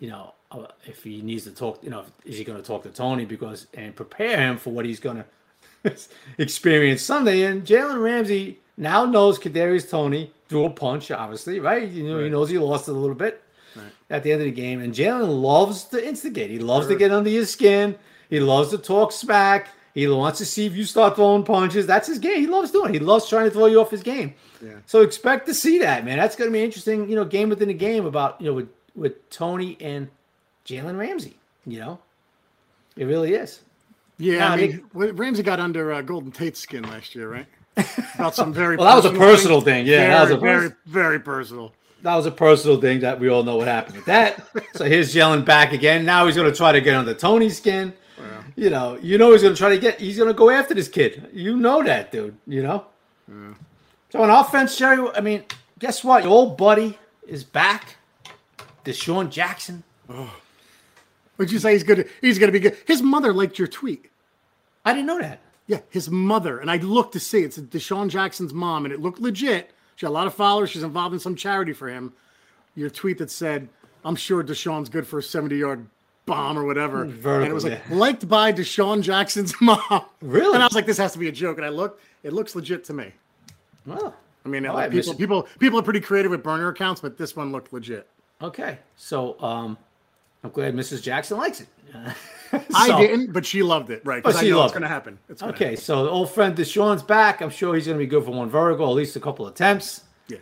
you 0.02 0.10
know 0.10 0.34
uh, 0.52 0.66
if 0.86 1.04
he 1.06 1.22
needs 1.22 1.46
to 1.46 1.52
talk, 1.52 1.82
you 1.82 1.90
know, 1.90 2.04
is 2.26 2.38
he 2.38 2.44
going 2.44 2.62
to 2.62 2.68
talk 2.68 2.84
to 2.84 2.90
Toney 2.90 3.24
because 3.24 3.68
and 3.74 3.96
prepare 3.96 4.36
him 4.38 4.58
for 4.58 4.72
what 4.72 4.84
he's 4.86 5.00
going 5.00 5.24
to 5.86 5.94
experience 6.38 7.02
Sunday? 7.02 7.44
And 7.44 7.66
Jalen 7.66 8.02
Ramsey 8.04 8.60
now 8.78 9.06
knows 9.06 9.40
Kadarius 9.40 9.90
Toney 9.90 10.34
threw 10.50 10.66
a 10.66 10.70
punch, 10.70 11.10
obviously, 11.12 11.60
right? 11.60 11.88
You 11.88 12.04
know, 12.08 12.24
he 12.24 12.30
knows 12.30 12.50
he 12.50 12.58
lost 12.58 12.88
it 12.90 12.92
a 12.92 12.98
little 12.98 13.16
bit 13.16 13.42
Right. 13.74 13.86
at 14.10 14.24
the 14.24 14.34
end 14.34 14.42
of 14.42 14.46
the 14.48 14.52
game, 14.52 14.82
and 14.82 14.94
Jalen 14.94 15.42
loves 15.42 15.86
to 15.86 16.06
instigate. 16.06 16.50
He 16.50 16.60
loves 16.60 16.88
to 16.88 16.96
get 16.98 17.10
under 17.14 17.30
your 17.30 17.46
skin. 17.46 17.96
He 18.30 18.42
loves 18.42 18.72
to 18.72 18.78
talk 18.78 19.14
smack. 19.14 19.70
He 19.94 20.06
wants 20.08 20.40
to 20.40 20.46
see 20.46 20.66
if 20.66 20.76
you 20.76 20.84
start 20.84 21.16
throwing 21.16 21.44
punches. 21.44 21.88
That's 21.88 22.10
his 22.10 22.20
game. 22.20 22.42
He 22.42 22.48
loves 22.48 22.72
doing. 22.72 22.90
it. 22.90 22.96
He 22.96 23.00
loves 23.00 23.30
trying 23.30 23.46
to 23.46 23.52
throw 23.52 23.68
you 23.68 23.80
off 23.80 23.90
his 23.90 24.04
game. 24.04 24.34
Yeah. 24.62 24.74
So 24.88 25.02
expect 25.04 25.48
to 25.48 25.54
see 25.54 25.80
that, 25.80 26.04
man. 26.04 26.18
That's 26.18 26.36
going 26.36 26.50
to 26.50 26.54
be 26.54 26.62
interesting, 26.62 27.10
you 27.10 27.16
know, 27.16 27.24
game 27.24 27.48
within 27.48 27.70
a 27.70 27.74
game 27.74 28.06
about, 28.06 28.42
you 28.42 28.48
know, 28.48 28.54
with, 28.56 28.68
with 28.96 29.30
Toney 29.30 29.78
and 29.80 30.10
Jalen 30.66 30.98
Ramsey, 30.98 31.38
you 31.66 31.80
know? 31.80 32.00
It 32.98 33.06
really 33.06 33.34
is. 33.34 33.62
Yeah, 34.18 34.52
I 34.52 34.56
mean, 34.56 34.84
Ramsey 34.94 35.42
got 35.42 35.60
under 35.60 35.92
uh, 35.92 36.02
Golden 36.02 36.32
Tate's 36.32 36.60
skin 36.60 36.84
last 36.84 37.16
year, 37.16 37.30
right? 37.30 37.48
About 38.16 38.36
some 38.36 38.54
very 38.54 38.76
Well, 38.76 38.86
that 38.86 38.96
was 38.96 39.06
a 39.06 39.10
personal 39.10 39.34
personal 39.34 39.62
thing. 39.62 39.88
Yeah, 39.88 39.98
very, 39.98 40.10
that 40.10 40.22
was 40.22 40.32
a 40.32 40.38
very, 40.38 40.70
pers- 40.70 40.78
very 40.86 41.20
personal. 41.20 41.74
that 42.04 42.16
was 42.16 42.26
a 42.26 42.32
personal 42.32 42.80
thing 42.80 43.00
that 43.00 43.20
we 43.20 43.30
all 43.30 43.44
know 43.44 43.56
what 43.56 43.68
happened 43.68 43.96
with 43.96 44.06
that. 44.06 44.46
so 44.76 44.86
here's 44.86 45.14
Jalen 45.14 45.46
back 45.46 45.72
again. 45.72 46.06
Now 46.06 46.28
he's 46.28 46.36
going 46.36 46.52
to 46.52 46.56
try 46.56 46.72
to 46.72 46.82
get 46.82 46.96
under 46.96 47.14
Toney's 47.14 47.58
skin. 47.58 47.94
You 48.58 48.70
know, 48.70 49.00
you 49.02 49.18
know 49.18 49.32
he's 49.32 49.42
going 49.42 49.54
to 49.54 49.58
try 49.58 49.70
to 49.70 49.80
get. 49.80 50.00
He's 50.00 50.18
going 50.18 50.28
to 50.28 50.34
go 50.34 50.50
after 50.50 50.74
this 50.74 50.90
kid. 50.90 51.30
You 51.34 51.56
know 51.56 51.82
that, 51.84 52.12
dude. 52.12 52.38
You 52.46 52.62
know. 52.62 52.86
So 54.10 54.22
on 54.22 54.30
offense, 54.30 54.78
Jerry. 54.78 55.10
I 55.16 55.22
mean, 55.22 55.44
guess 55.80 56.04
what? 56.04 56.24
Your 56.24 56.34
old 56.34 56.58
buddy 56.58 57.00
is 57.26 57.44
back. 57.46 57.96
DeSean 58.84 59.30
Jackson. 59.30 59.84
Would 61.38 61.52
you 61.52 61.60
say 61.60 61.74
he's 61.74 61.84
good? 61.84 62.10
He's 62.22 62.38
going 62.38 62.52
to 62.52 62.60
be 62.60 62.60
good. 62.60 62.78
His 62.86 63.02
mother 63.02 63.34
liked 63.34 63.58
your 63.58 63.68
tweet. 63.68 64.12
I 64.86 64.94
didn't 64.94 65.08
know 65.08 65.20
that. 65.20 65.40
Yeah, 65.68 65.80
his 65.90 66.10
mother. 66.10 66.60
And 66.60 66.70
I 66.70 66.78
looked 66.78 67.14
to 67.14 67.20
see 67.20 67.42
it's 67.42 67.58
DeSean 67.58 68.10
Jackson's 68.10 68.54
mom, 68.54 68.86
and 68.86 68.94
it 68.94 69.00
looked 69.00 69.20
legit. 69.20 69.72
She 69.96 70.06
had 70.06 70.12
a 70.12 70.14
lot 70.14 70.28
of 70.28 70.34
followers. 70.34 70.70
She's 70.70 70.84
involved 70.84 71.14
in 71.14 71.20
some 71.20 71.36
charity 71.36 71.74
for 71.74 71.88
him. 71.88 72.14
Your 72.76 72.90
tweet 72.90 73.20
that 73.20 73.32
said, 73.32 73.70
I'm 74.04 74.16
sure 74.16 74.44
DeSean's 74.44 74.90
good 74.90 75.06
for 75.06 75.20
a 75.20 75.24
70 75.24 75.56
yard 75.56 75.86
bomb 76.26 76.58
or 76.58 76.66
whatever. 76.66 77.06
Vertical, 77.06 77.42
and 77.42 77.52
it 77.52 77.54
was 77.54 77.64
like, 77.64 77.82
yeah. 77.90 77.96
liked 77.96 78.28
by 78.28 78.52
DeSean 78.52 79.02
Jackson's 79.02 79.54
mom. 79.62 80.06
Really? 80.22 80.54
And 80.54 80.64
I 80.64 80.66
was 80.66 80.76
like, 80.76 80.86
this 80.86 80.98
has 80.98 81.14
to 81.14 81.20
be 81.20 81.28
a 81.28 81.32
joke. 81.32 81.58
And 81.58 81.66
I 81.66 81.70
looked, 81.70 82.02
it 82.24 82.34
looks 82.34 82.56
legit 82.56 82.84
to 82.86 82.94
me. 82.94 83.12
Well, 83.86 84.16
I 84.46 84.50
mean, 84.50 84.66
All 84.66 84.76
like, 84.76 84.92
right, 84.92 84.92
people, 84.92 85.14
people, 85.14 85.48
people 85.60 85.80
are 85.80 85.84
pretty 85.84 86.02
creative 86.02 86.32
with 86.32 86.44
burner 86.44 86.68
accounts, 86.70 87.02
but 87.02 87.18
this 87.18 87.36
one 87.36 87.52
looked 87.52 87.74
legit. 87.74 88.08
Okay. 88.42 88.80
So 88.96 89.40
um, 89.42 89.78
I'm 90.44 90.52
glad 90.52 90.76
Mrs. 90.76 91.02
Jackson 91.02 91.38
likes 91.38 91.62
it. 91.62 91.68
I 92.74 93.00
didn't, 93.00 93.32
but 93.34 93.46
she 93.46 93.64
loved 93.64 93.90
it, 93.90 94.02
right? 94.06 94.24
But 94.24 94.30
Because 94.30 94.44
I 94.44 94.50
know 94.50 94.58
loved 94.58 94.68
it's 94.70 94.74
going 94.74 94.82
to 94.84 94.88
happen. 94.88 95.20
It's 95.30 95.44
Okay, 95.44 95.76
so 95.76 96.04
the 96.04 96.10
old 96.10 96.32
friend 96.32 96.56
DeSean's 96.56 97.04
back. 97.04 97.42
I'm 97.42 97.50
sure 97.50 97.76
he's 97.76 97.86
going 97.86 97.98
to 97.98 98.04
be 98.04 98.08
good 98.08 98.24
for 98.26 98.32
one 98.32 98.50
vertical, 98.50 98.88
at 98.90 98.96
least 98.96 99.16
a 99.16 99.20
couple 99.20 99.48
attempts. 99.48 100.02
Yeah. 100.28 100.38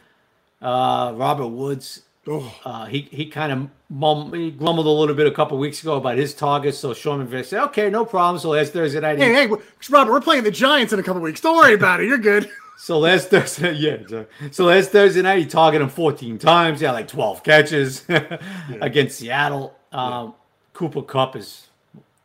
Uh, 0.62 1.13
Robert 1.15 1.47
Woods, 1.47 2.03
Oh, 2.27 2.53
uh, 2.63 2.85
he 2.85 3.07
he 3.12 3.25
kind 3.25 3.51
of 3.51 3.69
mum, 3.89 4.31
he 4.33 4.51
grumbled 4.51 4.85
a 4.85 4.89
little 4.89 5.15
bit 5.15 5.25
a 5.25 5.31
couple 5.31 5.57
weeks 5.57 5.81
ago 5.81 5.95
about 5.97 6.17
his 6.17 6.35
targets. 6.35 6.77
So 6.77 6.93
Sean 6.93 7.25
McVay 7.25 7.43
said, 7.43 7.63
"Okay, 7.65 7.89
no 7.89 8.05
problem." 8.05 8.39
So 8.39 8.49
last 8.49 8.73
Thursday 8.73 8.99
night, 8.99 9.17
he, 9.17 9.23
hey, 9.23 9.47
hey, 9.47 9.55
Robert, 9.89 10.12
we're 10.12 10.21
playing 10.21 10.43
the 10.43 10.51
Giants 10.51 10.93
in 10.93 10.99
a 10.99 11.03
couple 11.03 11.21
weeks. 11.21 11.41
Don't 11.41 11.57
worry 11.57 11.73
about 11.73 12.01
it. 12.01 12.07
You're 12.07 12.17
good. 12.19 12.49
so 12.81 12.97
last 12.99 13.29
Thursday, 13.29 13.73
yeah, 13.75 14.23
so 14.51 14.65
last 14.65 14.91
Thursday 14.91 15.21
night 15.21 15.39
he 15.39 15.45
targeted 15.45 15.83
him 15.83 15.89
14 15.89 16.37
times. 16.37 16.79
He 16.79 16.85
had 16.85 16.93
like 16.93 17.07
12 17.09 17.43
catches 17.43 18.05
against 18.81 19.19
Seattle. 19.19 19.75
Um, 19.91 20.33
Cooper 20.73 21.01
Kupp 21.01 21.35
is 21.35 21.67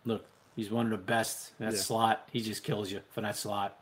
look, 0.04 0.24
he's 0.54 0.70
one 0.70 0.86
of 0.86 0.90
the 0.92 0.98
best. 0.98 1.50
in 1.58 1.66
That 1.66 1.74
Yeah. 1.74 1.80
slot, 1.80 2.28
he 2.32 2.40
just 2.40 2.62
kills 2.62 2.90
you 2.92 3.00
for 3.10 3.20
that 3.22 3.36
slot. 3.36 3.76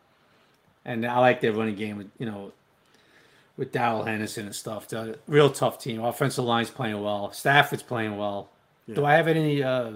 And 0.85 1.05
I 1.07 1.19
like 1.19 1.41
their 1.41 1.53
running 1.53 1.75
game 1.77 1.99
with 1.99 2.11
you 2.19 2.27
know 2.27 2.53
with 3.57 3.71
Darrell 3.71 4.05
Henderson 4.05 4.47
and 4.47 4.55
stuff. 4.55 4.89
The 4.89 5.19
real 5.29 5.51
tough 5.51 5.79
team. 5.79 6.03
Offensive 6.03 6.45
line's 6.45 6.71
playing 6.71 7.01
well. 7.03 7.33
Stafford's 7.33 7.83
playing 7.83 8.17
well. 8.17 8.49
Do 8.93 9.05
I 9.05 9.15
have 9.15 9.29
any 9.29 9.63
uh, 9.63 9.93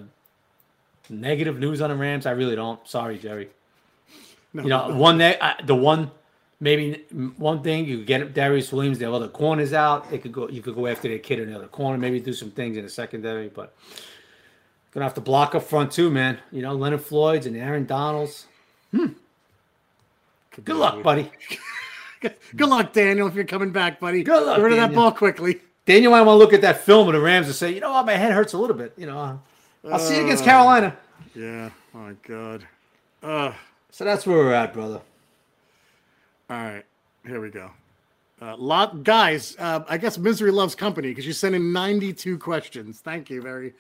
negative 1.09 1.59
news 1.59 1.81
on 1.81 1.91
the 1.91 1.97
Rams? 1.97 2.27
I 2.27 2.31
really 2.33 2.55
don't. 2.55 2.87
Sorry, 2.87 3.19
Jerry. 3.19 3.49
No, 4.53 4.63
You 4.63 4.69
know, 4.69 4.89
one 4.97 5.19
ne- 5.23 5.39
uh, 5.39 5.55
the 5.65 5.75
one 5.75 6.11
maybe 6.61 7.05
one 7.37 7.63
thing 7.63 7.85
you 7.87 7.99
could 7.99 8.07
get 8.07 8.35
Darious 8.35 8.73
Williams. 8.73 8.99
Their 8.99 9.13
other 9.13 9.29
corners 9.29 9.73
out. 9.73 10.11
They 10.11 10.19
could 10.19 10.33
go. 10.33 10.49
You 10.49 10.63
could 10.63 10.75
go 10.75 10.87
after 10.87 11.09
their 11.09 11.19
kid 11.19 11.39
in 11.41 11.51
the 11.51 11.57
other 11.57 11.67
corner. 11.69 11.99
Maybe 11.99 12.21
do 12.21 12.33
some 12.33 12.51
things 12.51 12.77
in 12.77 12.85
the 12.85 12.91
secondary, 12.91 13.49
but 13.49 13.75
gonna 14.93 15.05
have 15.05 15.15
to 15.15 15.21
block 15.21 15.55
up 15.55 15.63
front 15.63 15.93
too, 15.93 16.11
man. 16.11 16.39
You 16.53 16.63
know, 16.63 16.75
Leonard 16.75 17.03
Floyd's 17.03 17.47
and 17.47 17.57
Aaron 17.57 17.85
Donald's. 17.87 18.47
Hmm. 18.93 19.07
Good 20.65 20.77
luck, 20.77 21.03
buddy. 21.03 21.31
Good 22.57 22.69
luck, 22.69 22.93
Daniel, 22.95 23.29
if 23.29 23.35
you're 23.35 23.45
coming 23.45 23.71
back, 23.71 24.01
buddy. 24.01 24.23
Good 24.23 24.43
luck, 24.47 24.57
Get 24.57 24.63
rid 24.63 24.73
of 24.73 24.79
that 24.79 24.95
ball 24.95 25.13
quickly. 25.13 25.61
Daniel 25.85 26.11
might 26.13 26.23
want 26.23 26.37
to 26.37 26.39
look 26.39 26.55
at 26.55 26.63
that 26.63 26.81
film 26.81 27.07
of 27.09 27.15
the 27.15 27.21
Rams 27.21 27.47
and 27.47 27.55
say, 27.55 27.73
you 27.75 27.81
know 27.81 27.93
what, 27.93 28.07
my 28.07 28.15
head 28.15 28.33
hurts 28.33 28.55
a 28.55 28.59
little 28.59 28.75
bit. 28.75 28.95
You 28.97 29.07
know, 29.07 29.39
I'll 29.89 29.99
see 29.99 30.17
you 30.17 30.25
against 30.25 30.43
Uh. 30.43 30.47
Carolina. 30.47 30.97
Yeah. 31.35 31.71
My 31.93 32.15
God. 32.27 32.67
Uh, 33.23 33.53
So 33.91 34.05
that's 34.05 34.27
where 34.27 34.39
we're 34.39 34.55
at, 34.55 34.73
brother. 34.73 35.01
All 36.49 36.57
right. 36.57 36.85
Here 37.27 37.41
we 37.41 37.51
go. 37.51 37.71
Uh, 38.41 38.57
lot 38.57 39.03
guys. 39.03 39.57
Uh, 39.59 39.83
I 39.89 39.99
guess 39.99 40.19
misery 40.19 40.51
loves 40.51 40.75
company 40.75 41.09
because 41.09 41.27
you 41.27 41.33
sent 41.33 41.55
in 41.55 41.73
92 41.73 42.39
questions. 42.39 43.01
Thank 43.01 43.31
you 43.31 43.43
very, 43.43 43.73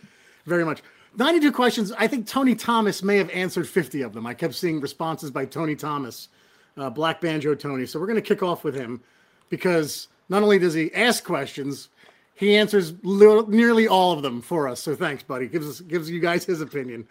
very 0.47 0.65
much. 0.65 0.83
92 1.17 1.53
questions. 1.53 1.93
I 1.93 2.07
think 2.07 2.27
Tony 2.27 2.55
Thomas 2.55 3.03
may 3.03 3.19
have 3.19 3.31
answered 3.31 3.69
50 3.69 4.03
of 4.03 4.13
them. 4.13 4.27
I 4.27 4.35
kept 4.35 4.55
seeing 4.55 4.81
responses 4.81 5.31
by 5.31 5.45
Tony 5.45 5.77
Thomas, 5.77 6.29
uh, 6.77 6.91
Black 6.91 7.21
Banjo 7.21 7.55
Tony. 7.55 7.87
So 7.87 8.01
we're 8.01 8.07
going 8.07 8.17
to 8.17 8.23
kick 8.23 8.43
off 8.43 8.65
with 8.65 8.75
him 8.75 9.01
because 9.49 10.09
not 10.29 10.43
only 10.43 10.59
does 10.59 10.75
he 10.75 10.93
ask 10.95 11.25
questions, 11.25 11.89
he 12.35 12.57
answers 12.57 12.95
nearly 13.03 13.89
all 13.89 14.13
of 14.13 14.23
them 14.23 14.43
for 14.43 14.69
us. 14.69 14.81
So 14.81 14.95
thanks, 14.95 15.23
buddy. 15.23 15.47
Gives 15.47 15.69
us 15.69 15.81
gives 15.81 16.11
you 16.11 16.21
guys 16.21 16.45
his 16.45 16.61
opinion. 16.61 17.07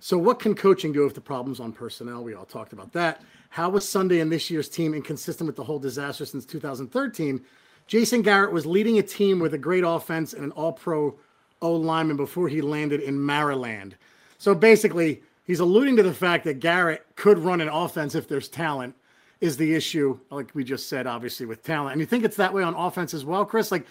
So, 0.00 0.18
what 0.18 0.38
can 0.38 0.54
coaching 0.54 0.92
do 0.92 1.06
if 1.06 1.14
the 1.14 1.20
problem's 1.20 1.60
on 1.60 1.72
personnel? 1.72 2.22
We 2.22 2.34
all 2.34 2.44
talked 2.44 2.72
about 2.72 2.92
that. 2.92 3.22
How 3.54 3.68
was 3.68 3.88
Sunday 3.88 4.18
and 4.18 4.32
this 4.32 4.50
year's 4.50 4.68
team 4.68 4.94
inconsistent 4.94 5.46
with 5.46 5.54
the 5.54 5.62
whole 5.62 5.78
disaster 5.78 6.26
since 6.26 6.44
2013? 6.44 7.40
Jason 7.86 8.20
Garrett 8.20 8.50
was 8.50 8.66
leading 8.66 8.98
a 8.98 9.02
team 9.02 9.38
with 9.38 9.54
a 9.54 9.58
great 9.58 9.84
offense 9.86 10.32
and 10.32 10.42
an 10.42 10.50
all 10.50 10.72
pro 10.72 11.14
O 11.62 11.72
lineman 11.72 12.16
before 12.16 12.48
he 12.48 12.60
landed 12.60 13.00
in 13.00 13.24
Maryland. 13.24 13.94
So, 14.38 14.56
basically, 14.56 15.22
he's 15.44 15.60
alluding 15.60 15.94
to 15.98 16.02
the 16.02 16.12
fact 16.12 16.42
that 16.46 16.58
Garrett 16.58 17.06
could 17.14 17.38
run 17.38 17.60
an 17.60 17.68
offense 17.68 18.16
if 18.16 18.26
there's 18.26 18.48
talent, 18.48 18.96
is 19.40 19.56
the 19.56 19.72
issue, 19.72 20.18
like 20.32 20.52
we 20.54 20.64
just 20.64 20.88
said, 20.88 21.06
obviously, 21.06 21.46
with 21.46 21.62
talent. 21.62 21.92
And 21.92 22.00
you 22.00 22.06
think 22.06 22.24
it's 22.24 22.38
that 22.38 22.52
way 22.52 22.64
on 22.64 22.74
offense 22.74 23.14
as 23.14 23.24
well, 23.24 23.44
Chris? 23.44 23.70
Like, 23.70 23.86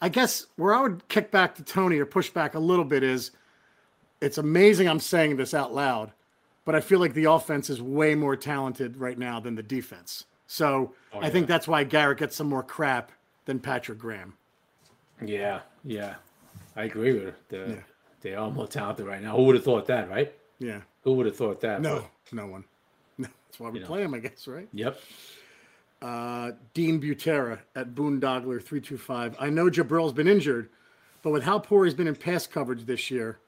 I 0.00 0.08
guess 0.08 0.46
where 0.56 0.74
I 0.74 0.80
would 0.80 1.06
kick 1.08 1.30
back 1.30 1.56
to 1.56 1.62
Tony 1.62 1.98
or 1.98 2.06
push 2.06 2.30
back 2.30 2.54
a 2.54 2.58
little 2.58 2.86
bit 2.86 3.02
is 3.02 3.32
it's 4.22 4.38
amazing 4.38 4.88
I'm 4.88 4.98
saying 4.98 5.36
this 5.36 5.52
out 5.52 5.74
loud, 5.74 6.10
but 6.64 6.74
I 6.74 6.80
feel 6.80 6.98
like 7.00 7.14
the 7.14 7.24
offense 7.30 7.68
is 7.70 7.80
way 7.82 8.14
more 8.14 8.36
talented 8.36 8.96
right 8.96 9.18
now 9.18 9.40
than 9.40 9.54
the 9.54 9.62
defense. 9.62 10.24
So 10.46 10.94
Oh, 11.12 11.20
I 11.20 11.30
think 11.30 11.46
that's 11.46 11.66
why 11.68 11.84
Garrett 11.84 12.18
gets 12.18 12.36
some 12.36 12.48
more 12.48 12.62
crap 12.62 13.12
than 13.46 13.58
Patrick 13.58 13.98
Graham. 13.98 14.34
Yeah, 15.24 15.60
yeah, 15.84 16.14
I 16.76 16.84
agree 16.84 17.12
with 17.12 17.22
her. 17.24 17.34
The, 17.48 17.56
Yeah. 17.74 17.80
They 18.20 18.34
are 18.34 18.50
more 18.50 18.66
talented 18.66 19.06
right 19.06 19.22
now. 19.22 19.36
Who 19.36 19.42
would 19.44 19.54
have 19.54 19.64
thought 19.64 19.86
that, 19.86 20.08
right? 20.08 20.32
Yeah. 20.58 20.80
Who 21.02 21.12
would 21.14 21.26
have 21.26 21.36
thought 21.36 21.60
that? 21.60 21.82
No, 21.82 22.06
no 22.32 22.46
one. 22.46 22.64
No, 23.18 23.28
that's 23.46 23.60
why 23.60 23.68
we 23.68 23.80
know. 23.80 23.86
play 23.86 24.02
him, 24.02 24.14
I 24.14 24.18
guess, 24.20 24.46
right? 24.48 24.66
Yep. 24.72 24.98
Uh, 26.00 26.52
Dean 26.74 27.00
Butera 27.00 27.60
at 27.76 27.94
Boondogler 27.94 28.62
three 28.62 28.80
two 28.80 28.98
five. 28.98 29.36
I 29.38 29.48
know 29.50 29.66
Jabrill's 29.70 30.12
been 30.12 30.28
injured, 30.28 30.68
but 31.22 31.30
with 31.32 31.42
how 31.44 31.58
poor 31.58 31.84
he's 31.84 31.94
been 31.94 32.06
in 32.06 32.16
pass 32.16 32.46
coverage 32.46 32.84
this 32.86 33.10
year, 33.10 33.38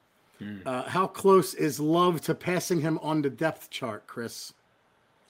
uh, 0.65 0.83
how 0.83 1.07
close 1.07 1.53
is 1.53 1.79
Love 1.79 2.21
to 2.21 2.35
passing 2.35 2.81
him 2.81 2.99
on 3.01 3.21
the 3.21 3.29
depth 3.29 3.69
chart, 3.69 4.05
Chris? 4.07 4.53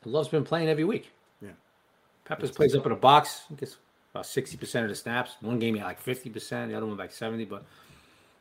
Love's 0.05 0.29
been 0.29 0.43
playing 0.43 0.69
every 0.69 0.83
week. 0.83 1.11
Yeah. 1.41 1.49
Peppers 2.25 2.51
plays 2.51 2.75
up 2.75 2.85
in 2.85 2.91
a 2.91 2.95
box. 2.95 3.43
He 3.49 3.55
gets 3.55 3.77
about 4.13 4.25
sixty 4.25 4.57
percent 4.57 4.85
of 4.85 4.89
the 4.89 4.95
snaps. 4.95 5.35
One 5.41 5.59
game 5.59 5.73
he 5.73 5.79
had 5.79 5.87
like 5.87 5.99
fifty 5.99 6.29
percent. 6.29 6.71
The 6.71 6.77
other 6.77 6.85
one 6.85 6.97
like 6.97 7.11
seventy. 7.11 7.45
But 7.45 7.63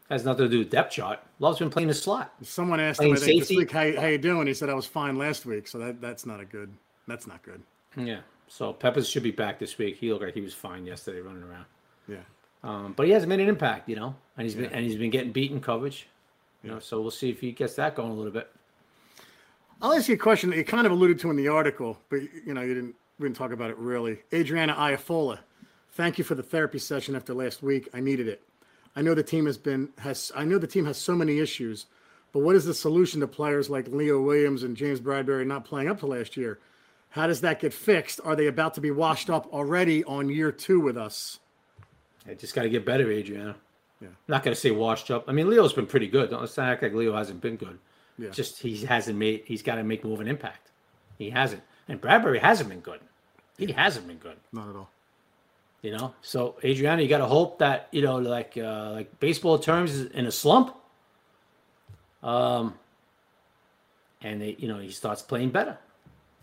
has 0.08 0.24
nothing 0.24 0.44
to 0.44 0.48
do 0.48 0.58
with 0.60 0.70
depth 0.70 0.92
chart. 0.92 1.20
Love's 1.40 1.58
been 1.58 1.70
playing 1.70 1.88
the 1.88 1.94
slot. 1.94 2.32
Someone 2.42 2.78
asked 2.78 3.00
him 3.00 3.08
Playing 3.08 3.22
I 3.22 3.26
think, 3.26 3.40
this 3.40 3.56
week, 3.56 3.72
how, 3.72 4.00
how 4.00 4.06
you 4.06 4.18
doing? 4.18 4.46
He 4.46 4.54
said 4.54 4.70
I 4.70 4.74
was 4.74 4.86
fine 4.86 5.18
last 5.18 5.46
week, 5.46 5.66
so 5.66 5.78
that 5.78 6.00
that's 6.00 6.24
not 6.26 6.40
a 6.40 6.44
good. 6.44 6.72
That's 7.08 7.26
not 7.26 7.42
good. 7.42 7.62
Yeah. 7.96 8.20
So 8.48 8.72
Peppers 8.72 9.08
should 9.08 9.24
be 9.24 9.32
back 9.32 9.58
this 9.58 9.78
week. 9.78 9.96
He 9.96 10.12
looked 10.12 10.24
like 10.24 10.34
he 10.34 10.40
was 10.40 10.54
fine 10.54 10.86
yesterday 10.86 11.20
running 11.20 11.42
around. 11.42 11.64
Yeah. 12.06 12.18
Um, 12.62 12.94
but 12.96 13.06
he 13.06 13.12
hasn't 13.12 13.28
made 13.28 13.40
an 13.40 13.48
impact, 13.48 13.88
you 13.88 13.96
know, 13.96 14.14
and 14.36 14.44
he's 14.44 14.54
been 14.54 14.66
and 14.66 14.84
he's 14.84 14.96
been 14.96 15.10
getting 15.10 15.32
beaten 15.32 15.60
coverage. 15.60 16.06
You 16.62 16.70
know, 16.70 16.78
so 16.78 17.00
we'll 17.00 17.10
see 17.10 17.30
if 17.30 17.40
he 17.40 17.52
gets 17.52 17.74
that 17.74 17.94
going 17.94 18.10
a 18.10 18.14
little 18.14 18.32
bit. 18.32 18.50
I'll 19.80 19.92
ask 19.92 20.08
you 20.08 20.14
a 20.14 20.18
question 20.18 20.50
that 20.50 20.56
you 20.56 20.64
kind 20.64 20.86
of 20.86 20.92
alluded 20.92 21.18
to 21.20 21.30
in 21.30 21.36
the 21.36 21.48
article, 21.48 21.98
but 22.08 22.20
you 22.44 22.54
know 22.54 22.62
you 22.62 22.74
didn't 22.74 22.94
we 23.18 23.28
didn't 23.28 23.36
talk 23.36 23.52
about 23.52 23.70
it 23.70 23.76
really. 23.76 24.20
Adriana 24.32 24.74
Iafola, 24.74 25.40
thank 25.92 26.18
you 26.18 26.24
for 26.24 26.34
the 26.34 26.42
therapy 26.42 26.78
session 26.78 27.14
after 27.14 27.34
last 27.34 27.62
week. 27.62 27.88
I 27.92 28.00
needed 28.00 28.26
it. 28.26 28.42
I 28.94 29.02
know 29.02 29.14
the 29.14 29.22
team 29.22 29.46
has 29.46 29.58
been 29.58 29.90
has 29.98 30.32
I 30.34 30.44
know 30.44 30.58
the 30.58 30.66
team 30.66 30.86
has 30.86 30.96
so 30.96 31.14
many 31.14 31.38
issues, 31.38 31.86
but 32.32 32.40
what 32.40 32.56
is 32.56 32.64
the 32.64 32.74
solution 32.74 33.20
to 33.20 33.26
players 33.26 33.68
like 33.68 33.88
Leo 33.88 34.20
Williams 34.20 34.62
and 34.62 34.76
James 34.76 35.00
Bradberry 35.00 35.46
not 35.46 35.66
playing 35.66 35.88
up 35.88 36.00
to 36.00 36.06
last 36.06 36.36
year? 36.36 36.58
How 37.10 37.26
does 37.26 37.42
that 37.42 37.60
get 37.60 37.72
fixed? 37.72 38.20
Are 38.24 38.36
they 38.36 38.46
about 38.46 38.74
to 38.74 38.80
be 38.80 38.90
washed 38.90 39.30
up 39.30 39.52
already 39.52 40.04
on 40.04 40.28
year 40.30 40.52
two 40.52 40.80
with 40.80 40.96
us? 40.96 41.38
I 42.28 42.34
just 42.34 42.54
got 42.54 42.62
to 42.62 42.68
get 42.68 42.84
better, 42.84 43.10
Adriana. 43.10 43.56
Yeah. 44.00 44.08
Not 44.28 44.42
going 44.42 44.54
to 44.54 44.60
say 44.60 44.70
washed 44.70 45.10
up. 45.10 45.24
I 45.28 45.32
mean, 45.32 45.48
Leo's 45.48 45.72
been 45.72 45.86
pretty 45.86 46.08
good. 46.08 46.30
Don't 46.30 46.40
let's 46.40 46.56
not 46.56 46.68
act 46.68 46.82
like 46.82 46.92
Leo 46.92 47.14
hasn't 47.14 47.40
been 47.40 47.56
good. 47.56 47.78
Yeah. 48.18 48.30
Just 48.30 48.60
he 48.60 48.84
hasn't 48.84 49.18
made. 49.18 49.42
He's 49.46 49.62
got 49.62 49.76
to 49.76 49.84
make 49.84 50.04
more 50.04 50.14
of 50.14 50.20
an 50.20 50.28
impact. 50.28 50.70
He 51.18 51.30
hasn't, 51.30 51.62
and 51.88 52.00
Bradberry 52.00 52.40
hasn't 52.40 52.68
been 52.68 52.80
good. 52.80 53.00
He 53.58 53.72
hasn't 53.72 54.06
been 54.06 54.18
good. 54.18 54.36
Not 54.52 54.68
at 54.68 54.76
all. 54.76 54.90
You 55.82 55.92
know. 55.96 56.14
So 56.20 56.56
Adriana, 56.62 57.02
you 57.02 57.08
got 57.08 57.18
to 57.18 57.26
hope 57.26 57.58
that 57.58 57.88
you 57.90 58.02
know, 58.02 58.16
like 58.16 58.56
uh, 58.56 58.90
like 58.92 59.20
baseball 59.20 59.58
terms, 59.58 59.92
is 59.92 60.10
in 60.12 60.26
a 60.26 60.32
slump. 60.32 60.74
Um. 62.22 62.74
And 64.22 64.40
they, 64.40 64.56
you 64.58 64.66
know, 64.66 64.78
he 64.78 64.90
starts 64.90 65.20
playing 65.22 65.50
better. 65.50 65.78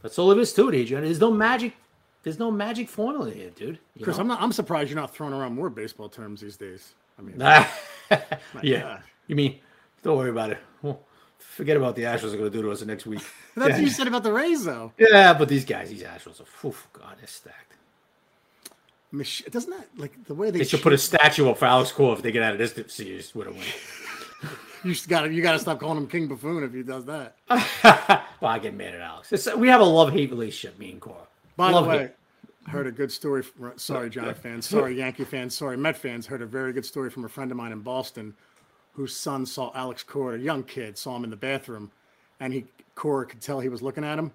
That's 0.04 0.20
all 0.20 0.32
it 0.32 0.38
is 0.38 0.54
to 0.54 0.70
it, 0.70 0.76
Adriana. 0.76 1.06
There's 1.06 1.20
no 1.20 1.32
magic. 1.32 1.74
There's 2.22 2.39
no 2.39 2.51
magic 2.51 2.88
formula 2.88 3.30
here, 3.32 3.49
dude. 3.49 3.80
You 3.95 4.04
Chris, 4.04 4.18
know? 4.18 4.22
I'm 4.22 4.28
not 4.28 4.41
I'm 4.41 4.51
surprised 4.51 4.89
you're 4.89 4.99
not 4.99 5.14
throwing 5.14 5.34
around 5.34 5.56
more 5.56 5.70
baseball 5.70 6.08
terms 6.08 6.41
these 6.41 6.56
days. 6.56 6.93
I 7.18 7.22
mean, 7.22 7.36
yeah. 7.39 8.82
God. 8.82 9.03
You 9.28 9.36
mean, 9.36 9.59
don't 10.01 10.18
worry 10.18 10.30
about 10.30 10.51
it. 10.51 10.57
Well, 10.82 10.99
forget 11.39 11.78
about 11.78 11.95
the 11.95 12.03
Astros 12.03 12.34
are 12.34 12.38
going 12.38 12.51
to 12.51 12.57
do 12.57 12.61
to 12.61 12.72
us 12.72 12.82
the 12.82 12.86
next 12.86 13.05
week. 13.05 13.22
that's 13.55 13.70
yeah. 13.70 13.76
what 13.76 13.82
you 13.82 13.89
said 13.89 14.07
about 14.07 14.24
the 14.24 14.34
Rays 14.34 14.66
though. 14.66 14.91
yeah, 14.97 15.34
but 15.34 15.49
these 15.49 15.66
guys, 15.66 15.89
these 15.89 16.03
Astros 16.03 16.41
are, 16.41 16.68
oof, 16.68 16.88
God, 16.93 17.16
they're 17.20 17.28
stacked. 17.28 17.74
Mich- 19.11 19.45
doesn't 19.51 19.70
that 19.70 19.88
like 19.95 20.24
the 20.26 20.34
way 20.34 20.49
they, 20.49 20.59
They 20.59 20.66
should 20.66 20.82
put 20.82 20.93
a 20.93 20.97
statue 20.97 21.47
up 21.49 21.59
for 21.59 21.66
Alex 21.66 21.91
Cora 21.91 22.14
if 22.14 22.24
they 22.24 22.32
get 22.32 22.41
out 22.41 22.53
of 22.53 22.57
this 22.57 22.93
series 22.93 23.34
with 23.36 23.47
a 23.47 23.51
win. 23.51 23.61
You 24.84 24.93
got 25.07 25.22
to 25.22 25.34
you 25.34 25.41
got 25.41 25.53
to 25.53 25.59
stop 25.59 25.80
calling 25.80 25.97
him 25.97 26.07
King 26.07 26.28
Buffoon 26.28 26.61
if 26.61 26.74
he 26.74 26.84
does 26.84 27.05
that. 27.05 27.38
well, 27.49 28.51
I 28.51 28.59
get 28.59 28.74
mad 28.74 28.93
at 28.93 28.99
Alex. 28.99 29.32
It's, 29.32 29.55
we 29.55 29.70
have 29.70 29.80
a 29.80 29.86
love 29.86 30.11
hate 30.11 30.30
relationship, 30.30 30.78
me 30.78 30.91
and 30.91 30.99
Cora. 30.99 31.16
By 31.55 31.70
love 31.70 31.86
the 31.86 31.89
way, 31.89 31.97
hate. 31.99 32.11
Heard 32.68 32.88
a 32.88 32.91
good 32.91 33.11
story. 33.11 33.43
From, 33.43 33.78
sorry, 33.78 34.09
Giant 34.09 34.38
fans. 34.38 34.68
Sorry, 34.68 34.97
Yankee 34.97 35.26
fans. 35.26 35.55
Sorry, 35.55 35.78
Met 35.78 35.97
fans. 35.97 36.26
Heard 36.26 36.41
a 36.41 36.45
very 36.45 36.74
good 36.74 36.86
story 36.86 37.09
from 37.09 37.26
a 37.26 37.30
friend 37.30 37.51
of 37.51 37.57
mine 37.57 37.72
in 37.72 37.80
Boston, 37.82 38.34
whose 38.93 39.16
son 39.16 39.45
saw 39.45 39.72
Alex 39.76 40.03
Cora, 40.03 40.36
a 40.36 40.39
young 40.39 40.64
kid, 40.64 40.97
saw 40.97 41.16
him 41.16 41.24
in 41.24 41.30
the 41.30 41.36
bathroom, 41.36 41.91
and 42.39 42.53
he 42.53 42.66
Cora 42.95 43.26
could 43.26 43.41
tell 43.41 43.59
he 43.59 43.70
was 43.70 43.82
looking 43.82 44.03
at 44.03 44.18
him, 44.18 44.32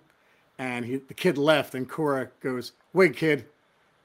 and 0.59 0.85
he 0.85 0.97
the 0.97 1.14
kid 1.14 1.39
left, 1.39 1.74
and 1.74 1.89
Cora 1.89 2.29
goes, 2.41 2.72
"Wait, 2.93 3.16
kid," 3.16 3.47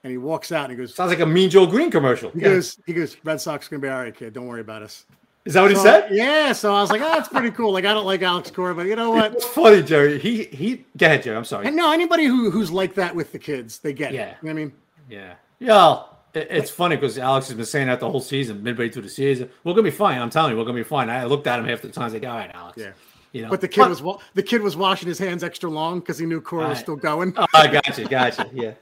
and 0.03 0.11
he 0.11 0.17
walks 0.17 0.51
out 0.51 0.69
and 0.69 0.71
he 0.71 0.78
goes, 0.78 0.93
Sounds 0.93 1.09
like 1.09 1.19
a 1.19 1.26
Mean 1.26 1.49
Joe 1.49 1.65
Greene 1.65 1.89
commercial. 1.91 2.30
he 2.32 2.39
Yeah. 2.39 2.49
goes, 2.49 2.78
he 2.86 2.93
goes, 2.93 3.17
Red 3.24 3.39
Sox 3.41 3.67
gonna 3.67 3.82
be 3.82 3.88
all 3.89 3.99
right, 3.99 4.15
kid. 4.15 4.34
Don't 4.34 4.47
worry 4.47 4.61
about 4.61 4.84
us. 4.84 5.05
Is 5.45 5.53
that 5.55 5.61
what 5.61 5.71
he 5.71 5.77
said? 5.77 6.07
yeah, 6.11 6.53
so 6.53 6.73
I 6.73 6.81
was 6.81 6.89
like, 6.89 7.01
oh, 7.01 7.05
that's 7.09 7.27
pretty 7.27 7.51
cool. 7.51 7.73
Like, 7.73 7.83
I 7.85 7.93
don't 7.93 8.05
like 8.05 8.21
Alex 8.21 8.49
Cora, 8.49 8.73
but 8.73 8.85
you 8.85 8.95
know 8.95 9.09
what? 9.11 9.33
It's 9.33 9.43
funny, 9.45 9.83
Jerry. 9.83 10.17
He 10.19 10.45
he. 10.45 10.85
Go 10.97 11.05
ahead, 11.05 11.23
Jerry. 11.23 11.35
I'm 11.35 11.43
sorry. 11.43 11.67
And 11.67 11.75
no, 11.75 11.91
anybody 11.91 12.25
who 12.25 12.49
who's 12.49 12.71
like 12.71 12.93
that 12.95 13.13
with 13.13 13.31
the 13.33 13.39
kids, 13.39 13.79
they 13.79 13.91
get 13.91 14.13
Yeah. 14.13 14.21
it. 14.29 14.37
You 14.41 14.45
know 14.47 14.51
I 14.51 14.53
mean? 14.53 14.73
Yeah. 15.09 15.33
Yeah. 15.59 16.03
it- 16.33 16.47
It's 16.49 16.71
funny 16.71 16.95
because 16.95 17.17
Alex 17.17 17.47
has 17.47 17.57
been 17.57 17.65
saying 17.65 17.87
that 17.87 17.99
the 17.99 18.09
whole 18.09 18.21
season, 18.21 18.63
midway 18.63 18.87
through 18.89 19.01
the 19.03 19.09
season. 19.09 19.49
We're 19.65 19.73
gonna 19.73 19.83
be 19.83 19.91
fine. 19.91 20.21
I'm 20.21 20.29
telling 20.29 20.51
you, 20.53 20.57
we're 20.57 20.63
gonna 20.65 20.77
be 20.77 20.83
fine. 20.83 21.09
I 21.09 21.25
looked 21.25 21.45
at 21.47 21.59
him 21.59 21.65
half 21.65 21.81
the 21.81 21.89
time. 21.89 22.03
I 22.03 22.05
was 22.05 22.13
like, 22.13 22.25
all 22.25 22.37
right, 22.37 22.51
Alex. 22.53 22.77
Yeah. 22.77 22.91
You 23.33 23.41
know. 23.41 23.49
But 23.49 23.59
the 23.61 23.67
kid 23.67 23.89
was 23.89 24.01
wa- 24.01 24.19
the 24.35 24.43
kid 24.43 24.61
was 24.61 24.77
washing 24.77 25.07
his 25.09 25.19
hands 25.19 25.43
extra 25.43 25.69
long 25.69 25.99
because 25.99 26.17
he 26.19 26.25
knew 26.25 26.39
Cora 26.39 26.69
was 26.69 26.79
still 26.79 26.95
going. 26.95 27.33
Oh, 27.35 27.45
I 27.53 27.67
gotcha, 27.67 28.05
gotcha. 28.05 28.49
Yeah. 28.53 28.73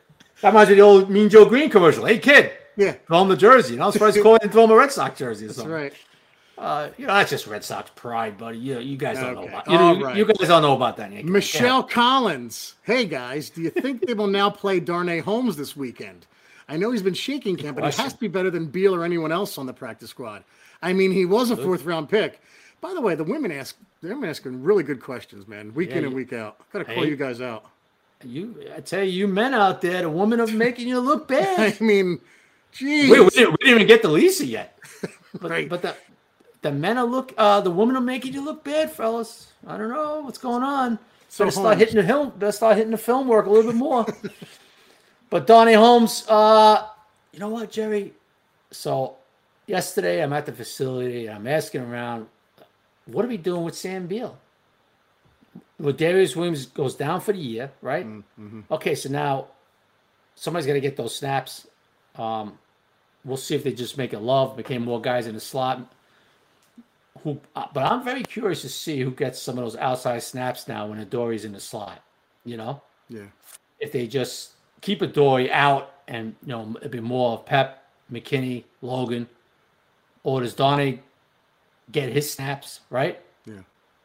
That 0.41 0.49
reminds 0.49 0.70
me 0.70 0.74
of 0.74 0.78
the 0.78 0.84
old 0.84 1.09
Mean 1.09 1.28
Joe 1.30 1.45
Greene 1.45 1.70
commercial. 1.72 2.05
Hey, 2.05 2.20
kid, 2.20 2.51
Yeah, 2.78 2.93
throw 3.07 3.22
him 3.24 3.30
the 3.30 3.36
jersey. 3.38 3.74
You 3.74 3.80
know, 3.80 3.86
I'm 3.88 3.91
surprised 3.91 4.16
he 4.18 4.22
called 4.22 4.39
and 4.43 4.51
throw 4.51 4.66
him 4.66 4.72
a 4.72 4.76
Red 4.76 4.91
Sox 4.91 5.18
jersey 5.18 5.45
or 5.47 5.53
something. 5.53 5.72
that's 5.72 5.82
right. 5.84 5.93
Uh, 6.62 6.89
you 6.95 7.07
know, 7.07 7.14
that's 7.16 7.32
just 7.32 7.47
Red 7.47 7.64
Sox 7.64 7.89
pride, 7.95 8.38
buddy. 8.38 8.59
You, 8.59 8.80
you 8.80 8.95
guys 8.95 9.18
don't 9.18 9.34
know 9.34 9.47
about 9.47 9.68
you, 9.68 9.76
All 9.78 9.99
right. 9.99 10.16
you 10.16 10.26
guys 10.26 10.47
don't 10.47 10.62
know 10.62 10.76
about 10.76 10.95
that. 10.97 11.12
Yankee. 11.12 11.28
Michelle 11.28 11.82
Collins. 11.82 12.76
Hey 12.84 13.05
guys, 13.05 13.49
do 13.49 13.64
you 13.64 13.72
think 13.72 14.05
they 14.05 14.14
will 14.14 14.28
now 14.28 14.51
play 14.51 14.80
Darnay 14.80 15.20
Holmes 15.22 15.55
this 15.57 15.76
weekend? 15.76 16.28
I 16.70 16.78
know 16.78 16.91
he's 16.91 17.01
been 17.01 17.16
shaking 17.16 17.55
camp, 17.57 17.78
but 17.78 17.91
he 17.91 18.01
has 18.01 18.14
to 18.14 18.20
be 18.20 18.28
better 18.28 18.51
than 18.51 18.68
Beal 18.68 18.93
or 18.93 19.03
anyone 19.03 19.32
else 19.32 19.57
on 19.57 19.66
the 19.66 19.74
practice 19.74 20.12
squad. 20.12 20.43
I 20.84 20.93
mean, 20.93 21.12
he 21.12 21.26
was 21.26 21.49
a 21.49 21.57
fourth 21.57 21.84
round 21.84 22.09
pick. 22.09 22.39
By 22.80 22.93
the 22.93 23.01
way, 23.01 23.16
the 23.16 23.24
women 23.24 23.51
ask 23.51 23.76
they're 24.01 24.24
asking 24.26 24.62
really 24.64 24.84
good 24.84 25.01
questions, 25.01 25.47
man, 25.47 25.74
week 25.74 25.89
Yeah, 25.89 25.97
in 25.97 26.05
and 26.05 26.14
week 26.14 26.32
out. 26.32 26.57
Gotta 26.72 26.86
call 26.86 27.03
Hey. 27.03 27.09
you 27.09 27.16
guys 27.16 27.41
out. 27.41 27.66
You, 28.24 28.55
I 28.76 28.82
tell 28.82 29.03
you, 29.03 29.12
you 29.12 29.28
men 29.28 29.55
out 29.55 29.82
there, 29.82 30.03
the 30.03 30.09
woman 30.09 30.39
of 30.39 30.53
making 30.53 30.88
you 30.88 30.99
look 30.99 31.28
bad. 31.28 31.76
I 31.82 31.84
mean, 31.84 32.20
geez. 32.72 33.09
Wait, 33.09 33.20
we 33.20 33.30
didn't, 33.30 33.51
we 33.51 33.57
didn't 33.62 33.76
even 33.76 33.88
get 33.88 34.03
to 34.03 34.09
Lisa 34.09 34.45
yet. 34.45 34.78
But, 35.39 35.49
Right. 35.49 35.70
but 35.70 35.82
the 35.82 35.95
the 36.62 36.72
men 36.72 36.97
are 36.97 37.05
look, 37.05 37.34
uh, 37.38 37.62
the 37.62 37.72
women 37.72 37.95
are 37.95 38.01
making 38.01 38.34
you 38.34 38.43
look 38.43 38.64
bad, 38.64 38.91
fellas. 38.91 39.51
I 39.66 39.78
don't 39.78 39.89
know 39.89 40.22
what's 40.22 40.38
going 40.38 40.64
on. 40.64 40.99
So 41.28 41.45
better 41.45 41.51
start 41.55 41.78
hitting 41.78 41.95
the 41.95 42.03
film. 42.03 42.32
Better 42.38 42.51
start 42.51 42.78
hitting 42.78 42.91
the 42.91 42.97
film 42.97 43.28
work 43.28 43.45
a 43.45 43.49
little 43.49 43.72
bit 43.72 43.78
more. 43.78 44.05
but 45.30 45.47
Donnie 45.47 45.74
Holmes, 45.74 46.26
uh, 46.28 46.88
you 47.32 47.39
know 47.39 47.49
what, 47.49 47.72
Jerry? 47.72 48.14
So 48.72 49.16
yesterday 49.66 50.22
I'm 50.22 50.34
at 50.34 50.45
the 50.45 50.51
facility 50.51 51.28
and 51.28 51.36
I'm 51.36 51.47
asking 51.47 51.82
around, 51.82 52.28
what 53.05 53.26
are 53.26 53.30
we 53.30 53.38
doing 53.38 53.64
with 53.64 53.76
Sam 53.76 54.07
Beal? 54.07 54.38
Well, 55.80 55.93
Darius 55.93 56.36
Williams 56.36 56.68
goes 56.68 56.95
down 56.95 57.22
for 57.22 57.34
the 57.34 57.39
year, 57.39 57.72
right? 57.82 58.05
Okay, 58.70 58.93
so 58.93 59.09
now 59.09 59.47
somebody's 60.36 60.68
got 60.68 60.74
to 60.74 60.80
get 60.82 60.95
those 60.95 61.16
snaps. 61.16 61.66
Um, 62.16 62.59
we'll 63.26 63.38
see 63.38 63.55
if 63.55 63.64
they 63.64 63.74
just 63.74 63.97
make 63.97 64.14
it 64.14 64.20
love, 64.20 64.55
became 64.55 64.84
more 64.84 65.01
guys 65.01 65.26
in 65.26 65.34
the 65.34 65.41
slot. 65.41 65.91
Who, 67.24 67.39
uh, 67.55 67.67
but 67.74 67.84
I'm 67.91 68.03
very 68.03 68.24
curious 68.24 68.61
to 68.61 68.69
see 68.69 68.99
who 69.01 69.11
gets 69.11 69.39
some 69.41 69.57
of 69.57 69.63
those 69.63 69.76
outside 69.76 70.24
snaps 70.24 70.67
now 70.67 70.88
when 70.88 70.99
Adoree's 70.99 71.45
in 71.45 71.51
the 71.53 71.59
slot. 71.59 72.01
You 72.45 72.57
know, 72.57 72.82
Yeah. 73.09 73.28
if 73.80 73.91
they 73.91 74.07
just 74.07 74.51
keep 74.82 75.01
Adoree 75.01 75.51
out 75.51 75.93
and 76.07 76.36
you 76.41 76.49
know 76.49 76.74
it'd 76.78 76.91
be 76.91 76.99
more 76.99 77.34
of 77.34 77.45
Pep, 77.45 77.84
McKinney, 78.11 78.63
Logan, 78.82 79.28
or 80.24 80.41
does 80.41 80.53
Donnie 80.55 81.01
get 81.91 82.11
his 82.11 82.32
snaps 82.32 82.80
right? 82.89 83.22
Yeah. 83.45 83.61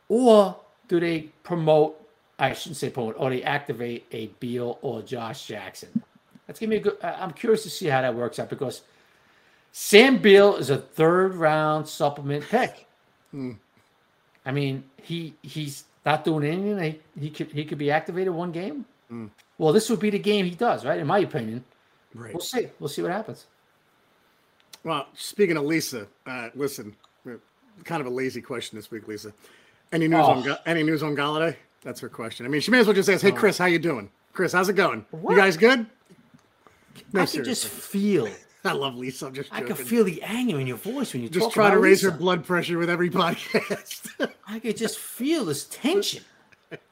Or 0.09 0.57
do 0.89 1.01
they 1.01 1.31
promote? 1.43 2.03
I 2.39 2.53
shouldn't 2.53 2.77
say 2.77 2.91
promote, 2.91 3.15
or 3.19 3.31
they 3.31 3.43
activate 3.43 4.05
a 4.13 4.27
Beal 4.41 4.79
or 4.83 5.01
Josh 5.01 5.47
Jackson. 5.47 6.03
That's 6.47 6.61
gonna 6.61 6.71
be 6.71 6.77
a 6.77 6.81
good. 6.81 6.99
I'm 7.03 7.33
curious 7.33 7.63
to 7.63 7.71
see 7.71 7.87
how 7.87 8.03
that 8.03 8.15
works 8.15 8.39
out 8.39 8.51
because 8.51 8.83
Sam 9.73 10.19
Beal 10.19 10.57
is 10.57 10.69
a 10.71 10.77
third 10.77 11.35
round 11.35 11.89
supplement 11.89 12.45
pick. 12.49 12.86
I 14.45 14.53
mean, 14.53 14.85
he 15.03 15.35
he's 15.43 15.85
not 16.05 16.25
doing 16.25 16.45
anything. 16.45 17.01
He, 17.19 17.21
he 17.27 17.31
could 17.31 17.53
he 17.53 17.65
could 17.65 17.79
be 17.79 17.91
activated 17.91 18.33
one 18.33 18.53
game. 18.53 18.85
Well, 19.59 19.73
this 19.73 19.89
would 19.91 20.01
be 20.01 20.11
the 20.11 20.19
game 20.19 20.45
he 20.45 20.53
does, 20.53 20.85
right? 20.85 20.99
In 20.99 21.07
my 21.07 21.19
opinion, 21.21 21.65
Right. 22.15 22.33
we'll 22.33 22.41
see. 22.41 22.69
We'll 22.81 22.89
see 22.89 23.03
what 23.03 23.11
happens. 23.13 23.47
Well, 24.85 25.07
speaking 25.15 25.57
of 25.57 25.65
Lisa, 25.65 26.07
uh, 26.27 26.51
listen, 26.55 26.95
uh, 27.29 27.33
kind 27.85 28.01
of 28.01 28.07
a 28.07 28.11
lazy 28.11 28.41
question 28.41 28.77
this 28.79 28.91
week, 28.91 29.09
Lisa. 29.09 29.33
Any 29.93 30.07
news 30.09 30.25
on 30.25 30.39
Oh. 30.39 30.43
Ga- 30.43 30.59
any 30.67 30.83
news 30.83 31.03
on 31.03 31.15
Golladay? 31.17 31.57
That's 31.83 32.01
her 32.01 32.09
question. 32.09 32.47
I 32.47 32.49
mean, 32.49 32.61
she 32.61 32.71
may 32.71 32.79
as 32.81 32.87
well 32.87 32.95
just 32.95 33.09
ask, 33.09 33.23
"Hey, 33.23 33.33
Oh. 33.33 33.35
Chris, 33.37 33.59
how 33.59 33.67
you 33.67 33.79
doing? 33.79 34.11
Chris, 34.33 34.53
how's 34.53 34.69
it 34.69 34.75
going? 34.75 35.07
What? 35.11 35.33
You 35.33 35.37
guys 35.39 35.57
good?" 35.57 35.87
No, 37.13 37.23
I 37.23 37.27
could 37.27 37.45
just 37.45 37.67
feel. 37.69 38.29
I 38.67 38.73
love 38.73 38.97
Lisa. 38.97 39.27
I'm 39.27 39.35
just 39.35 39.53
I 39.53 39.61
joking. 39.61 39.77
could 39.77 39.87
feel 39.87 40.05
the 40.05 40.23
anger 40.23 40.59
in 40.61 40.67
your 40.67 40.77
voice 40.77 41.13
when 41.13 41.23
you 41.23 41.29
talk 41.29 41.37
about 41.37 41.43
her. 41.43 41.47
just 41.47 41.55
try 41.55 41.71
to 41.71 41.79
raise 41.79 42.03
her 42.03 42.11
blood 42.11 42.45
pressure 42.45 42.79
with 42.79 42.91
every 42.91 43.11
podcast. 43.23 44.33
I 44.49 44.59
could 44.59 44.77
just 44.77 44.99
feel 44.99 45.45
this 45.45 45.65
tension. 45.67 46.23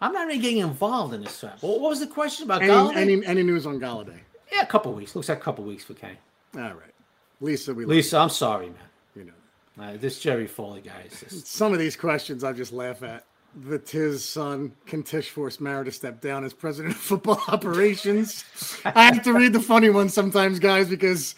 I'm 0.00 0.12
not 0.12 0.26
really 0.26 0.38
getting 0.38 0.58
involved 0.58 1.14
in 1.14 1.22
this. 1.22 1.42
What 1.60 1.80
was 1.80 2.00
the 2.00 2.06
question 2.06 2.44
about 2.44 2.62
any, 2.62 2.72
Golladay? 2.72 2.96
any 2.96 3.26
any 3.26 3.42
news 3.42 3.66
on 3.66 3.80
Golladay? 3.80 4.20
yeah, 4.52 4.62
a 4.62 4.66
couple 4.66 4.92
weeks. 4.92 5.16
Looks 5.16 5.28
like 5.28 5.38
a 5.38 5.40
couple 5.40 5.64
weeks 5.64 5.84
for 5.84 5.94
Kane. 5.94 6.16
All 6.54 6.60
right, 6.62 6.94
Lisa. 7.40 7.74
We 7.74 7.84
love 7.84 7.90
Lisa, 7.90 8.18
I'm 8.18 8.28
sorry, 8.30 8.66
man. 8.66 8.76
you, 9.16 9.22
you 9.22 9.26
know. 9.26 9.84
Uh, 9.84 9.96
this 9.96 10.20
Jerry 10.20 10.46
Foley 10.46 10.80
guy 10.80 11.02
is 11.10 11.18
just. 11.20 11.46
Some 11.56 11.72
of 11.72 11.80
these 11.80 11.96
questions 11.96 12.44
I 12.44 12.52
just 12.52 12.72
laugh 12.72 13.02
at. 13.02 13.24
The 13.66 13.78
Tiz 13.78 14.24
son, 14.24 14.72
can 14.84 15.02
Tisch 15.04 15.30
force 15.30 15.60
Mara 15.60 15.84
to 15.84 15.92
step 15.92 16.20
down 16.20 16.44
as 16.44 16.52
president 16.52 16.94
of 16.94 17.00
football 17.00 17.40
operations? 17.48 18.44
I 18.84 19.04
have 19.04 19.22
to 19.24 19.32
read 19.32 19.52
the 19.52 19.60
funny 19.60 19.90
ones 19.90 20.12
sometimes, 20.12 20.58
guys, 20.58 20.88
because 20.88 21.36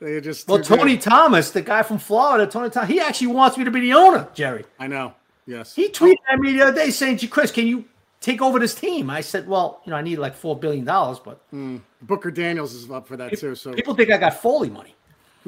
they 0.00 0.20
just. 0.20 0.48
Well, 0.48 0.58
too 0.58 0.70
good. 0.70 0.78
Tony 0.80 0.98
Thomas, 0.98 1.50
the 1.50 1.62
guy 1.62 1.82
from 1.82 1.98
Florida, 1.98 2.46
Tony 2.46 2.70
Thomas, 2.70 2.88
he 2.88 3.00
actually 3.00 3.28
wants 3.28 3.56
me 3.56 3.64
to 3.64 3.70
be 3.70 3.80
the 3.80 3.94
owner, 3.94 4.28
Jerry. 4.34 4.64
I 4.78 4.86
know. 4.86 5.14
Yes. 5.46 5.74
He 5.74 5.88
tweeted 5.88 6.16
at 6.30 6.38
me 6.38 6.52
the 6.52 6.62
other 6.62 6.74
day 6.74 6.90
saying, 6.90 7.18
"Gee, 7.18 7.28
Chris, 7.28 7.50
can 7.52 7.66
you 7.66 7.84
take 8.20 8.42
over 8.42 8.58
this 8.58 8.74
team? 8.74 9.08
I 9.08 9.20
said, 9.20 9.46
well, 9.46 9.80
you 9.84 9.90
know, 9.90 9.96
I 9.96 10.02
need 10.02 10.18
like 10.18 10.40
$4 10.40 10.60
billion, 10.60 10.84
but 10.84 11.40
hmm, 11.50 11.78
Booker 12.02 12.30
Daniels 12.30 12.74
is 12.74 12.90
up 12.90 13.06
for 13.06 13.16
that 13.16 13.38
too. 13.38 13.54
So 13.54 13.72
people 13.72 13.94
think 13.94 14.10
I 14.10 14.18
got 14.18 14.40
Foley 14.40 14.70
money. 14.70 14.94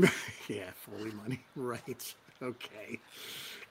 yeah, 0.49 0.71
Foley 0.77 1.11
money. 1.13 1.41
Right. 1.57 2.15
Okay. 2.41 3.01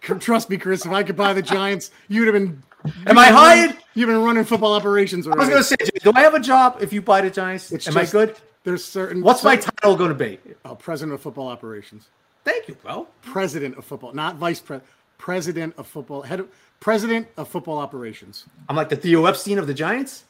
Trust 0.01 0.49
me, 0.49 0.57
Chris. 0.57 0.85
If 0.85 0.91
I 0.91 1.03
could 1.03 1.15
buy 1.15 1.33
the 1.33 1.41
Giants, 1.41 1.91
you'd 2.09 2.27
have 2.27 2.33
been. 2.33 2.61
Am 3.07 3.17
I 3.17 3.27
hired? 3.27 3.77
You've 3.93 4.07
been 4.07 4.21
running 4.21 4.43
football 4.43 4.73
operations 4.73 5.25
I 5.25 5.35
was 5.35 5.47
going 5.49 5.57
to 5.57 5.63
say, 5.63 5.75
do 6.03 6.11
I 6.13 6.21
have 6.21 6.33
a 6.33 6.39
job 6.39 6.77
if 6.81 6.91
you 6.93 7.01
buy 7.01 7.21
the 7.21 7.29
Giants? 7.29 7.71
It's 7.71 7.87
Am 7.87 7.93
just- 7.93 8.13
I 8.13 8.25
good? 8.25 8.35
There's 8.63 8.83
certain. 8.83 9.21
What's 9.21 9.43
my 9.43 9.55
title 9.55 9.95
going 9.95 10.09
to 10.09 10.15
be? 10.15 10.39
Oh, 10.65 10.75
president 10.75 11.13
of 11.15 11.21
football 11.21 11.47
operations. 11.47 12.07
Thank 12.43 12.67
you, 12.67 12.75
bro. 12.75 13.07
President 13.21 13.77
of 13.77 13.85
football, 13.85 14.13
not 14.13 14.35
vice 14.35 14.59
president. 14.59 14.89
President 15.17 15.73
of 15.77 15.87
football. 15.87 16.21
Head 16.21 16.41
of 16.41 16.47
president 16.79 17.27
of 17.37 17.47
football 17.47 17.77
operations. 17.79 18.45
I'm 18.69 18.75
like 18.75 18.89
the 18.89 18.95
Theo 18.95 19.25
Epstein 19.25 19.57
of 19.57 19.67
the 19.67 19.73
Giants. 19.73 20.25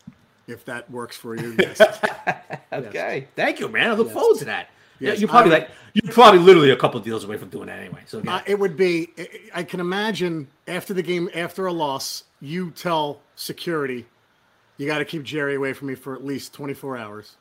If 0.48 0.64
that 0.66 0.90
works 0.90 1.18
for 1.18 1.36
you. 1.36 1.56
Yes. 1.60 1.82
Okay. 2.72 3.28
Thank 3.36 3.60
you, 3.60 3.68
man. 3.70 3.90
I 3.90 3.94
look 3.94 4.12
forward 4.12 4.38
to 4.40 4.46
that. 4.46 4.70
Yes, 5.00 5.16
Yeah, 5.16 5.20
you're 5.22 5.30
probably 5.30 5.52
I- 5.54 5.58
like 5.60 5.70
you're 5.94 6.14
probably 6.14 6.40
literally 6.40 6.70
a 6.72 6.76
couple 6.76 7.00
deals 7.00 7.24
away 7.24 7.38
from 7.38 7.50
doing 7.50 7.68
that 7.68 7.80
anyway. 7.80 8.02
So 8.06 8.22
Uh, 8.26 8.42
it 8.46 8.58
would 8.60 8.78
be. 8.78 9.10
I- 9.18 9.30
I 9.56 9.64
can 9.64 9.80
imagine 9.80 10.48
after 10.68 10.94
the 10.94 11.02
game, 11.04 11.30
after 11.36 11.66
a 11.66 11.74
loss, 11.74 12.24
you 12.40 12.72
tell 12.72 13.20
security, 13.36 14.06
you 14.78 14.86
got 14.88 15.00
to 15.00 15.06
keep 15.06 15.24
Jerry 15.24 15.56
away 15.56 15.74
from 15.74 15.88
me 15.90 15.96
for 15.96 16.16
at 16.16 16.24
least 16.26 16.54
24 16.54 16.98
hours 16.98 17.36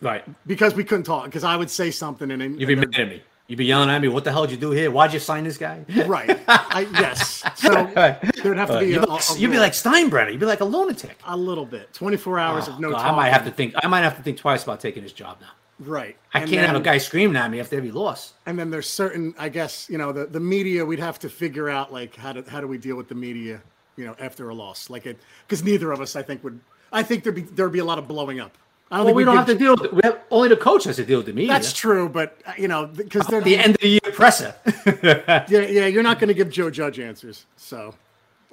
right. 0.00 0.24
because 0.46 0.74
we 0.74 0.84
couldn't 0.84 1.04
talk. 1.04 1.24
Because 1.26 1.44
I 1.44 1.56
would 1.56 1.70
say 1.70 1.90
something 1.90 2.30
and 2.30 2.40
then 2.40 2.58
You'd 2.58 2.66
be 2.66 2.76
mad 2.76 2.94
at 2.98 3.08
me. 3.08 3.22
You'd 3.46 3.56
be 3.56 3.64
yelling 3.64 3.88
at 3.88 4.02
me. 4.02 4.08
What 4.08 4.24
the 4.24 4.30
hell 4.30 4.42
did 4.42 4.50
you 4.50 4.56
do 4.58 4.72
here? 4.72 4.90
Why'd 4.90 5.14
you 5.14 5.18
sign 5.18 5.44
this 5.44 5.56
guy? 5.56 5.82
right. 6.06 6.38
I, 6.48 6.86
yes. 6.92 7.42
So 7.56 7.72
there 7.94 8.18
would 8.44 8.58
have 8.58 8.68
to 8.68 8.80
be. 8.80 8.88
You'd 8.88 8.98
A, 8.98 9.06
be, 9.06 9.06
like, 9.06 9.22
a- 9.30 9.32
a 9.32 9.38
you'd 9.38 9.50
be 9.50 9.58
like 9.58 9.72
Steinbrenner. 9.72 10.30
You'd 10.30 10.40
be 10.40 10.44
like 10.46 10.60
a 10.60 10.66
lunatic. 10.66 11.18
a 11.26 11.34
little 11.36 11.64
bit. 11.64 11.92
24 11.94 12.38
hours 12.38 12.68
of 12.68 12.74
oh, 12.74 12.78
no. 12.78 12.88
Oh, 12.88 12.92
God, 12.92 13.06
I 13.06 13.16
might 13.16 13.30
have 13.30 13.46
to 13.46 13.50
think. 13.50 13.74
I 13.82 13.86
might 13.86 14.02
have 14.02 14.16
to 14.16 14.22
think 14.22 14.36
twice 14.36 14.62
about 14.64 14.80
taking 14.80 15.02
this 15.02 15.14
job 15.14 15.38
now. 15.40 15.48
Right. 15.80 16.16
I 16.34 16.40
And 16.40 16.50
can't 16.50 16.66
have 16.66 16.76
a 16.76 16.80
guy 16.80 16.98
screaming 16.98 17.36
at 17.36 17.50
me 17.50 17.60
after 17.60 17.76
every 17.76 17.92
loss. 17.92 18.34
And 18.46 18.58
then 18.58 18.70
there's 18.70 18.88
certain, 18.88 19.32
I 19.38 19.48
guess, 19.48 19.88
you 19.88 19.96
know, 19.96 20.12
the, 20.12 20.26
the 20.26 20.40
media, 20.40 20.84
we'd 20.84 20.98
have 20.98 21.18
to 21.20 21.28
figure 21.30 21.70
out 21.70 21.92
like 21.92 22.16
how 22.16 22.32
do 22.32 22.44
how 22.48 22.60
do 22.60 22.66
we 22.66 22.78
deal 22.78 22.96
with 22.96 23.08
the 23.08 23.14
media, 23.14 23.62
you 23.96 24.04
know, 24.04 24.14
after 24.18 24.48
a 24.50 24.54
loss, 24.54 24.90
like 24.90 25.06
it, 25.06 25.18
because 25.46 25.62
neither 25.62 25.92
of 25.92 26.00
us, 26.00 26.16
I 26.16 26.22
think, 26.22 26.42
would. 26.44 26.60
I 26.92 27.02
think 27.02 27.22
there'd 27.22 27.34
be 27.36 27.42
there'd 27.42 27.72
be 27.72 27.78
a 27.78 27.84
lot 27.84 27.98
of 27.98 28.08
blowing 28.08 28.40
up. 28.40 28.58
I 28.90 28.96
don't 28.96 29.04
Well, 29.04 29.06
think 29.08 29.16
we 29.16 29.24
don't 29.24 29.36
have 29.36 29.46
to 29.46 29.54
deal 29.54 29.72
with 29.72 29.84
it. 29.84 29.92
We 29.92 30.00
have, 30.04 30.20
only 30.30 30.48
the 30.48 30.56
coach 30.56 30.84
has 30.84 30.96
to 30.96 31.04
deal 31.04 31.18
with 31.18 31.26
the 31.26 31.32
media. 31.34 31.52
That's 31.52 31.72
true, 31.74 32.08
but 32.08 32.38
uh, 32.46 32.52
you 32.56 32.68
know, 32.68 32.86
because 32.86 33.26
they're 33.26 33.42
the 33.42 33.56
end 33.56 33.74
of 33.74 33.80
the 33.82 33.88
year 33.88 34.12
presser. 34.14 34.54
yeah, 35.02 35.44
yeah, 35.48 35.86
you're 35.86 36.02
not 36.02 36.18
going 36.18 36.28
to 36.28 36.34
give 36.34 36.48
Joe 36.50 36.70
Judge 36.70 36.98
answers, 36.98 37.44
so 37.56 37.94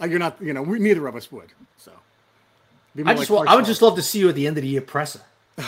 uh, 0.01 0.05
you're 0.05 0.19
not, 0.19 0.35
you 0.41 0.51
know, 0.53 0.61
we, 0.61 0.77
neither 0.79 1.07
of 1.07 1.15
us 1.15 1.31
would. 1.31 1.53
So 1.77 1.91
I 3.05 3.13
just, 3.13 3.29
like 3.29 3.45
wa- 3.45 3.51
I 3.51 3.55
would 3.55 3.65
just 3.65 3.81
love 3.81 3.95
to 3.95 4.01
see 4.01 4.19
you 4.19 4.27
at 4.29 4.35
the 4.35 4.45
end 4.45 4.57
of 4.57 4.63
the 4.63 4.69
year 4.69 4.81
presser. 4.81 5.21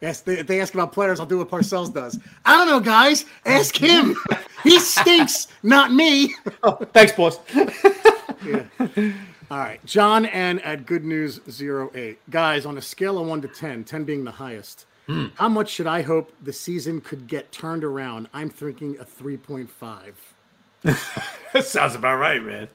Yes, 0.00 0.20
they, 0.20 0.42
they 0.42 0.60
ask 0.60 0.74
about 0.74 0.90
players, 0.92 1.20
I'll 1.20 1.26
do 1.26 1.38
what 1.38 1.48
Parcells 1.48 1.94
does. 1.94 2.18
I 2.44 2.56
don't 2.56 2.66
know, 2.66 2.80
guys. 2.80 3.24
Ask 3.46 3.76
him. 3.76 4.16
he 4.64 4.80
stinks, 4.80 5.46
not 5.62 5.92
me. 5.92 6.34
Oh, 6.64 6.72
Thanks, 6.92 7.12
boss. 7.12 7.38
All 9.52 9.58
right, 9.58 9.84
John 9.84 10.24
N 10.24 10.60
at 10.60 10.86
Good 10.86 11.04
News 11.04 11.38
08. 11.46 12.18
Guys, 12.30 12.64
on 12.64 12.78
a 12.78 12.80
scale 12.80 13.18
of 13.18 13.26
1 13.26 13.42
to 13.42 13.48
10, 13.48 13.84
10 13.84 14.04
being 14.04 14.24
the 14.24 14.30
highest, 14.30 14.86
Hmm. 15.06 15.26
how 15.34 15.50
much 15.50 15.68
should 15.68 15.86
I 15.86 16.00
hope 16.00 16.32
the 16.42 16.54
season 16.54 17.02
could 17.02 17.26
get 17.26 17.52
turned 17.52 17.84
around? 17.84 18.30
I'm 18.32 18.48
thinking 18.48 18.96
a 18.98 19.04
3.5. 19.04 20.14
that 21.52 21.66
sounds 21.66 21.94
about 21.94 22.16
right, 22.16 22.42
man. 22.42 22.68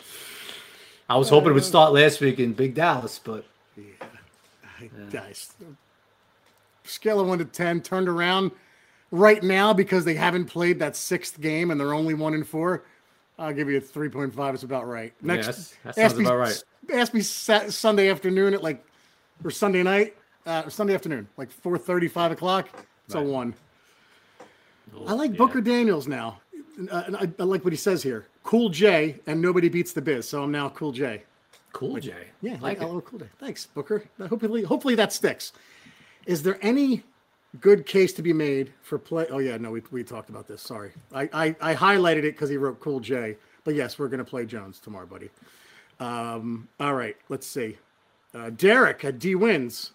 I 1.10 1.18
was 1.18 1.30
hoping 1.30 1.50
it 1.50 1.54
would 1.54 1.64
start 1.64 1.94
last 1.94 2.22
week 2.22 2.38
in 2.38 2.54
Big 2.54 2.76
Dallas, 2.76 3.20
but 3.24 3.44
yeah. 3.76 4.90
Guys, 5.10 5.54
scale 6.84 7.20
of 7.20 7.28
1 7.28 7.40
to 7.40 7.46
10, 7.46 7.82
turned 7.82 8.08
around 8.08 8.52
right 9.10 9.42
now 9.42 9.74
because 9.74 10.06
they 10.06 10.14
haven't 10.14 10.46
played 10.46 10.78
that 10.78 10.96
sixth 10.96 11.42
game 11.42 11.72
and 11.72 11.80
they're 11.82 11.96
only 11.96 12.14
1 12.14 12.36
and 12.36 12.48
4. 12.48 12.84
I'll 13.40 13.54
give 13.54 13.70
you 13.70 13.78
a 13.78 13.82
3.5. 13.82 14.54
It's 14.54 14.64
about 14.64 14.88
right. 14.88 15.14
Next, 15.22 15.46
that's- 15.46 15.76
that 15.84 15.98
ask 15.98 16.18
me, 16.18 16.26
about 16.26 16.38
right. 16.38 16.64
Ask 16.94 17.14
me 17.14 17.22
Sa- 17.22 17.70
Sunday 17.70 18.10
afternoon 18.10 18.54
at 18.54 18.64
like, 18.64 18.84
or 19.44 19.52
Sunday 19.52 19.84
night, 19.84 20.16
uh, 20.46 20.68
Sunday 20.70 20.96
afternoon, 20.96 21.28
like 21.38 21.50
4.30, 21.52 22.10
5 22.10 22.32
o'clock. 22.32 22.70
It's 23.06 23.16
a 23.16 23.22
1. 23.22 23.54
I 25.06 25.14
like 25.14 25.38
Booker 25.38 25.62
Daniels 25.62 26.08
now. 26.08 26.40
Uh, 26.92 27.04
and 27.08 27.18
I, 27.18 27.28
I 27.40 27.44
like 27.44 27.64
what 27.64 27.74
he 27.74 27.78
says 27.78 28.04
here. 28.04 28.28
Cool 28.44 28.70
J, 28.70 29.20
and 29.28 29.42
nobody 29.42 29.68
beats 29.70 29.94
the 29.94 30.02
biz. 30.02 30.28
So 30.28 30.44
I'm 30.44 30.52
now 30.52 30.70
Cool 30.70 30.92
J. 30.92 31.24
cool, 31.74 32.00
J. 32.00 32.14
Yeah, 32.42 32.58
like 32.62 32.80
like 32.80 33.06
Cool 33.06 33.20
J. 33.20 33.26
Thanks, 33.40 33.66
Booker. 33.66 34.04
Hopefully, 34.30 34.64
hopefully 34.64 34.96
that 34.96 35.12
sticks. 35.12 35.54
Is 36.26 36.44
there 36.44 36.58
any 36.62 37.04
good 37.60 37.86
case 37.86 38.14
to 38.14 38.22
be 38.22 38.34
made 38.34 38.74
for 38.82 38.98
play? 38.98 39.28
Oh 39.30 39.39
yeah, 39.39 39.58
no, 39.58 39.72
we, 39.72 39.82
we 39.91 40.04
talked 40.04 40.30
about 40.30 40.48
this. 40.48 40.62
Sorry, 40.62 40.91
I 41.14 41.30
I, 41.34 41.56
I 41.62 41.76
highlighted 41.76 42.20
it 42.20 42.34
because 42.34 42.50
he 42.50 42.58
wrote 42.58 42.80
Cool 42.80 43.00
J. 43.00 43.38
But 43.64 43.76
yes, 43.76 44.00
we're 44.00 44.08
gonna 44.08 44.24
play 44.26 44.45
Jones 44.45 44.80
tomorrow, 44.80 45.06
buddy. 45.06 45.30
Um, 46.00 46.68
all 46.80 46.93
right, 46.93 47.18
let's 47.30 47.48
see. 47.48 47.78
Uh, 48.34 48.50
Derek 48.52 49.04
at 49.04 49.20
D 49.20 49.36
wins. 49.36 49.91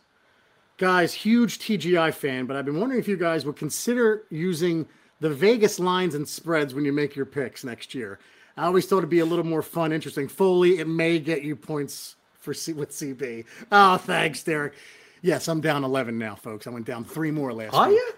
Guys, 0.79 1.15
huge 1.15 1.59
TGI 1.61 2.13
fan, 2.13 2.47
but 2.47 2.57
I've 2.57 2.65
been 2.65 2.81
wondering 2.81 3.01
if 3.01 3.07
you 3.07 3.17
guys 3.17 3.45
would 3.45 3.57
consider 3.57 4.25
using 4.31 4.87
the 5.21 5.31
Vegas 5.31 5.79
lines 5.79 6.15
and 6.17 6.27
spreads 6.27 6.75
when 6.75 6.85
you 6.85 6.93
make 6.93 7.15
your 7.15 7.27
picks 7.27 7.63
next 7.63 7.95
year. 7.95 8.19
I 8.57 8.65
always 8.65 8.87
thought 8.87 8.99
it'd 8.99 9.11
be 9.11 9.21
a 9.21 9.25
little 9.25 9.47
more 9.47 9.63
fun, 9.63 9.93
interesting. 9.93 10.27
Foley, 10.29 10.79
it 10.79 10.89
may 10.89 11.21
get 11.21 11.43
you 11.43 11.55
points 11.55 12.17
for 12.41 12.53
C- 12.53 12.73
with 12.73 12.91
CB. 12.91 13.45
Oh, 13.71 13.97
thanks, 13.99 14.43
Derek. 14.43 14.75
Yes, 15.23 15.49
I'm 15.49 15.61
down 15.61 15.85
11 15.85 16.19
now, 16.19 16.35
folks. 16.35 16.67
I 16.67 16.71
went 16.71 16.85
down 16.85 17.05
three 17.05 17.31
more 17.31 17.53
last 17.53 17.75
Are 17.75 17.89
week. 17.89 17.97
you? 17.99 18.13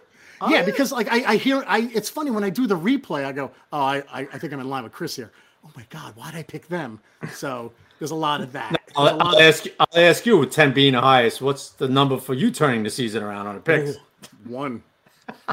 yeah, 0.50 0.62
because 0.62 0.90
like 0.90 1.11
I, 1.11 1.32
I 1.32 1.36
hear 1.36 1.62
I 1.66 1.90
it's 1.94 2.11
funny 2.11 2.30
when 2.30 2.44
I 2.44 2.50
do 2.50 2.66
the 2.66 2.76
replay, 2.76 3.24
I 3.24 3.32
go, 3.32 3.50
Oh, 3.72 3.80
I, 3.80 4.02
I, 4.12 4.20
I 4.32 4.38
think 4.38 4.52
I'm 4.52 4.61
in 4.61 4.68
line 4.68 4.82
with 4.82 4.92
Chris 4.92 5.14
here. 5.16 5.30
Oh 5.64 5.70
my 5.76 5.86
god, 5.90 6.16
why'd 6.16 6.34
I 6.34 6.42
pick 6.42 6.68
them? 6.68 7.00
So 7.32 7.72
there's 7.98 8.11
a 8.11 8.14
lot 8.16 8.40
of 8.40 8.52
that. 8.52 8.76
I'll, 8.96 9.20
I'll 9.22 9.38
ask 9.38 9.64
you, 9.64 9.72
I'll 9.80 9.86
ask 9.94 10.26
you 10.26 10.36
with 10.38 10.50
10 10.50 10.72
being 10.72 10.92
the 10.92 11.00
highest, 11.00 11.40
what's 11.40 11.70
the 11.70 11.88
number 11.88 12.18
for 12.18 12.34
you 12.34 12.50
turning 12.50 12.82
the 12.82 12.90
season 12.90 13.22
around 13.22 13.46
on 13.46 13.55
the 13.55 13.61
picks? 13.61 13.96
One. 14.44 14.82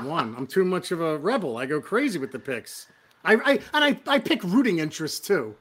One. 0.02 0.36
I'm 0.38 0.48
too 0.48 0.66
much 0.66 0.92
of 0.92 1.00
a 1.00 1.18
rebel. 1.18 1.58
I 1.58 1.66
go 1.66 1.80
crazy 1.80 2.20
with 2.20 2.32
the 2.32 2.40
picks. 2.40 2.88
I, 3.24 3.36
I 3.36 3.52
and 3.74 3.84
I, 3.86 4.00
I 4.08 4.20
pick 4.20 4.44
rooting 4.44 4.80
interest 4.80 5.26
too. 5.26 5.56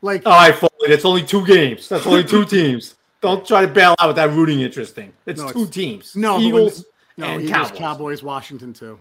Like 0.00 0.22
oh, 0.26 0.30
All 0.32 0.38
right, 0.38 0.54
Foley, 0.54 0.88
that's 0.88 1.04
only 1.04 1.22
two 1.22 1.46
games. 1.46 1.88
That's 1.88 2.06
only 2.06 2.24
two 2.24 2.44
teams. 2.56 2.96
Don't 3.22 3.46
try 3.46 3.62
to 3.64 3.68
bail 3.72 3.94
out 4.00 4.08
with 4.08 4.16
that 4.16 4.30
rooting 4.30 4.60
interest 4.60 4.94
thing. 4.94 5.12
It's 5.26 5.40
No, 5.40 5.50
two 5.50 5.60
it's- 5.62 5.74
teams. 5.74 6.16
no, 6.16 6.38
Eagles 6.40 6.84
no, 7.16 7.26
and 7.26 7.42
Eagles, 7.42 7.52
Cowboys. 7.70 7.78
Cowboys, 7.78 8.22
Washington 8.22 8.72
too. 8.72 8.98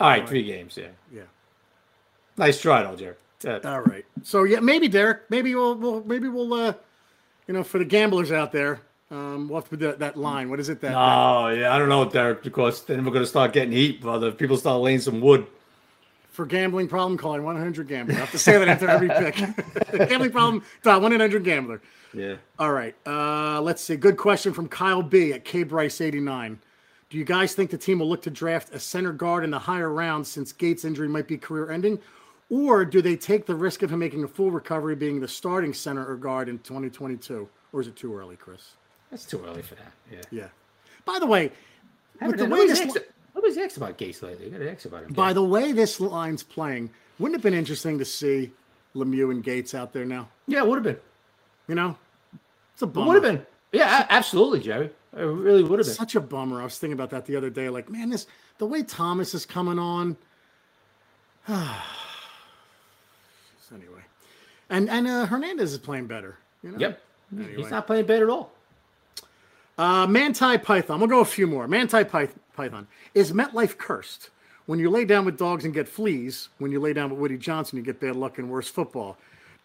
All 0.00 0.08
right, 0.08 0.26
three 0.28 0.42
games. 0.42 0.76
Yeah. 0.76 0.88
Yeah. 1.12 1.22
Nice 2.38 2.60
try, 2.60 2.82
though, 2.82 2.96
Jared. 2.96 3.16
Uh, 3.46 3.60
All 3.68 3.80
right. 3.80 4.04
So 4.22 4.44
yeah, 4.44 4.60
maybe 4.60 4.88
Derek. 4.88 5.22
Maybe 5.30 5.54
we'll, 5.54 5.74
we'll 5.74 6.02
maybe 6.04 6.28
we'll 6.28 6.52
uh, 6.52 6.72
you 7.46 7.54
know, 7.54 7.62
for 7.62 7.78
the 7.78 7.84
gamblers 7.84 8.32
out 8.32 8.52
there, 8.52 8.80
um, 9.10 9.48
we'll 9.48 9.58
have 9.60 9.64
to 9.64 9.70
put 9.70 9.80
that, 9.80 9.98
that 9.98 10.16
line. 10.16 10.48
What 10.50 10.60
is 10.60 10.68
it? 10.68 10.80
That, 10.80 10.94
Oh, 10.94 11.48
yeah. 11.48 11.74
I 11.74 11.78
don't 11.78 11.88
know, 11.88 12.04
Derek, 12.08 12.42
because 12.42 12.82
then 12.84 13.04
we're 13.04 13.12
going 13.12 13.24
to 13.24 13.28
start 13.28 13.52
getting 13.52 13.72
heat, 13.72 14.00
brother. 14.00 14.28
If 14.28 14.38
people 14.38 14.56
start 14.56 14.80
laying 14.80 15.00
some 15.00 15.20
wood. 15.20 15.46
For 16.30 16.46
gambling 16.46 16.88
problem, 16.88 17.18
calling 17.18 17.42
100 17.42 17.88
gambler. 17.88 18.14
I 18.14 18.18
have 18.18 18.30
to 18.30 18.38
say 18.38 18.58
that 18.58 18.68
after 18.68 18.88
every 18.88 19.08
pick. 19.08 19.36
gambling 20.08 20.30
problem, 20.30 20.64
dial 20.82 21.00
100 21.00 21.44
gambler. 21.44 21.80
Yeah. 22.12 22.36
All 22.58 22.72
right. 22.72 22.94
Uh, 23.06 23.60
let's 23.60 23.82
see. 23.82 23.96
Good 23.96 24.16
question 24.16 24.52
from 24.52 24.68
Kyle 24.68 25.02
B 25.02 25.32
at 25.32 25.44
K 25.44 25.62
Bryce 25.62 26.00
89. 26.00 26.58
Do 27.08 27.18
you 27.18 27.24
guys 27.24 27.54
think 27.54 27.70
the 27.70 27.78
team 27.78 27.98
will 27.98 28.08
look 28.08 28.22
to 28.22 28.30
draft 28.30 28.72
a 28.72 28.78
center 28.78 29.12
guard 29.12 29.44
in 29.44 29.50
the 29.50 29.58
higher 29.58 29.90
rounds 29.90 30.28
since 30.28 30.52
Gates' 30.52 30.84
injury 30.84 31.08
might 31.08 31.26
be 31.26 31.36
career 31.36 31.70
ending? 31.70 31.98
Or 32.48 32.84
do 32.84 33.00
they 33.02 33.16
take 33.16 33.46
the 33.46 33.54
risk 33.54 33.82
of 33.82 33.92
him 33.92 34.00
making 34.00 34.24
a 34.24 34.28
full 34.28 34.50
recovery 34.50 34.96
being 34.96 35.20
the 35.20 35.28
starting 35.28 35.72
center 35.72 36.08
or 36.08 36.16
guard 36.16 36.48
in 36.48 36.58
2022? 36.58 37.48
or 37.72 37.80
is 37.80 37.86
it 37.86 37.96
too 37.96 38.14
early, 38.14 38.36
Chris? 38.36 38.72
It's 39.12 39.24
too 39.24 39.44
early 39.44 39.62
for 39.62 39.74
that. 39.76 39.92
Yeah. 40.10 40.20
Yeah. 40.30 40.48
By 41.04 41.18
the 41.18 41.26
way, 41.26 41.52
with 42.20 42.38
the 42.38 42.46
way 42.46 42.66
this, 42.66 42.80
asked, 42.80 42.98
nobody's 43.40 43.58
asked 43.58 43.76
about 43.76 43.96
Gates 43.96 44.22
lately. 44.22 44.46
You 44.46 44.50
got 44.52 44.58
to 44.58 44.70
ask 44.70 44.84
about 44.84 45.04
him. 45.04 45.12
by 45.12 45.32
the 45.32 45.42
way 45.42 45.72
this 45.72 46.00
line's 46.00 46.42
playing, 46.42 46.90
wouldn't 47.18 47.34
it 47.34 47.38
have 47.38 47.42
been 47.42 47.58
interesting 47.58 47.98
to 47.98 48.04
see 48.04 48.50
Lemieux 48.94 49.30
and 49.30 49.42
Gates 49.42 49.74
out 49.74 49.92
there 49.92 50.04
now? 50.04 50.28
yeah, 50.46 50.58
it 50.60 50.66
would 50.66 50.76
have 50.76 50.84
been. 50.84 50.98
You 51.68 51.74
know, 51.76 51.96
it's 52.74 52.82
a 52.82 52.84
It 52.84 52.92
bummer. 52.92 53.06
would 53.14 53.24
have 53.24 53.34
been. 53.34 53.46
Yeah, 53.72 54.06
absolutely, 54.10 54.60
Jerry. 54.60 54.90
It 55.16 55.22
really 55.22 55.62
would 55.62 55.78
have 55.78 55.86
been. 55.86 55.94
Such 55.94 56.14
a 56.16 56.20
bummer. 56.20 56.60
I 56.60 56.64
was 56.64 56.78
thinking 56.78 56.94
about 56.94 57.10
that 57.10 57.26
the 57.26 57.36
other 57.36 57.50
day. 57.50 57.68
Like, 57.68 57.88
man, 57.88 58.10
this 58.10 58.26
the 58.58 58.66
way 58.66 58.82
Thomas 58.82 59.34
is 59.34 59.46
coming 59.46 59.78
on. 59.78 60.16
anyway, 63.74 64.02
and 64.68 64.90
and 64.90 65.06
uh, 65.06 65.26
Hernandez 65.26 65.72
is 65.72 65.78
playing 65.78 66.06
better. 66.06 66.36
You 66.62 66.72
know. 66.72 66.78
Yep. 66.78 67.00
Anyway. 67.36 67.56
He's 67.56 67.70
not 67.70 67.86
playing 67.86 68.06
bad 68.06 68.22
at 68.22 68.28
all. 68.28 68.52
Uh, 69.78 70.06
Manti 70.06 70.58
Python. 70.58 70.98
We'll 71.00 71.08
go 71.08 71.20
a 71.20 71.24
few 71.24 71.46
more. 71.46 71.66
Manti 71.68 72.04
Py- 72.04 72.28
Python. 72.60 72.86
Is 73.14 73.32
MetLife 73.32 73.78
cursed? 73.78 74.28
When 74.66 74.78
you 74.78 74.90
lay 74.90 75.06
down 75.06 75.24
with 75.24 75.38
dogs 75.38 75.64
and 75.64 75.72
get 75.72 75.88
fleas, 75.88 76.50
when 76.58 76.70
you 76.70 76.78
lay 76.78 76.92
down 76.92 77.10
with 77.10 77.18
Woody 77.18 77.38
Johnson, 77.38 77.78
you 77.78 77.82
get 77.82 77.98
bad 77.98 78.16
luck 78.16 78.38
and 78.38 78.50
worse 78.50 78.68
football. 78.68 79.16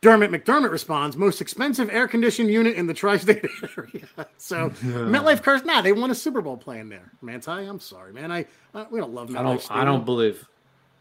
Dermot 0.02 0.32
McDermott 0.32 0.72
responds, 0.72 1.18
most 1.18 1.42
expensive 1.42 1.90
air 1.92 2.08
conditioned 2.08 2.50
unit 2.50 2.76
in 2.76 2.88
the 2.88 2.94
tri 2.94 3.18
state 3.18 3.46
area. 3.78 4.06
So, 4.38 4.70
MetLife 4.70 5.42
cursed? 5.42 5.66
Nah, 5.66 5.82
they 5.82 5.92
won 5.92 6.12
a 6.12 6.16
Super 6.16 6.42
Bowl 6.42 6.56
playing 6.56 6.90
there. 6.90 7.12
Manti, 7.22 7.52
I'm 7.52 7.80
sorry, 7.80 8.14
man. 8.14 8.32
I, 8.32 8.46
I 8.74 8.86
We 8.90 9.00
don't 9.00 9.14
love 9.14 9.30
MetLife. 9.30 9.40
I 9.40 9.44
don't. 9.44 9.72
I 9.72 9.86
don't 9.86 10.06
believe. 10.06 10.48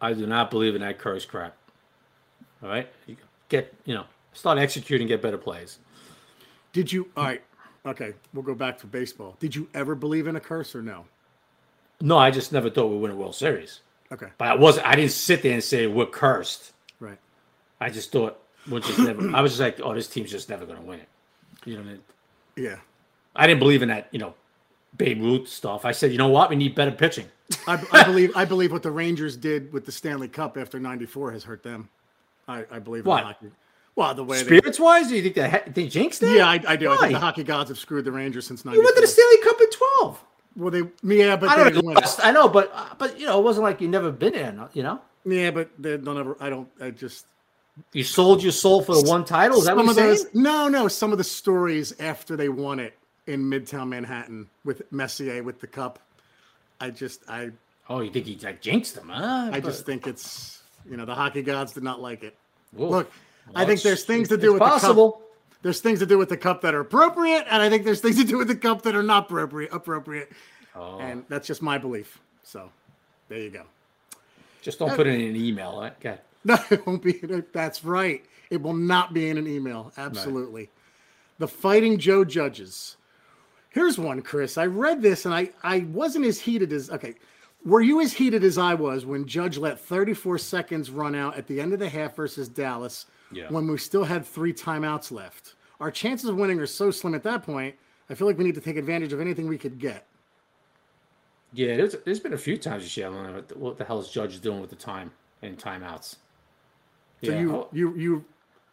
I 0.01 0.15
do 0.15 0.27
not 0.27 0.51
believe 0.51 0.75
in 0.75 0.81
that 0.81 0.99
curse 0.99 1.25
crap. 1.25 1.55
All 2.63 2.69
right, 2.71 2.89
you 3.07 3.17
get 3.51 3.75
you 3.85 3.95
know 3.95 4.05
start 4.33 4.59
executing, 4.59 5.07
get 5.07 5.21
better 5.21 5.39
plays. 5.39 5.79
Did 6.73 6.91
you? 6.91 7.09
All 7.17 7.25
right. 7.25 7.43
Okay. 7.87 8.15
We'll 8.33 8.43
go 8.43 8.55
back 8.55 8.79
to 8.79 8.87
baseball. 8.87 9.37
Did 9.41 9.55
you 9.55 9.69
ever 9.75 9.95
believe 9.95 10.27
in 10.27 10.37
a 10.37 10.41
curse 10.41 10.75
or 10.75 10.83
no? 10.83 11.05
No, 12.01 12.19
I 12.19 12.31
just 12.31 12.53
never 12.53 12.71
thought 12.71 12.87
we'd 12.89 13.01
win 13.01 13.11
a 13.11 13.17
World 13.17 13.35
Series. 13.35 13.81
Okay. 14.13 14.27
But 14.39 14.49
I 14.49 14.55
wasn't. 14.55 14.87
I 14.87 14.95
didn't 14.97 15.13
sit 15.13 15.43
there 15.43 15.55
and 15.55 15.63
say 15.65 15.87
we're 15.87 16.07
cursed. 16.07 16.73
Right. 17.01 17.19
I 17.81 17.91
just 17.91 18.13
thought 18.13 18.39
we're 18.71 18.81
just 18.81 18.99
never. 18.99 19.35
I 19.35 19.41
was 19.41 19.53
just 19.53 19.61
like, 19.61 19.81
oh, 19.83 19.95
this 19.95 20.09
team's 20.09 20.31
just 20.31 20.49
never 20.49 20.67
going 20.67 20.79
to 20.79 20.85
win 20.85 21.01
it. 21.01 21.09
You 21.65 21.75
know, 21.75 21.81
what 21.81 21.89
I 21.89 21.93
mean? 21.93 22.01
Yeah. 22.57 22.77
I 23.37 23.47
didn't 23.47 23.61
believe 23.61 23.83
in 23.83 23.89
that. 23.89 24.09
You 24.13 24.19
know, 24.19 24.35
Babe 24.97 25.21
Ruth 25.23 25.49
stuff. 25.49 25.85
I 25.85 25.93
said, 25.93 26.13
you 26.13 26.19
know 26.19 26.29
what? 26.29 26.51
We 26.51 26.57
need 26.57 26.75
better 26.75 26.93
pitching. 26.93 27.27
I, 27.67 27.83
I 27.93 28.05
believe 28.05 28.33
I 28.37 28.45
believe 28.45 28.73
what 28.73 28.83
the 28.83 28.91
Rangers 28.91 29.37
did 29.37 29.73
with 29.73 29.85
the 29.87 29.93
Stanley 29.93 30.29
Cup 30.29 30.57
after 30.57 30.79
'94 30.79 31.33
has 31.33 31.45
hurt 31.45 31.63
them. 31.63 31.89
I, 32.47 32.65
I 32.71 32.79
believe 32.79 33.07
What? 33.07 33.25
hockey. 33.25 33.51
Well, 33.97 34.13
the 34.15 34.25
way 34.25 34.39
they, 34.39 34.45
Spirits 34.59 34.81
wise, 34.81 35.09
do 35.09 35.15
you 35.15 35.23
think 35.23 35.37
that 35.37 35.75
they 35.75 35.87
jinxed 35.87 36.23
it? 36.23 36.37
yeah, 36.37 36.49
I, 36.49 36.61
I 36.67 36.77
do. 36.77 36.91
I 36.91 36.97
think 36.97 37.13
the 37.13 37.19
hockey 37.21 37.45
gods 37.45 37.69
have 37.71 37.79
screwed 37.79 38.05
the 38.05 38.13
Rangers 38.13 38.47
since 38.47 38.65
You 38.65 38.83
went 38.83 38.95
to 38.97 39.01
the 39.01 39.07
Stanley 39.07 39.39
Cup 39.43 39.61
in 39.61 39.71
twelve. 39.71 40.25
Well, 40.57 40.71
they 40.71 40.83
yeah, 41.03 41.37
but 41.37 41.49
I 41.49 41.71
don't 41.71 41.85
know. 41.85 42.01
I 42.23 42.31
know, 42.33 42.49
but 42.49 42.99
but 42.99 43.19
you 43.19 43.27
know, 43.27 43.39
it 43.39 43.43
wasn't 43.43 43.65
like 43.65 43.81
you 43.81 43.89
never 43.89 44.11
been 44.13 44.35
in. 44.35 44.63
You 44.73 44.83
know, 44.85 45.01
Yeah, 45.25 45.51
but 45.51 45.71
they 45.79 45.97
don't 45.97 46.19
ever. 46.19 46.37
I 46.41 46.51
don't. 46.51 46.69
I 46.81 46.91
just 46.91 47.27
you 47.93 48.05
sold 48.05 48.43
your 48.43 48.53
soul 48.53 48.83
for 48.83 48.95
the 48.95 49.09
one 49.09 49.25
title. 49.25 49.59
Is 49.59 49.65
that 49.65 49.77
some 49.77 49.87
what 49.87 49.91
of 49.91 49.97
those. 49.97 50.27
No, 50.35 50.69
no. 50.69 50.87
Some 50.87 51.13
of 51.13 51.19
the 51.19 51.25
stories 51.25 51.93
after 51.99 52.37
they 52.37 52.49
won 52.49 52.79
it 52.79 52.95
in 53.27 53.43
Midtown 53.43 53.89
Manhattan 53.89 54.49
with 54.65 54.83
Messier 54.93 55.43
with 55.43 55.61
the 55.61 55.67
cup. 55.67 55.99
I 56.81 56.91
just 56.91 57.23
I 57.29 57.51
Oh, 57.89 58.01
you 58.01 58.11
think 58.11 58.27
he 58.27 58.39
like 58.43 58.61
jinxed 58.61 58.95
them? 58.95 59.11
Huh? 59.11 59.51
I 59.53 59.61
just 59.61 59.85
think 59.85 60.07
it's 60.07 60.63
you 60.89 60.97
know 60.97 61.05
the 61.05 61.15
hockey 61.15 61.43
gods 61.43 61.73
did 61.73 61.83
not 61.83 62.01
like 62.01 62.23
it. 62.23 62.37
Whoa. 62.73 62.89
Look, 62.89 63.13
I 63.55 63.65
think 63.65 63.83
there's 63.83 64.05
things 64.05 64.29
to 64.29 64.37
do 64.37 64.53
with 64.53 64.61
possible. 64.61 65.23
There's 65.65 65.81
things 65.81 65.99
to 66.01 66.07
do 66.07 66.19
with 66.19 66.29
the 66.29 66.37
cup 66.37 66.61
that 66.61 66.75
are 66.75 66.81
appropriate, 66.81 67.47
and 67.51 67.63
I 67.63 67.71
think 67.71 67.85
there's 67.87 68.03
things 68.03 68.17
to 68.19 68.25
do 68.25 68.37
with 68.37 68.49
the 68.49 68.55
cup 68.55 68.83
that 68.83 68.95
are 68.95 69.03
not 69.03 69.25
appropriate. 69.25 69.73
Appropriate, 69.73 70.31
Oh, 70.77 70.99
and 70.99 71.25
that's 71.31 71.47
just 71.47 71.63
my 71.63 71.79
belief. 71.79 72.21
So, 72.43 72.69
there 73.29 73.39
you 73.39 73.49
go. 73.49 73.63
just 74.61 74.79
don't 74.79 74.95
put 74.95 75.07
it 75.07 75.15
in 75.15 75.23
an 75.23 75.37
email. 75.37 75.81
Right? 75.81 75.95
Okay. 75.99 76.19
No, 76.47 76.59
it 76.71 76.87
won't 76.87 77.03
be. 77.03 77.13
That's 77.55 77.83
right. 77.83 78.23
It 78.51 78.61
will 78.61 78.75
not 78.75 79.15
be 79.15 79.31
in 79.31 79.39
an 79.39 79.47
email. 79.47 79.91
Absolutely. 79.97 80.69
The 81.39 81.49
Fighting 81.49 81.97
Joe 81.97 82.23
Judges. 82.27 82.99
Here's 83.71 83.99
one, 83.99 84.21
Chris. 84.21 84.59
I 84.59 84.67
read 84.67 85.01
this 85.01 85.25
and 85.25 85.35
I 85.35 85.49
I 85.63 85.79
wasn't 85.89 86.27
as 86.27 86.39
heated 86.39 86.75
as 86.75 86.91
okay. 86.91 87.15
Were 87.65 87.81
you 87.81 88.03
as 88.03 88.13
heated 88.13 88.45
as 88.45 88.59
I 88.59 88.75
was 88.75 89.07
when 89.07 89.27
Judge 89.27 89.57
let 89.57 89.81
34 89.81 90.37
seconds 90.37 90.91
run 90.91 91.15
out 91.15 91.39
at 91.39 91.47
the 91.47 91.59
end 91.63 91.73
of 91.73 91.79
the 91.79 91.89
half 91.89 92.15
versus 92.15 92.47
Dallas 92.51 93.07
Yeah. 93.35 93.49
when 93.49 93.67
we 93.67 93.79
still 93.79 94.05
had 94.05 94.25
three 94.25 94.53
timeouts 94.53 95.11
left? 95.11 95.55
Our 95.81 95.91
chances 95.91 96.29
of 96.29 96.37
winning 96.37 96.61
are 96.61 96.67
so 96.67 96.91
slim 96.91 97.15
at 97.15 97.23
that 97.25 97.43
point. 97.43 97.75
I 98.09 98.15
feel 98.15 98.27
like 98.27 98.39
we 98.39 98.45
need 98.45 98.55
to 98.55 98.61
take 98.61 98.77
advantage 98.77 99.13
of 99.13 99.21
anything 99.21 99.49
we 99.49 99.59
could 99.59 99.79
get. 99.79 100.07
Yeah, 101.53 101.77
there's, 101.77 101.97
there's 102.05 102.21
been 102.21 102.33
a 102.33 102.39
few 102.39 102.57
times 102.57 102.83
this 102.83 102.97
year. 102.97 103.09
I 103.09 103.11
don't 103.11 103.23
know 103.25 103.33
what 103.33 103.49
the, 103.49 103.59
what 103.59 103.79
the 103.79 103.85
hell 103.85 104.01
is 104.01 104.09
Judge 104.09 104.41
doing 104.41 104.61
with 104.61 104.71
the 104.71 104.77
time 104.77 105.11
and 105.43 105.57
timeouts. 105.59 106.17
So 107.23 107.31
yeah. 107.31 107.41
you 107.41 107.55
oh, 107.55 107.69
you 107.73 107.97
you 107.97 108.25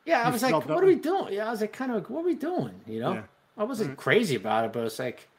yeah, 0.06 0.24
I 0.24 0.28
you 0.28 0.34
was 0.34 0.44
like, 0.44 0.54
what 0.68 0.84
are 0.84 0.88
we 0.88 0.96
doing? 0.96 1.34
Yeah, 1.34 1.48
I 1.48 1.52
was 1.52 1.62
like, 1.62 1.74
kind 1.74 1.92
of, 1.92 1.98
like, 1.98 2.10
what 2.10 2.22
are 2.22 2.26
we 2.26 2.36
doing? 2.36 2.74
You 2.88 3.00
know, 3.00 3.14
Yeah. 3.14 3.24
I 3.58 3.64
wasn't 3.64 3.98
crazy 3.98 4.36
about 4.36 4.66
it, 4.66 4.74
but 4.74 4.84
it's 4.84 4.98
like, 4.98 5.30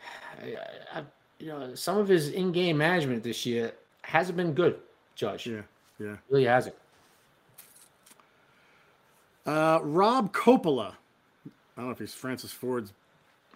I, 0.42 0.56
I, 0.98 1.02
you 1.40 1.48
know, 1.48 1.74
some 1.74 1.98
of 1.98 2.06
his 2.06 2.28
in-game 2.28 2.78
management 2.78 3.24
this 3.24 3.44
year 3.44 3.72
hasn't 4.02 4.36
been 4.36 4.54
good. 4.54 4.78
Judge, 5.16 5.46
yeah 5.46 5.62
yeah. 5.98 6.16
really 6.28 6.44
hasn't. 6.44 6.76
Uh, 9.46 9.78
Rob 9.82 10.32
Coppola. 10.32 10.94
I 11.46 11.80
don't 11.80 11.86
know 11.86 11.90
if 11.90 11.98
he's 11.98 12.14
Francis 12.14 12.52
Ford's 12.52 12.92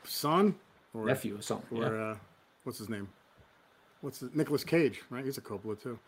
son 0.05 0.55
or 0.95 1.07
Nephew 1.07 1.39
or 1.39 1.43
something. 1.43 1.83
or 1.83 1.97
yeah. 1.97 2.03
uh, 2.03 2.17
what's 2.65 2.79
his 2.79 2.89
name? 2.89 3.09
What's 4.01 4.21
his, 4.21 4.35
Nicolas 4.35 4.65
Cage? 4.65 5.03
Right, 5.11 5.25
he's 5.25 5.39
a 5.39 5.41
Coppola 5.41 5.81
too. 5.81 5.99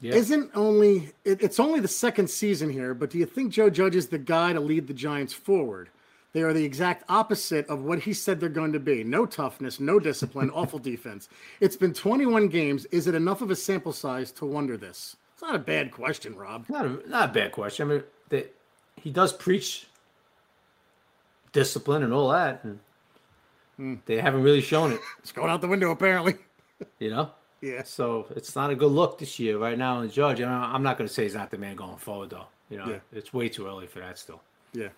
Yeah. 0.00 0.14
Isn't 0.14 0.50
only 0.54 1.10
it, 1.24 1.42
it's 1.42 1.58
only 1.58 1.80
the 1.80 1.88
second 1.88 2.30
season 2.30 2.70
here, 2.70 2.94
but 2.94 3.10
do 3.10 3.18
you 3.18 3.26
think 3.26 3.52
Joe 3.52 3.68
Judge 3.68 3.96
is 3.96 4.08
the 4.08 4.18
guy 4.18 4.52
to 4.52 4.60
lead 4.60 4.86
the 4.86 4.94
Giants 4.94 5.32
forward? 5.32 5.90
They 6.32 6.42
are 6.42 6.52
the 6.52 6.64
exact 6.64 7.04
opposite 7.08 7.66
of 7.68 7.82
what 7.82 8.00
he 8.00 8.12
said 8.12 8.38
they're 8.38 8.48
going 8.48 8.72
to 8.72 8.80
be. 8.80 9.02
No 9.02 9.26
toughness, 9.26 9.80
no 9.80 9.98
discipline, 9.98 10.50
awful 10.54 10.78
defense. 10.78 11.28
It's 11.60 11.76
been 11.76 11.94
21 11.94 12.48
games. 12.48 12.84
Is 12.86 13.06
it 13.06 13.14
enough 13.14 13.40
of 13.42 13.50
a 13.50 13.56
sample 13.56 13.92
size 13.92 14.30
to 14.32 14.46
wonder 14.46 14.76
this? 14.76 15.16
It's 15.32 15.42
not 15.42 15.54
a 15.54 15.60
bad 15.60 15.90
question, 15.90 16.36
Rob. 16.36 16.66
Not 16.68 16.84
a, 16.84 17.08
not 17.08 17.30
a 17.30 17.32
bad 17.32 17.52
question. 17.52 17.90
I 17.90 17.94
mean, 17.94 18.04
that 18.28 18.54
he 19.08 19.12
does 19.14 19.32
preach 19.32 19.86
discipline 21.52 22.02
and 22.02 22.12
all 22.12 22.28
that, 22.28 22.62
and 22.62 22.78
Hmm. 23.78 23.94
they 24.04 24.20
haven't 24.20 24.42
really 24.42 24.60
shown 24.60 24.92
it. 24.92 25.00
It's 25.20 25.32
going 25.32 25.48
out 25.50 25.62
the 25.62 25.68
window 25.68 25.90
apparently. 25.90 26.34
You 27.00 27.10
know. 27.10 27.30
Yeah. 27.60 27.82
So 27.84 28.26
it's 28.36 28.54
not 28.54 28.70
a 28.70 28.76
good 28.76 28.92
look 28.92 29.18
this 29.18 29.38
year 29.40 29.58
right 29.58 29.76
now 29.76 29.98
in 30.00 30.06
the 30.06 30.12
judge. 30.12 30.38
And 30.38 30.48
I'm 30.48 30.82
not 30.84 30.96
going 30.96 31.08
to 31.08 31.12
say 31.12 31.24
he's 31.24 31.34
not 31.34 31.50
the 31.50 31.58
man 31.58 31.74
going 31.74 31.96
forward 31.96 32.30
though. 32.30 32.46
You 32.70 32.76
know, 32.78 32.88
Yeah. 32.88 32.98
it's 33.12 33.32
way 33.32 33.48
too 33.48 33.66
early 33.66 33.88
for 33.88 33.98
that 33.98 34.16
still. 34.18 34.40
Yeah. 34.72 34.90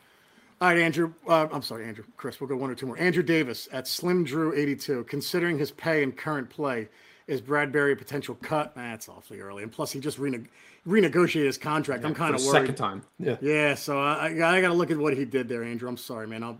All 0.61 0.69
right, 0.69 0.77
Andrew. 0.79 1.15
Uh, 1.27 1.47
I'm 1.51 1.63
sorry, 1.63 1.87
Andrew. 1.87 2.05
Chris, 2.19 2.39
we'll 2.39 2.49
go 2.49 2.57
one 2.57 2.69
or 2.71 2.75
two 2.75 2.85
more. 2.85 2.99
Andrew 2.99 3.23
Davis 3.23 3.67
at 3.73 3.87
Slim 3.89 4.25
Drew 4.25 4.53
82. 4.55 5.05
Considering 5.05 5.57
his 5.59 5.71
pay 5.71 6.03
and 6.03 6.15
current 6.15 6.51
play, 6.51 6.89
is 7.29 7.41
Bradberry 7.41 7.93
a 7.93 7.97
potential 7.97 8.35
cut? 8.43 8.75
That's 8.75 9.09
awfully 9.09 9.41
early. 9.41 9.63
And 9.63 9.73
plus, 9.73 9.91
he 9.93 10.01
just 10.01 10.19
rene- 10.19 10.49
renegotiated 10.87 11.47
his 11.47 11.59
contract. 11.59 12.05
I'm 12.05 12.14
kind 12.14 12.35
of 12.35 12.41
worried. 12.43 12.61
Second 12.62 12.74
time. 12.76 13.03
Yeah. 13.18 13.37
Yeah, 13.41 13.74
so 13.74 14.01
I, 14.01 14.28
I, 14.28 14.57
I 14.57 14.61
got 14.61 14.68
to 14.68 14.74
look 14.74 14.91
at 14.91 14.99
what 14.99 15.16
he 15.16 15.24
did 15.24 15.49
there, 15.49 15.62
Andrew. 15.62 15.89
I'm 15.89 15.97
sorry, 15.97 16.26
man. 16.26 16.43
I'll, 16.43 16.59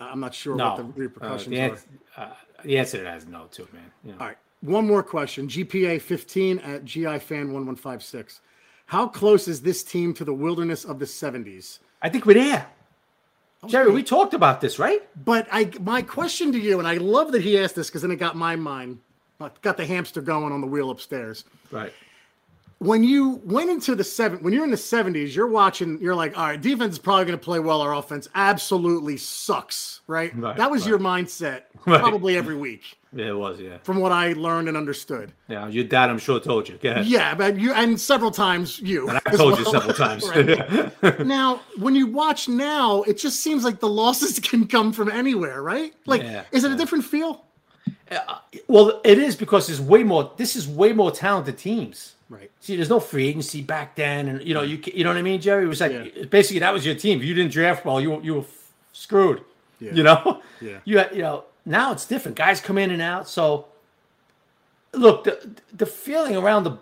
I'm 0.00 0.20
not 0.20 0.34
sure 0.34 0.56
No. 0.56 0.68
what 0.70 0.76
the 0.78 0.82
Uh, 0.84 0.92
repercussions 0.96 1.48
the, 1.50 1.60
are. 1.60 1.70
answer, 1.70 1.86
uh, 2.16 2.28
the 2.64 2.78
answer 2.78 2.98
to 2.98 3.02
that 3.04 3.18
is 3.18 3.26
no, 3.26 3.46
too, 3.50 3.68
man. 3.72 3.90
Know. 4.04 4.14
All 4.20 4.26
right. 4.26 4.36
One 4.62 4.86
more 4.86 5.02
question. 5.02 5.48
GPA 5.48 6.00
15 6.00 6.58
at 6.60 6.84
GI 6.84 7.18
Fan 7.18 7.52
1156. 7.52 8.40
How 8.86 9.06
close 9.06 9.48
is 9.48 9.60
this 9.62 9.82
team 9.82 10.14
to 10.14 10.24
the 10.24 10.32
wilderness 10.34 10.84
of 10.84 10.98
the 10.98 11.04
70s? 11.04 11.80
I 12.02 12.08
think 12.08 12.24
we're 12.26 12.34
there. 12.34 12.66
Jerry, 13.66 13.90
we 13.90 14.02
talked 14.02 14.32
about 14.32 14.60
this, 14.60 14.78
right? 14.78 15.02
But 15.24 15.48
I, 15.50 15.70
my 15.80 16.00
question 16.02 16.52
to 16.52 16.58
you, 16.58 16.78
and 16.78 16.86
I 16.86 16.94
love 16.98 17.32
that 17.32 17.42
he 17.42 17.58
asked 17.58 17.74
this 17.74 17.88
because 17.88 18.02
then 18.02 18.10
it 18.12 18.16
got 18.16 18.36
my 18.36 18.54
mind, 18.54 18.98
uh, 19.40 19.48
got 19.62 19.76
the 19.76 19.84
hamster 19.84 20.20
going 20.20 20.52
on 20.52 20.60
the 20.60 20.66
wheel 20.66 20.90
upstairs. 20.90 21.44
Right. 21.72 21.92
When 22.78 23.02
you 23.02 23.40
went 23.42 23.70
into 23.70 23.94
the 23.94 24.04
seven, 24.04 24.40
when 24.40 24.52
you're 24.52 24.64
in 24.64 24.70
the 24.70 24.76
seventies, 24.76 25.34
you're 25.34 25.46
watching, 25.46 25.98
you're 25.98 26.14
like, 26.14 26.36
all 26.36 26.44
right, 26.44 26.60
defense 26.60 26.92
is 26.94 26.98
probably 26.98 27.24
going 27.24 27.38
to 27.38 27.42
play 27.42 27.58
well. 27.58 27.80
Our 27.80 27.94
offense 27.94 28.28
absolutely 28.34 29.16
sucks, 29.16 30.02
right? 30.06 30.36
Right, 30.36 30.54
that 30.58 30.70
was 30.70 30.82
right. 30.82 30.90
your 30.90 30.98
mindset 30.98 31.62
Right. 31.86 32.00
probably 32.00 32.36
every 32.36 32.54
week, 32.56 32.98
Yeah, 33.14 33.28
it 33.28 33.36
was, 33.38 33.60
yeah. 33.60 33.78
from 33.82 33.98
what 34.00 34.12
I 34.12 34.32
learned 34.34 34.68
and 34.68 34.76
understood. 34.76 35.32
Yeah, 35.48 35.68
your 35.68 35.84
dad, 35.84 36.10
I'm 36.10 36.18
sure, 36.18 36.38
told 36.38 36.68
you. 36.68 36.78
Yeah, 36.82 37.34
but 37.34 37.58
you 37.58 37.72
and 37.72 37.98
several 37.98 38.30
times 38.30 38.78
you. 38.80 39.08
I 39.08 39.20
as 39.24 39.38
told 39.38 39.58
you 39.58 39.64
several 39.64 39.94
times. 39.94 40.28
Now, 41.24 41.62
when 41.78 41.94
you 41.94 42.06
watch 42.08 42.46
now, 42.46 43.02
it 43.04 43.16
just 43.16 43.40
seems 43.40 43.64
like 43.64 43.80
the 43.80 43.88
losses 43.88 44.38
can 44.38 44.66
come 44.66 44.92
from 44.92 45.10
anywhere, 45.10 45.62
right? 45.62 45.94
Like, 46.04 46.22
Yeah, 46.22 46.42
is 46.52 46.64
it 46.64 46.72
a 46.72 46.76
different 46.76 47.04
feel? 47.04 47.44
Uh, 48.10 48.38
well, 48.68 49.00
it 49.04 49.18
is 49.18 49.34
because 49.34 49.66
there's 49.68 49.80
way 49.80 50.02
more. 50.02 50.32
This 50.36 50.56
is 50.56 50.68
way 50.68 50.92
more 50.92 51.10
talented 51.10 51.56
teams. 51.56 52.15
Right. 52.28 52.50
See, 52.60 52.74
there's 52.74 52.88
no 52.90 52.98
free 52.98 53.28
agency 53.28 53.62
back 53.62 53.94
then, 53.94 54.28
and 54.28 54.42
you 54.42 54.52
know, 54.52 54.62
you 54.62 54.80
you 54.92 55.04
know 55.04 55.10
what 55.10 55.16
I 55.16 55.22
mean, 55.22 55.40
Jerry. 55.40 55.64
It 55.64 55.68
was 55.68 55.80
like 55.80 55.92
Yeah. 55.92 56.24
basically 56.24 56.58
that 56.60 56.72
was 56.72 56.84
your 56.84 56.96
team. 56.96 57.20
If 57.20 57.24
you 57.24 57.34
didn't 57.34 57.52
draft 57.52 57.84
well, 57.84 58.00
you 58.00 58.10
were- 58.10 58.22
you 58.22 58.34
were 58.34 58.44
screwed. 58.92 59.42
Yeah. 59.80 59.92
You 59.94 60.02
know, 60.02 60.42
Yeah. 60.60 60.78
You 60.84 61.00
you 61.12 61.22
know 61.22 61.44
now 61.64 61.92
it's 61.92 62.04
different. 62.06 62.36
Guys 62.36 62.60
come 62.60 62.78
in 62.78 62.90
and 62.90 63.00
out. 63.02 63.28
So 63.28 63.66
look, 64.92 65.24
the 65.24 65.50
the 65.72 65.86
feeling 65.86 66.36
around 66.36 66.64
the 66.64 66.78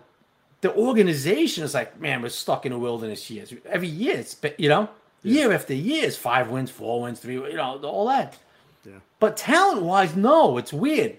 the 0.61 0.73
organization 0.73 1.63
is 1.63 1.73
like, 1.75 1.99
man, 1.99 2.21
we're 2.23 2.29
stuck 2.29 2.65
in 2.65 2.71
a 2.71 2.79
wilderness 2.79 3.29
years. 3.29 3.53
Every 3.69 3.87
year, 3.87 4.17
it's 4.17 4.35
you 4.57 4.69
know, 4.69 4.89
year 5.21 5.51
after 5.51 5.75
year, 5.75 6.05
it's 6.05 6.17
five 6.17 6.49
wins, 6.49 6.71
four 6.71 7.01
wins, 7.01 7.19
three, 7.19 7.35
you 7.35 7.53
know, 7.53 7.79
all 7.83 8.07
that. 8.07 8.37
Yeah. 8.83 8.93
But 9.19 9.37
talent 9.37 9.83
wise, 9.83 10.15
no, 10.15 10.57
it's 10.57 10.73
weird. 10.73 11.17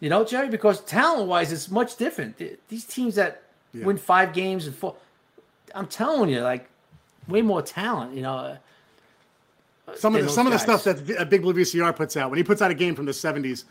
You 0.00 0.08
know, 0.10 0.24
Jerry, 0.24 0.48
because 0.48 0.80
talent 0.82 1.28
wise, 1.28 1.52
it's 1.52 1.70
much 1.70 1.96
different. 1.96 2.40
These 2.68 2.84
teams 2.84 3.16
that 3.16 3.42
Yeah. 3.72 3.84
win 3.84 3.96
five 3.98 4.32
games 4.32 4.66
and 4.66 4.74
four, 4.76 4.94
I'm 5.74 5.86
telling 5.86 6.30
you, 6.30 6.40
like, 6.40 6.68
way 7.26 7.42
more 7.42 7.62
talent. 7.62 8.14
You 8.14 8.22
know, 8.22 8.56
Some 9.96 10.14
of 10.14 10.20
the 10.20 10.26
those 10.26 10.34
some 10.34 10.46
of 10.46 10.52
the 10.52 10.58
stuff 10.58 10.84
that 10.84 11.18
uh, 11.20 11.24
Big 11.24 11.42
Blue 11.42 11.52
VCR 11.54 11.94
puts 11.96 12.16
out 12.16 12.30
when 12.30 12.36
he 12.36 12.44
puts 12.44 12.60
out 12.62 12.70
a 12.70 12.74
game 12.74 12.94
from 12.94 13.06
the 13.06 13.12
'70s, 13.12 13.64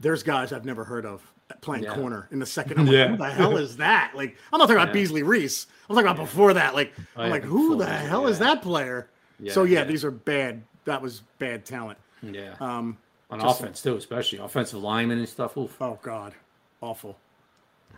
there's 0.00 0.22
guys 0.22 0.52
I've 0.52 0.64
never 0.64 0.84
heard 0.84 1.04
of 1.04 1.22
playing 1.60 1.84
Yeah. 1.84 1.94
corner 1.94 2.26
in 2.30 2.38
the 2.38 2.46
second. 2.46 2.78
I'm 2.78 2.86
like, 2.86 2.94
Yeah. 2.94 3.08
who 3.08 3.16
the 3.18 3.30
hell 3.30 3.56
is 3.56 3.76
that? 3.76 4.12
Like, 4.14 4.36
I'm 4.52 4.58
not 4.58 4.66
talking 4.66 4.76
about 4.76 4.88
Yeah. 4.88 4.92
Beasley 4.94 5.22
Reece. 5.22 5.66
I'm 5.88 5.94
talking 5.96 6.10
about 6.10 6.22
before 6.22 6.54
that. 6.54 6.74
Like, 6.74 6.92
Oh, 7.16 7.22
I'm 7.22 7.26
yeah, 7.26 7.30
like, 7.32 7.42
who 7.44 7.76
the 7.76 7.84
that, 7.84 8.06
hell 8.08 8.26
is 8.26 8.38
that 8.38 8.62
player? 8.62 9.08
Yeah, 9.38 9.52
so 9.52 9.64
yeah, 9.64 9.80
yeah. 9.80 9.84
these 9.84 10.04
are 10.04 10.10
bad. 10.10 10.62
That 10.86 11.02
was 11.02 11.20
bad 11.38 11.64
talent. 11.66 11.98
yeah, 12.22 12.54
Um, 12.60 12.96
on 13.30 13.40
just- 13.40 13.60
offense 13.60 13.82
too, 13.82 13.96
especially 13.96 14.38
offensive 14.38 14.82
linemen 14.82 15.18
and 15.18 15.28
stuff. 15.28 15.56
Oof. 15.56 15.76
Oh 15.80 15.98
God, 16.02 16.34
awful. 16.80 17.16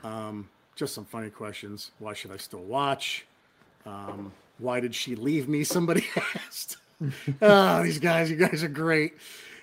Um, 0.04 0.48
just 0.74 0.94
some 0.94 1.04
funny 1.04 1.30
questions. 1.30 1.90
Why 1.98 2.12
should 2.14 2.30
I 2.32 2.36
still 2.36 2.62
watch? 2.62 3.26
Um, 3.86 4.32
why 4.58 4.80
did 4.80 4.94
she 4.94 5.14
leave 5.16 5.48
me? 5.48 5.64
Somebody 5.76 6.06
asked. 6.46 6.76
oh, 7.40 7.82
these 7.84 7.98
guys, 7.98 8.30
you 8.30 8.36
guys 8.36 8.62
are 8.62 8.68
great. 8.68 9.14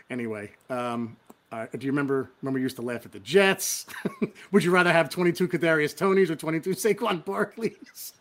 Anyway, 0.09 0.51
um, 0.69 1.15
uh, 1.51 1.65
do 1.77 1.85
you 1.85 1.91
remember? 1.91 2.29
Remember, 2.41 2.59
you 2.59 2.63
used 2.63 2.75
to 2.77 2.81
laugh 2.81 3.05
at 3.05 3.11
the 3.11 3.19
Jets. 3.19 3.85
Would 4.51 4.63
you 4.63 4.71
rather 4.71 4.91
have 4.91 5.09
22 5.09 5.47
Kadarius 5.47 5.95
Tonys 5.95 6.29
or 6.29 6.35
22 6.35 6.71
Saquon 6.71 7.23
Barkleys? 7.23 8.13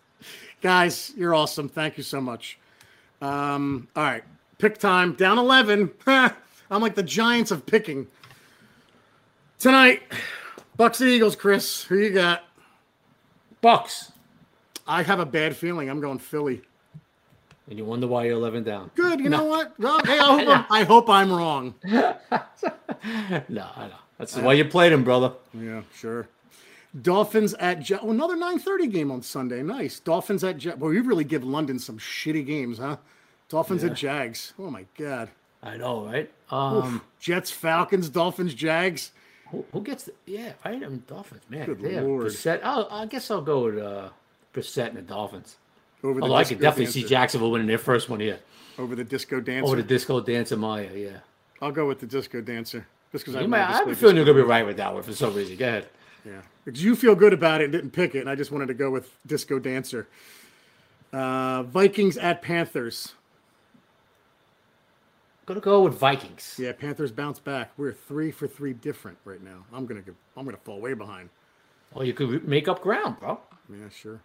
guys, 0.61 1.13
you're 1.17 1.35
awesome. 1.35 1.69
Thank 1.69 1.97
you 1.97 2.03
so 2.03 2.21
much. 2.21 2.59
Um, 3.21 3.89
all 3.97 4.03
right, 4.03 4.25
pick 4.59 4.79
time. 4.79 5.13
Down 5.15 5.39
11. 5.39 5.91
I'm 6.71 6.83
like 6.83 6.95
the 6.95 7.03
Giants 7.03 7.51
of 7.51 7.67
picking. 7.67 8.07
Tonight, 9.59 10.03
Bucks 10.77 11.01
and 11.01 11.11
Eagles, 11.11 11.35
Chris. 11.35 11.83
Who 11.85 11.97
you 11.99 12.11
got? 12.11 12.45
Bucks, 13.61 14.13
I 14.87 15.03
have 15.03 15.19
a 15.21 15.27
bad 15.27 15.57
feeling. 15.57 15.89
I'm 15.91 16.01
going 16.01 16.19
Philly. 16.19 16.63
and 17.69 17.79
you 17.79 17.85
wonder 17.85 18.07
why 18.07 18.25
you're 18.25 18.35
11 18.35 18.63
down. 18.65 18.91
Good. 18.95 19.19
You 19.21 19.29
know 19.31 19.45
what? 19.45 19.79
Well, 19.79 20.01
hey, 20.05 20.19
I, 20.19 20.23
hope 20.45 20.67
I'm, 20.71 20.87
hope 20.87 21.11
I'm 21.11 21.33
wrong. 21.33 21.75
No, 23.49 23.67
I 23.77 23.87
know. 23.87 23.95
That's 24.19 24.37
why 24.37 24.55
you 24.55 24.65
played 24.65 24.91
him, 24.93 25.05
brother. 25.05 25.33
Yeah, 25.55 25.83
sure. 25.95 26.29
Dolphins 27.01 27.55
at 27.55 27.89
Ja- 27.89 27.99
oh, 28.03 28.11
another 28.11 28.37
9:30 28.37 28.91
game 28.93 29.11
on 29.11 29.23
Sunday. 29.23 29.63
Nice. 29.63 30.01
Dolphins 30.01 30.43
at 30.43 30.63
Ja- 30.63 30.75
Well, 30.77 30.93
you 30.93 31.03
really 31.03 31.23
give 31.25 31.45
London 31.45 31.79
some 31.79 31.99
shitty 31.99 32.45
games, 32.45 32.79
huh? 32.79 32.97
Dolphins 33.49 33.85
at 33.85 33.95
Jags. 33.95 34.53
Oh 34.59 34.71
my 34.71 34.85
God. 34.99 35.31
I 35.63 35.77
know, 35.77 36.07
right? 36.07 36.31
Um, 36.51 37.03
Jets, 37.21 37.51
Falcons, 37.51 38.09
Dolphins, 38.09 38.55
Jags. 38.55 39.13
who, 39.51 39.65
who 39.73 39.83
gets 39.83 40.05
the? 40.05 40.13
Yeah, 40.27 40.53
right. 40.65 40.77
I 40.77 40.89
mean, 40.89 41.03
Dolphins, 41.07 41.43
man. 41.49 41.67
Good 41.67 41.81
they 41.81 42.01
Lord. 42.01 42.27
Brissett. 42.27 42.61
I'll, 42.63 42.89
I 42.91 43.07
guess 43.07 43.31
I'll 43.31 43.43
go 43.43 43.65
with 43.65 43.79
uh, 43.79 44.11
Brissett 44.55 44.89
and 44.89 44.97
the 44.97 45.03
Dolphins. 45.03 45.57
Over 46.05 46.21
the 46.21 46.23
Although 46.23 46.37
I 46.37 46.45
could 46.45 46.61
definitely 46.61 46.87
see 46.87 47.01
dancer. 47.01 47.15
Jacksonville 47.15 47.51
winning 47.51 47.67
their 47.67 47.79
first 47.79 48.09
one 48.09 48.21
here 48.21 48.39
over 48.79 48.95
the 48.95 49.05
disco 49.05 49.41
dancer. 49.41 49.67
over 49.67 49.77
the 49.77 49.83
disco 49.83 50.21
dancer 50.21 50.57
Maya. 50.57 50.89
Yeah, 50.95 51.19
I'll 51.61 51.73
go 51.73 51.89
with 51.89 51.99
the 51.99 52.07
disco 52.07 52.41
dancer. 52.41 52.87
Just 53.11 53.25
because 53.25 53.37
I, 53.37 53.43
you 53.43 53.49
might, 53.49 53.61
love 53.61 53.71
I 53.71 53.79
have 53.79 53.89
a 53.89 53.97
feeling 53.97 54.17
you're 54.17 54.25
gonna 54.25 54.39
be 54.39 54.43
right 54.43 54.65
with 54.65 54.77
that 54.77 54.95
one 54.95 55.03
for 55.03 55.13
some 55.13 55.35
reason. 55.35 55.57
Go 55.57 55.67
ahead. 55.67 55.89
Yeah, 56.25 56.41
because 56.65 56.83
you 56.83 56.95
feel 56.95 57.15
good 57.15 57.33
about 57.33 57.61
it 57.61 57.65
and 57.65 57.73
didn't 57.73 57.91
pick 57.91 58.15
it, 58.15 58.21
and 58.21 58.31
I 58.31 58.35
just 58.37 58.53
wanted 58.53 58.67
to 58.69 58.75
go 58.75 58.91
with 58.91 59.11
Disco 59.27 59.59
Dancer. 59.59 60.07
Uh, 61.13 61.63
Vikings 61.65 62.17
at 62.19 62.43
Panthers. 62.43 63.15
Gonna 65.49 65.61
go 65.61 65.81
with 65.81 65.95
Vikings. 65.95 66.57
Yeah, 66.59 66.73
Panthers 66.73 67.11
bounce 67.11 67.39
back. 67.39 67.71
We're 67.79 67.95
three 67.95 68.31
for 68.31 68.47
three 68.47 68.75
different 68.75 69.17
right 69.25 69.43
now. 69.43 69.65
I'm 69.73 69.87
gonna 69.87 70.03
go, 70.03 70.13
I'm 70.37 70.45
gonna 70.45 70.59
fall 70.59 70.79
way 70.79 70.93
behind. 70.93 71.31
Well, 71.95 72.05
you 72.05 72.13
could 72.13 72.47
make 72.47 72.69
up 72.69 72.83
ground, 72.83 73.19
bro. 73.19 73.41
Yeah, 73.73 73.89
sure. 73.89 74.21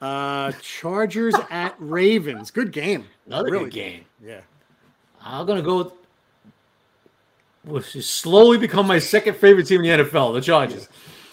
Uh, 0.00 0.52
Chargers 0.62 1.34
at 1.50 1.74
Ravens. 1.80 2.52
Good 2.52 2.70
game. 2.70 3.06
Another 3.26 3.50
Really 3.50 3.64
good 3.64 3.72
game. 3.72 4.04
Yeah. 4.24 4.42
I'm 5.20 5.44
gonna 5.44 5.60
go. 5.60 5.78
With, 5.78 5.92
which 7.64 7.92
has 7.94 8.08
slowly 8.08 8.56
become 8.56 8.86
my 8.86 9.00
second 9.00 9.34
favorite 9.38 9.66
team 9.66 9.84
in 9.84 9.98
the 9.98 10.04
NFL, 10.04 10.34
the 10.34 10.40
Chargers. 10.40 10.88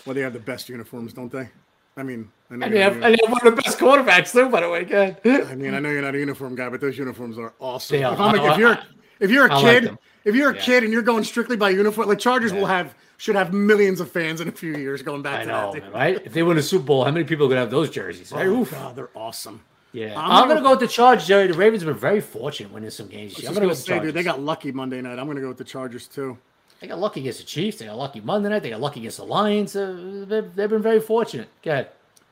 Well, 0.07 0.15
they 0.15 0.21
have 0.21 0.33
the 0.33 0.39
best 0.39 0.67
uniforms, 0.67 1.13
don't 1.13 1.31
they? 1.31 1.47
I 1.95 2.01
mean, 2.01 2.31
I 2.49 2.55
know, 2.55 2.65
And 2.65 2.73
they 2.75 2.79
have, 2.81 2.93
and 2.93 3.03
they 3.03 3.17
have 3.23 3.31
one 3.31 3.45
of 3.47 3.55
the 3.55 3.61
best 3.61 3.77
quarterbacks 3.77 4.31
too, 4.31 4.49
by 4.49 4.61
the 4.61 4.69
way. 4.69 4.83
Go 4.83 5.15
ahead. 5.23 5.47
I 5.47 5.53
mean, 5.53 5.75
I 5.75 5.79
know 5.79 5.91
you're 5.91 6.01
not 6.01 6.15
a 6.15 6.19
uniform 6.19 6.55
guy, 6.55 6.69
but 6.69 6.81
those 6.81 6.97
uniforms 6.97 7.37
are 7.37 7.53
awesome. 7.59 7.97
If, 7.97 8.19
I'm 8.19 8.35
a- 8.35 8.41
I- 8.41 8.51
if 8.53 8.57
you're 8.57 8.79
if 9.19 9.29
you're 9.31 9.47
a 9.47 9.53
I 9.55 9.61
kid, 9.61 9.83
them. 9.85 9.99
if 10.25 10.35
you're 10.35 10.51
a 10.51 10.55
Yeah. 10.55 10.61
kid 10.61 10.83
and 10.83 10.93
you're 10.93 11.01
going 11.01 11.23
strictly 11.23 11.57
by 11.57 11.69
uniform, 11.71 12.07
like 12.07 12.19
Chargers 12.19 12.53
will 12.53 12.65
have 12.65 12.93
should 13.17 13.35
have 13.35 13.51
millions 13.53 13.99
of 13.99 14.11
fans 14.11 14.41
in 14.41 14.47
a 14.47 14.51
few 14.51 14.75
years 14.77 15.01
going 15.01 15.23
back 15.23 15.39
I 15.41 15.43
to 15.45 15.49
know, 15.49 15.71
that. 15.73 15.81
man, 15.83 15.91
right? 15.91 16.21
If 16.23 16.33
they 16.33 16.43
win 16.43 16.57
a 16.57 16.61
Super 16.61 16.83
Bowl, 16.85 17.03
how 17.03 17.09
many 17.11 17.25
people 17.25 17.47
are 17.47 17.49
gonna 17.49 17.61
have 17.61 17.71
those 17.71 17.89
jerseys? 17.89 18.31
Right? 18.31 18.45
Oh, 18.45 18.61
Oof. 18.61 18.71
God, 18.71 18.95
they're 18.95 19.09
awesome. 19.15 19.61
Yeah, 19.91 20.13
I'm 20.19 20.29
I'm, 20.31 20.41
gonna- 20.41 20.55
gonna 20.55 20.61
go 20.61 20.69
with 20.71 20.79
the 20.81 20.87
Chargers, 20.87 21.27
Jerry. 21.27 21.47
The 21.47 21.53
Ravens 21.53 21.81
have 21.81 21.87
been 21.91 21.99
very 21.99 22.21
fortunate 22.21 22.71
winning 22.71 22.91
some 22.91 23.07
games. 23.07 23.35
I'm 23.37 23.41
gonna 23.45 23.53
gonna 23.55 23.65
go 23.65 23.69
with 23.69 23.79
the 23.79 23.85
Chargers. 23.87 24.07
dude, 24.09 24.13
they 24.15 24.23
got 24.23 24.39
lucky 24.41 24.71
Monday 24.71 25.01
night. 25.01 25.17
I'm 25.17 25.25
gonna 25.25 25.41
go 25.41 25.47
with 25.47 25.57
the 25.57 25.63
Chargers 25.63 26.07
too. 26.07 26.37
They 26.79 26.85
got 26.87 26.99
lucky 26.99 27.21
against 27.21 27.39
the 27.39 27.45
Chiefs. 27.45 27.79
They 27.79 27.85
got 27.87 27.97
lucky 27.97 28.21
Monday 28.21 28.49
night. 28.49 28.61
They 28.61 28.69
got 28.69 28.81
lucky 28.81 28.99
against 28.99 29.17
the 29.17 29.23
Lions. 29.25 29.75
Uh, 29.75 30.25
they've, 30.27 30.55
they've 30.55 30.69
been 30.69 30.83
very 30.83 30.99
fortunate. 30.99 31.47
Go 31.63 31.71
ahead. 31.71 31.89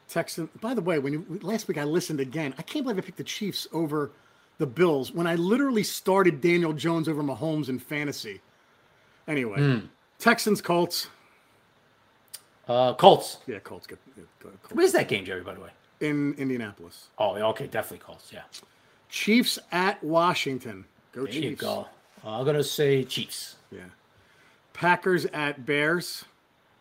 Texan. 0.08 0.50
By 0.62 0.76
the 0.76 0.82
way, 0.82 1.00
when 1.00 1.14
you, 1.14 1.40
last 1.42 1.68
week 1.68 1.80
I 1.80 1.84
listened 1.84 2.20
again, 2.20 2.54
I 2.60 2.62
can't 2.62 2.86
believe 2.86 3.00
I 3.00 3.02
picked 3.02 3.18
the 3.18 3.24
Chiefs 3.24 3.68
over 3.74 4.12
the 4.58 4.66
Bills 4.68 5.12
when 5.12 5.28
I 5.28 5.36
literally 5.36 5.84
started 5.84 6.42
Daniel 6.42 6.74
Jones 6.74 7.08
over 7.10 7.22
Mahomes 7.24 7.70
in 7.70 7.80
fantasy. 7.80 8.42
Anyway, 9.28 9.58
Hmm. 9.58 9.86
Texans, 10.20 10.62
Colts. 10.62 11.08
Uh, 12.68 12.94
Colts. 12.96 13.38
Yeah, 13.48 13.60
Colts 13.60 13.86
get 13.88 14.00
yeah, 14.18 14.24
Colts. 14.42 14.58
Where's 14.74 14.92
that 14.94 15.08
game, 15.08 15.26
Jerry? 15.26 15.42
By 15.42 15.54
the 15.54 15.60
way. 15.62 15.70
in 16.02 16.34
Indianapolis. 16.36 17.08
Oh, 17.18 17.36
okay, 17.36 17.68
definitely 17.68 18.00
Colts. 18.06 18.32
Yeah, 18.34 18.42
Chiefs 19.10 19.60
at 19.72 20.04
Washington. 20.04 20.86
Go 21.12 21.24
there 21.24 21.32
Chiefs. 21.34 21.44
you 21.46 21.56
go. 21.56 21.88
Uh, 22.24 22.40
I'm 22.40 22.46
gonna 22.46 22.64
say 22.64 23.04
Chiefs. 23.04 23.56
Yeah. 23.72 23.82
Packers 24.74 25.26
at 25.28 25.66
Bears. 25.66 26.26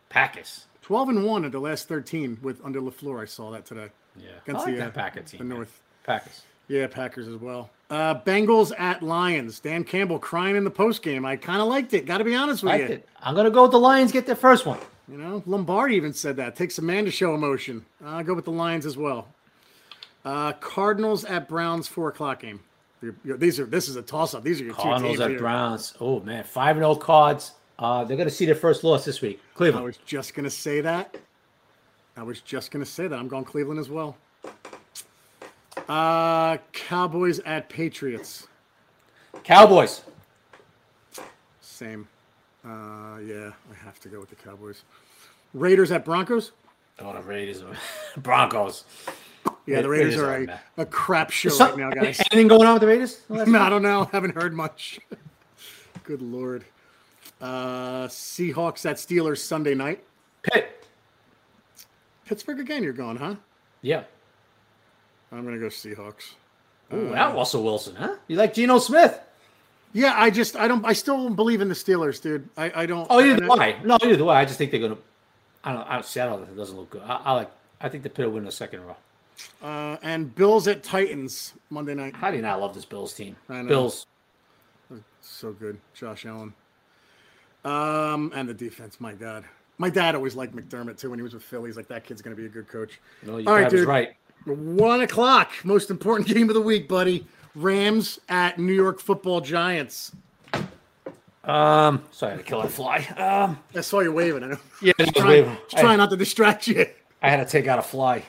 Packers. 0.09 0.65
12 0.81 1.09
and 1.09 1.25
1 1.25 1.45
of 1.45 1.51
the 1.51 1.59
last 1.59 1.87
13 1.87 2.37
with 2.41 2.63
under 2.63 2.79
LaFleur. 2.81 3.21
I 3.21 3.25
saw 3.25 3.49
that 3.51 3.65
today. 3.65 3.89
Yeah, 4.17 4.29
Against 4.45 4.61
I 4.61 4.65
like 4.65 4.73
the, 4.75 4.79
that 4.81 4.87
uh, 4.89 4.91
Packer 4.91 5.21
team. 5.21 5.37
the. 5.39 5.55
North. 5.55 5.81
Packers. 6.03 6.43
Yeah, 6.67 6.87
Packers 6.87 7.27
as 7.27 7.35
well. 7.37 7.69
Uh, 7.89 8.15
Bengals 8.21 8.71
at 8.79 9.03
Lions. 9.03 9.59
Dan 9.59 9.83
Campbell 9.83 10.17
crying 10.17 10.55
in 10.55 10.63
the 10.63 10.71
post 10.71 11.03
game. 11.03 11.23
I 11.25 11.35
kind 11.35 11.61
of 11.61 11.67
liked 11.67 11.93
it. 11.93 12.05
Got 12.07 12.17
to 12.17 12.23
be 12.23 12.33
honest 12.35 12.63
with 12.63 12.71
Liked 12.71 12.89
you. 12.89 12.95
it. 12.95 13.09
I'm 13.21 13.35
gonna 13.35 13.51
go 13.51 13.63
with 13.63 13.71
the 13.71 13.79
Lions. 13.79 14.11
Get 14.11 14.25
their 14.25 14.35
first 14.35 14.65
one. 14.65 14.79
You 15.07 15.17
know, 15.19 15.43
Lombardi 15.45 15.95
even 15.95 16.11
said 16.13 16.35
that. 16.37 16.55
Takes 16.55 16.79
a 16.79 16.81
man 16.81 17.05
to 17.05 17.11
show 17.11 17.35
emotion. 17.35 17.85
I'll 18.03 18.23
go 18.23 18.33
with 18.33 18.45
the 18.45 18.51
Lions 18.51 18.87
as 18.87 18.97
well. 18.97 19.27
Uh, 20.23 20.53
Cardinals 20.53 21.23
at 21.25 21.47
Browns, 21.47 21.87
four 21.87 22.09
o'clock 22.09 22.39
game. 22.39 22.59
You're- 23.03 23.15
you're- 23.23 23.37
these 23.37 23.59
are 23.59 23.65
this 23.65 23.87
is 23.87 23.95
a 23.97 24.01
toss 24.01 24.33
up. 24.33 24.43
These 24.43 24.59
are 24.61 24.63
your 24.63 24.73
two 24.73 24.81
Cardinals 24.81 25.19
teams. 25.19 25.33
at. 25.33 25.37
Browns. 25.37 25.93
Oh 26.01 26.21
man, 26.21 26.43
five 26.43 26.77
and 26.77 26.83
zero 26.83 26.95
cards. 26.95 27.51
Uh, 27.77 28.03
they're 28.03 28.17
gonna 28.17 28.31
see 28.31 28.45
their 28.47 28.55
first 28.55 28.83
loss 28.83 29.05
this 29.05 29.21
week. 29.21 29.39
Cleveland. 29.53 29.83
I 29.83 29.85
was 29.85 29.97
just 30.05 30.33
gonna 30.33 30.49
say 30.49 30.81
that. 30.81 31.15
I 32.17 32.23
was 32.23 32.41
just 32.41 32.71
gonna 32.71 32.85
say 32.85 33.07
that. 33.07 33.19
I'm 33.19 33.27
going 33.27 33.43
Cleveland 33.43 33.79
as 33.79 33.89
well. 33.89 34.17
Uh, 35.87 36.57
Cowboys 36.73 37.39
at 37.39 37.69
Patriots. 37.69 38.47
Cowboys. 39.43 40.01
Same. 41.61 42.07
Uh, 42.65 43.17
yeah, 43.23 43.51
I 43.71 43.75
have 43.83 43.99
to 44.01 44.09
go 44.09 44.19
with 44.19 44.29
the 44.29 44.35
Cowboys. 44.35 44.83
Raiders 45.53 45.91
at 45.91 46.03
Broncos. 46.03 46.51
Oh, 46.99 47.13
the 47.13 47.21
Raiders. 47.21 47.61
are- 47.61 47.75
Broncos. 48.21 48.85
Yeah, 49.67 49.81
the 49.81 49.89
Raiders 49.89 50.15
Raiders 50.17 50.49
are 50.49 50.53
a, 50.77 50.81
a 50.83 50.85
crap 50.85 51.29
show 51.31 51.49
So- 51.49 51.65
right 51.67 51.77
now, 51.77 51.89
guys. 51.91 52.19
Anything 52.31 52.47
going 52.47 52.65
on 52.67 52.73
with 52.73 52.81
the 52.81 52.87
Raiders? 52.87 53.21
No, 53.29 53.59
I 53.61 53.69
don't 53.69 53.81
know. 53.83 54.05
Haven't 54.11 54.33
heard 54.35 54.53
much. 54.53 54.99
Good 56.03 56.21
lord. 56.21 56.65
Uh, 57.41 58.07
Seahawks 58.07 58.85
at 58.89 58.95
Steelers 58.97 59.39
Sunday 59.39 59.75
night. 59.75 60.03
Pitt. 60.43 60.83
Pittsburgh 62.25 62.59
again. 62.59 62.81
You're 62.83 62.93
going, 62.93 63.17
huh? 63.17 63.35
Yeah. 63.81 64.03
I'm 65.35 65.43
gonna 65.43 65.59
go 65.59 65.67
Seahawks. 65.67 66.33
Ooh, 66.93 67.09
that 67.09 67.35
Russell 67.35 67.63
Wilson, 67.63 67.95
huh? 67.95 68.15
You 68.27 68.37
like 68.37 68.53
Geno 68.53 68.79
Smith? 68.79 69.19
Yeah, 69.93 70.13
I 70.15 70.29
just 70.29 70.55
I 70.55 70.67
don't 70.67 70.85
I 70.85 70.93
still 70.93 71.17
don't 71.17 71.35
believe 71.35 71.61
in 71.61 71.67
the 71.69 71.73
Steelers, 71.75 72.21
dude. 72.21 72.47
I, 72.57 72.83
I 72.83 72.85
don't. 72.85 73.07
Oh, 73.09 73.19
either 73.19 73.43
and 73.43 73.51
I- 73.51 73.55
way. 73.57 73.77
No, 73.83 73.97
either 74.03 74.23
way. 74.23 74.35
I 74.35 74.45
just 74.45 74.57
think 74.57 74.71
they're 74.71 74.79
gonna. 74.79 74.97
I 75.63 75.73
don't. 75.73 75.87
I 75.89 75.93
don't. 75.93 76.05
Seattle 76.05 76.43
it 76.43 76.55
doesn't 76.55 76.77
look 76.77 76.89
good. 76.89 77.01
I, 77.03 77.15
I 77.25 77.31
like. 77.33 77.51
I 77.81 77.89
think 77.89 78.03
the 78.03 78.09
Pitt 78.09 78.25
will 78.27 78.33
win 78.33 78.45
the 78.45 78.51
second 78.51 78.81
row. 78.85 78.95
Uh, 79.61 79.97
and 80.01 80.33
Bills 80.33 80.67
at 80.67 80.83
Titans 80.83 81.53
Monday 81.69 81.93
night. 81.93 82.15
How 82.15 82.29
do 82.31 82.37
you 82.37 82.41
not 82.41 82.61
love 82.61 82.73
this 82.73 82.85
Bills 82.85 83.13
team? 83.13 83.35
I 83.49 83.61
know. 83.61 83.67
Bills. 83.67 84.05
So 85.21 85.51
good, 85.51 85.79
Josh 85.93 86.25
Allen. 86.25 86.53
Um, 87.65 88.31
and 88.35 88.47
the 88.47 88.53
defense, 88.53 89.01
my 89.01 89.13
God. 89.13 89.43
My 89.77 89.89
dad 89.89 90.15
always 90.15 90.35
liked 90.35 90.55
McDermott 90.55 90.99
too 90.99 91.09
when 91.09 91.19
he 91.19 91.23
was 91.23 91.33
with 91.33 91.43
Philly. 91.43 91.67
He's 91.67 91.75
like, 91.75 91.87
that 91.87 92.05
kid's 92.05 92.21
going 92.21 92.35
to 92.35 92.39
be 92.39 92.45
a 92.45 92.49
good 92.49 92.67
coach. 92.67 92.99
No, 93.23 93.37
you 93.37 93.45
right, 93.45 93.69
dude. 93.69 93.87
right. 93.87 94.15
One 94.45 95.01
o'clock, 95.01 95.51
most 95.63 95.89
important 95.89 96.27
game 96.33 96.49
of 96.49 96.55
the 96.55 96.61
week, 96.61 96.87
buddy. 96.87 97.25
Rams 97.55 98.19
at 98.29 98.59
New 98.59 98.73
York 98.73 98.99
Football 98.99 99.41
Giants. 99.41 100.11
Um, 101.43 102.01
sorry, 102.11 102.33
I 102.33 102.35
had 102.35 102.37
to 102.37 102.43
kill 102.43 102.61
that 102.63 102.71
fly. 102.71 102.97
Um, 103.17 103.59
I 103.75 103.81
saw 103.81 103.99
you 103.99 104.11
waving. 104.11 104.43
I 104.43 104.47
know. 104.47 104.57
yeah, 104.81 104.93
I, 104.99 105.03
Just 105.03 105.15
trying, 105.15 105.27
waving. 105.29 105.57
just 105.69 105.77
trying 105.81 105.97
not 105.97 106.09
to 106.09 106.17
distract 106.17 106.67
you. 106.67 106.81
I, 106.81 107.27
I 107.27 107.29
had 107.29 107.37
to 107.37 107.45
take 107.45 107.67
out 107.67 107.77
a 107.79 107.83
fly. 107.83 108.23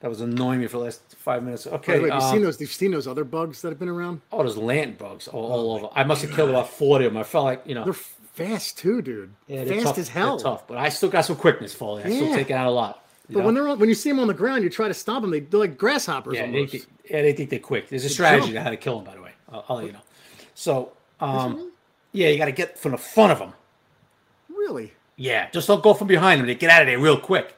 That 0.00 0.08
was 0.08 0.20
annoying 0.20 0.60
me 0.60 0.66
for 0.68 0.78
the 0.78 0.84
last 0.84 1.00
five 1.16 1.42
minutes. 1.42 1.64
By 1.66 1.72
Okay. 1.76 1.96
the 1.96 2.04
way, 2.04 2.10
have 2.10 2.20
you 2.20 2.26
um, 2.28 2.32
seen 2.34 2.42
those? 2.42 2.60
You've 2.60 2.70
seen 2.70 2.90
those 2.92 3.08
other 3.08 3.24
bugs 3.24 3.62
that 3.62 3.70
have 3.70 3.78
been 3.78 3.88
around? 3.88 4.20
oh, 4.32 4.38
there's 4.42 4.56
land 4.56 4.96
bugs 4.98 5.26
all, 5.28 5.50
all 5.50 5.72
over. 5.76 5.88
I 5.94 6.04
must 6.04 6.22
have 6.22 6.30
killed 6.32 6.50
about 6.50 6.68
forty 6.68 7.04
of 7.06 7.12
them. 7.14 7.20
I 7.20 7.24
felt 7.24 7.44
like 7.46 7.62
you 7.64 7.74
know, 7.74 7.84
They're 7.84 7.92
fast 7.94 8.78
too, 8.78 9.02
dude. 9.02 9.32
yeah, 9.48 9.64
they're 9.64 9.74
fast 9.76 9.86
tough, 9.86 9.98
as 9.98 10.08
hell. 10.10 10.38
Tough, 10.38 10.68
but 10.68 10.76
I 10.76 10.90
still 10.90 11.08
got 11.08 11.24
some 11.24 11.36
quickness, 11.36 11.74
Foley. 11.74 12.04
I 12.04 12.10
still 12.10 12.28
Yeah. 12.28 12.36
take 12.36 12.50
out 12.52 12.66
a 12.66 12.70
lot. 12.70 13.02
But 13.30 13.40
know? 13.40 13.44
when 13.46 13.54
they're 13.54 13.68
on, 13.68 13.78
when 13.78 13.88
you 13.88 13.94
see 13.94 14.10
them 14.10 14.20
on 14.20 14.26
the 14.26 14.34
ground, 14.34 14.64
you 14.64 14.70
try 14.70 14.88
to 14.88 14.94
stop 14.94 15.22
them. 15.22 15.30
They, 15.30 15.40
they're 15.40 15.60
like 15.60 15.76
grasshoppers 15.76 16.34
Yeah, 16.34 16.46
they, 16.46 16.54
almost. 16.54 16.72
think- 16.72 16.86
yeah, 17.10 17.22
they 17.22 17.32
think 17.32 17.50
they're 17.50 17.58
quick. 17.58 17.88
There's 17.88 18.04
a 18.04 18.08
strategy 18.08 18.52
to 18.52 18.62
how 18.62 18.70
to 18.70 18.76
kill 18.76 18.96
them, 18.96 19.04
by 19.04 19.14
the 19.14 19.22
way. 19.22 19.32
I'll, 19.52 19.64
I'll 19.68 19.76
let 19.76 19.86
you 19.86 19.92
know. 19.92 20.00
So, 20.54 20.92
um, 21.20 21.72
yeah, 22.12 22.28
you 22.28 22.38
got 22.38 22.46
to 22.46 22.52
get 22.52 22.78
from 22.78 22.92
the 22.92 22.98
front 22.98 23.32
of 23.32 23.38
them. 23.38 23.52
Really? 24.48 24.92
Yeah, 25.16 25.50
just 25.50 25.68
don't 25.68 25.82
go 25.82 25.94
from 25.94 26.08
behind 26.08 26.40
them. 26.40 26.46
They 26.46 26.54
get 26.54 26.70
out 26.70 26.82
of 26.82 26.88
there 26.88 26.98
real 26.98 27.18
quick. 27.18 27.54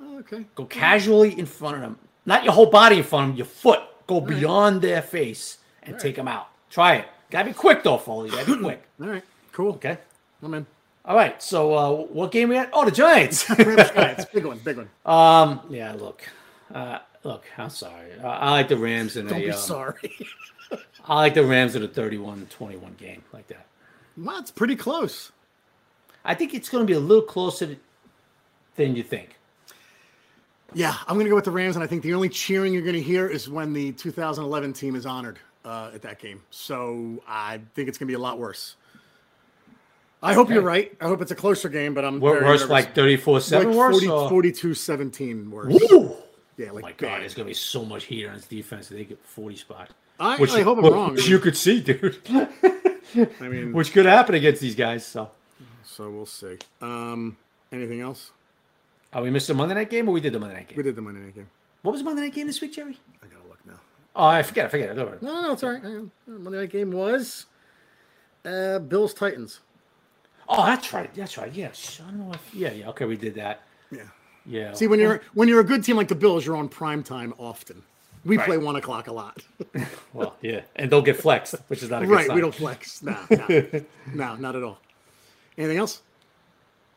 Oh, 0.00 0.18
okay. 0.18 0.44
Go 0.54 0.64
casually 0.64 1.38
in 1.38 1.46
front 1.46 1.76
of 1.76 1.80
them. 1.82 1.98
Not 2.26 2.44
your 2.44 2.52
whole 2.52 2.70
body 2.70 2.98
in 2.98 3.04
front 3.04 3.24
of 3.24 3.28
them, 3.30 3.36
your 3.38 3.46
foot. 3.46 3.80
Go 4.06 4.20
beyond 4.20 4.82
their 4.82 5.00
face 5.02 5.58
and 5.82 5.98
take 5.98 6.16
them 6.16 6.28
out. 6.28 6.48
Try 6.70 6.96
it. 6.96 7.08
Gotta 7.30 7.48
be 7.48 7.54
quick 7.54 7.82
though, 7.82 7.98
Foley. 7.98 8.30
Gotta 8.30 8.46
be 8.46 8.56
quick. 8.62 8.82
All 9.00 9.08
right. 9.08 9.24
Cool. 9.52 9.72
Okay. 9.74 9.98
I'm 10.42 10.54
in. 10.54 10.66
All 11.04 11.16
right. 11.16 11.40
So, 11.42 11.74
uh, 11.74 11.90
what 12.06 12.32
game 12.32 12.48
we 12.48 12.56
at? 12.56 12.70
Oh, 12.72 12.84
the 12.84 12.90
Giants. 12.90 13.46
Giants. 13.56 14.24
Big 14.32 14.44
one. 14.44 14.58
Big 14.58 14.76
one. 14.78 14.88
um. 15.04 15.60
Yeah. 15.68 15.92
Look. 15.92 16.22
Uh. 16.72 16.98
Look. 17.24 17.44
I'm 17.58 17.70
sorry. 17.70 18.12
Uh, 18.22 18.28
I 18.28 18.50
like 18.52 18.68
the 18.68 18.76
Rams 18.76 19.16
in 19.16 19.26
Don't 19.26 19.38
a. 19.38 19.44
be 19.44 19.50
um, 19.50 19.58
sorry. 19.58 20.10
I 21.06 21.14
like 21.16 21.34
the 21.34 21.44
Rams 21.44 21.76
in 21.76 21.82
a 21.82 21.88
31-21 21.88 22.96
game 22.96 23.22
like 23.32 23.46
that. 23.48 23.66
well, 24.16 24.38
it's 24.38 24.50
pretty 24.50 24.74
close. 24.76 25.30
I 26.24 26.34
think 26.34 26.54
it's 26.54 26.70
going 26.70 26.82
to 26.82 26.90
be 26.90 26.96
a 26.96 27.00
little 27.00 27.22
closer 27.22 27.76
than 28.76 28.96
you 28.96 29.02
think. 29.02 29.36
Yeah, 30.72 30.96
I'm 31.06 31.14
going 31.16 31.26
to 31.26 31.30
go 31.30 31.36
with 31.36 31.44
the 31.44 31.50
Rams, 31.50 31.76
and 31.76 31.84
I 31.84 31.86
think 31.86 32.02
the 32.02 32.14
only 32.14 32.30
cheering 32.30 32.72
you're 32.72 32.82
going 32.82 32.94
to 32.96 33.02
hear 33.02 33.28
is 33.28 33.48
when 33.50 33.72
the 33.74 33.92
2011 33.92 34.72
team 34.72 34.96
is 34.96 35.04
honored 35.06 35.38
uh, 35.66 35.90
at 35.94 36.00
that 36.02 36.18
game. 36.18 36.42
So 36.50 37.22
I 37.28 37.60
think 37.74 37.88
it's 37.88 37.98
going 37.98 38.06
to 38.08 38.10
be 38.10 38.16
a 38.16 38.18
lot 38.18 38.38
worse. 38.38 38.76
I 40.24 40.34
hope 40.34 40.48
you're 40.50 40.62
right. 40.62 40.92
I 41.00 41.06
hope 41.06 41.20
it's 41.22 41.30
a 41.30 41.34
closer 41.34 41.68
game, 41.68 41.94
but 41.94 42.04
I'm 42.04 42.18
Worse, 42.20 42.40
nervous. 42.42 42.68
like 42.68 42.94
34-7 42.94 43.52
like 43.66 43.76
worse? 43.76 44.04
40, 44.04 44.08
or- 44.08 44.30
42-17 44.30 45.50
worse. 45.50 45.74
Ooh. 45.92 46.14
Yeah, 46.56 46.68
Oh 46.70 46.74
like 46.74 46.82
my 46.82 46.92
God, 46.92 47.00
bad. 47.08 47.20
there's 47.22 47.34
going 47.34 47.46
to 47.46 47.50
be 47.50 47.54
so 47.54 47.84
much 47.84 48.04
heat 48.04 48.26
on 48.26 48.34
his 48.34 48.46
defense. 48.46 48.88
They 48.88 49.04
get 49.04 49.22
40 49.24 49.56
spot. 49.56 49.90
I, 50.20 50.34
I 50.34 50.62
hope 50.62 50.78
I'm 50.78 50.84
which- 50.84 50.92
wrong. 50.92 51.12
Which 51.14 51.28
you 51.28 51.38
could 51.38 51.56
see, 51.56 51.80
dude. 51.80 52.18
I 53.40 53.48
mean, 53.48 53.72
which 53.72 53.92
could 53.92 54.06
happen 54.06 54.34
against 54.34 54.60
these 54.60 54.74
guys. 54.74 55.04
So, 55.04 55.30
so 55.84 56.08
we'll 56.10 56.26
see. 56.26 56.58
Um, 56.80 57.36
anything 57.72 58.00
else? 58.00 58.30
are 59.12 59.22
we 59.22 59.30
missed 59.30 59.46
the 59.46 59.54
Monday 59.54 59.74
night 59.76 59.90
game 59.90 60.08
or 60.08 60.12
we 60.12 60.20
did 60.20 60.32
the 60.32 60.40
Monday 60.40 60.56
night 60.56 60.68
game? 60.68 60.76
We 60.76 60.82
did 60.82 60.96
the 60.96 61.02
Monday 61.02 61.20
night 61.20 61.34
game. 61.36 61.48
What 61.82 61.92
was 61.92 62.00
the 62.00 62.04
Monday 62.04 62.22
night 62.22 62.34
game 62.34 62.46
this 62.48 62.60
week, 62.60 62.72
Jerry? 62.74 62.98
I 63.22 63.26
gotta 63.26 63.46
look 63.48 63.58
now. 63.66 63.78
Oh, 64.16 64.24
I 64.24 64.42
forget. 64.42 64.64
I 64.64 64.68
forget. 64.68 64.90
Ahead. 64.98 65.22
No, 65.22 65.42
no, 65.42 65.52
it's 65.52 65.62
all 65.62 65.70
right. 65.70 65.82
Monday 66.26 66.58
night 66.58 66.70
game 66.70 66.90
was 66.90 67.46
uh, 68.44 68.78
Bills 68.80 69.14
Titans. 69.14 69.60
Oh, 70.48 70.64
that's 70.66 70.92
right. 70.92 71.12
That's 71.14 71.38
right. 71.38 71.52
Yes. 71.52 72.00
I 72.06 72.10
don't 72.10 72.26
know 72.26 72.32
if. 72.34 72.54
Yeah. 72.54 72.72
Yeah. 72.72 72.88
Okay, 72.90 73.04
we 73.04 73.16
did 73.16 73.34
that. 73.36 73.62
Yeah. 73.90 74.02
Yeah. 74.46 74.72
See, 74.74 74.86
when 74.86 75.00
you're 75.00 75.22
when 75.34 75.48
you're 75.48 75.60
a 75.60 75.64
good 75.64 75.84
team 75.84 75.96
like 75.96 76.08
the 76.08 76.14
Bills, 76.14 76.44
you're 76.44 76.56
on 76.56 76.68
prime 76.68 77.02
time 77.02 77.34
often. 77.38 77.82
We 78.24 78.38
Right. 78.38 78.46
play 78.46 78.58
one 78.58 78.76
o'clock 78.76 79.06
a 79.08 79.12
lot. 79.12 79.42
well, 80.14 80.34
yeah, 80.40 80.62
and 80.76 80.90
don't 80.90 81.04
get 81.04 81.16
flexed, 81.16 81.56
which 81.68 81.82
is 81.82 81.90
not 81.90 82.02
a 82.02 82.06
good 82.06 82.12
right. 82.14 82.26
sign. 82.26 82.34
We 82.34 82.40
don't 82.40 82.54
flex. 82.54 83.02
No, 83.02 83.18
no, 83.30 83.84
no, 84.14 84.36
not 84.36 84.56
at 84.56 84.62
all. 84.62 84.78
Anything 85.58 85.76
else? 85.76 86.00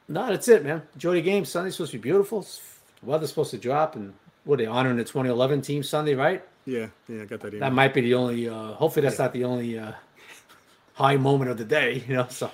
No, 0.07 0.27
that's 0.27 0.47
it, 0.47 0.63
man. 0.63 0.83
Enjoy 0.93 1.15
the 1.15 1.21
game. 1.21 1.43
Sunday's 1.43 1.75
supposed 1.75 1.91
to 1.91 1.97
be 1.97 2.01
beautiful. 2.01 2.41
The 2.41 3.05
weather's 3.05 3.29
supposed 3.29 3.51
to 3.51 3.57
drop, 3.57 3.97
and 3.97 4.13
what 4.45 4.55
are 4.59 4.63
they 4.63 4.67
honoring 4.67 4.95
the 4.95 5.03
2011 5.03 5.61
team 5.61 5.83
Sunday, 5.83 6.15
right? 6.15 6.43
Yeah, 6.65 6.87
yeah, 7.09 7.23
I 7.23 7.25
got 7.25 7.41
that. 7.41 7.59
That 7.59 7.73
might 7.73 7.93
be 7.93 8.01
the 8.01 8.13
only. 8.13 8.47
Uh, 8.47 8.73
hopefully, 8.73 9.03
that's 9.05 9.19
not 9.19 9.33
the 9.33 9.43
only 9.43 9.77
uh, 9.77 9.91
high 10.93 11.17
moment 11.17 11.51
of 11.51 11.57
the 11.57 11.65
day. 11.65 12.03
You 12.07 12.15
know, 12.15 12.27
so 12.29 12.49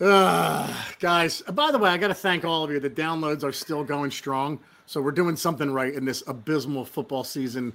Ah, 0.00 0.88
guys, 1.00 1.42
uh, 1.48 1.52
by 1.52 1.72
the 1.72 1.78
way, 1.78 1.90
I 1.90 1.96
got 1.96 2.08
to 2.08 2.14
thank 2.14 2.44
all 2.44 2.62
of 2.62 2.70
you. 2.70 2.78
The 2.78 2.88
downloads 2.90 3.42
are 3.42 3.50
still 3.52 3.82
going 3.82 4.12
strong, 4.12 4.60
so 4.86 5.00
we're 5.02 5.10
doing 5.10 5.34
something 5.34 5.72
right 5.72 5.92
in 5.92 6.04
this 6.04 6.22
abysmal 6.28 6.84
football 6.84 7.24
season. 7.24 7.72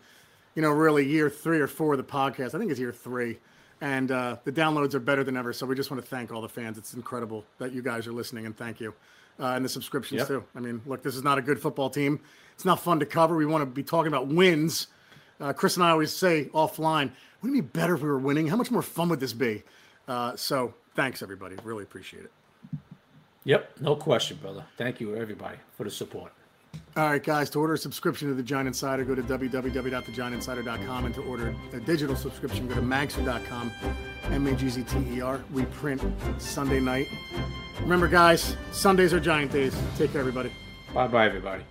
You 0.55 0.61
know, 0.61 0.69
really 0.71 1.05
year 1.05 1.29
three 1.29 1.59
or 1.59 1.67
four 1.67 1.93
of 1.93 1.97
the 1.97 2.03
podcast. 2.03 2.55
I 2.55 2.59
think 2.59 2.71
it's 2.71 2.79
year 2.79 2.93
three, 2.93 3.39
and 3.81 4.09
uh, 4.11 4.37
the 4.45 4.53
downloads 4.53 4.93
are 4.93 4.99
better 5.01 5.23
than 5.25 5.35
ever. 5.35 5.51
So 5.51 5.65
we 5.65 5.75
just 5.75 5.91
want 5.91 6.01
to 6.01 6.07
thank 6.07 6.31
all 6.31 6.41
the 6.41 6.47
fans. 6.47 6.77
It's 6.77 6.93
incredible 6.93 7.43
that 7.57 7.73
you 7.73 7.81
guys 7.81 8.07
are 8.07 8.13
listening, 8.13 8.45
and 8.45 8.55
thank 8.55 8.79
you, 8.79 8.93
uh, 9.39 9.47
and 9.47 9.65
the 9.65 9.69
subscriptions 9.69 10.19
Yep. 10.19 10.27
too. 10.29 10.43
I 10.55 10.61
mean, 10.61 10.81
look, 10.85 11.03
this 11.03 11.15
is 11.17 11.23
not 11.23 11.37
a 11.37 11.41
good 11.41 11.59
football 11.59 11.89
team. 11.89 12.21
It's 12.53 12.63
not 12.65 12.79
fun 12.79 12.99
to 13.01 13.05
cover. 13.05 13.35
We 13.35 13.45
want 13.45 13.63
to 13.63 13.65
be 13.65 13.83
talking 13.83 14.07
about 14.07 14.27
wins. 14.27 14.87
Uh, 15.41 15.51
Chris 15.51 15.75
and 15.75 15.83
I 15.83 15.89
always 15.89 16.13
say 16.13 16.45
offline, 16.53 17.11
wouldn't 17.41 17.59
it 17.59 17.63
be 17.63 17.79
better 17.79 17.95
if 17.95 18.01
we 18.01 18.07
were 18.07 18.19
winning? 18.19 18.47
How 18.47 18.55
much 18.55 18.71
more 18.71 18.83
fun 18.83 19.09
would 19.09 19.19
this 19.19 19.33
be? 19.33 19.63
Uh, 20.07 20.35
so 20.37 20.73
thanks, 20.95 21.21
everybody. 21.21 21.55
Really 21.63 21.83
appreciate 21.83 22.23
it. 22.25 22.31
yep, 23.43 23.71
no 23.79 23.95
question, 23.95 24.37
brother. 24.41 24.63
Thank 24.77 24.99
you 24.99 25.15
everybody 25.15 25.57
for 25.77 25.83
the 25.83 25.91
support. 25.91 26.31
All 26.95 27.07
right, 27.09 27.23
guys, 27.23 27.49
to 27.51 27.59
order 27.59 27.73
a 27.73 27.77
subscription 27.77 28.27
to 28.29 28.33
the 28.33 28.41
Giant 28.43 28.67
Insider, 28.67 29.03
go 29.03 29.13
to 29.13 29.21
www.thegiantinsider.com. 29.21 31.05
And 31.05 31.13
to 31.15 31.21
order 31.23 31.55
a 31.71 31.79
digital 31.79 32.15
subscription, 32.15 32.67
go 32.67 32.75
to 32.75 32.81
magzter.com, 32.81 33.71
M 34.25 34.47
A 34.47 34.55
G 34.55 34.69
Z 34.69 34.83
T 34.83 34.97
E 35.15 35.21
R. 35.21 35.39
We 35.51 35.65
print 35.65 36.01
Sunday 36.39 36.79
night. 36.79 37.07
Remember, 37.81 38.07
guys, 38.07 38.55
Sundays 38.71 39.13
are 39.13 39.19
Giant 39.19 39.51
days. 39.51 39.75
Take 39.97 40.11
care, 40.11 40.21
everybody. 40.21 40.51
Bye 40.93 41.07
bye, 41.07 41.25
everybody. 41.25 41.63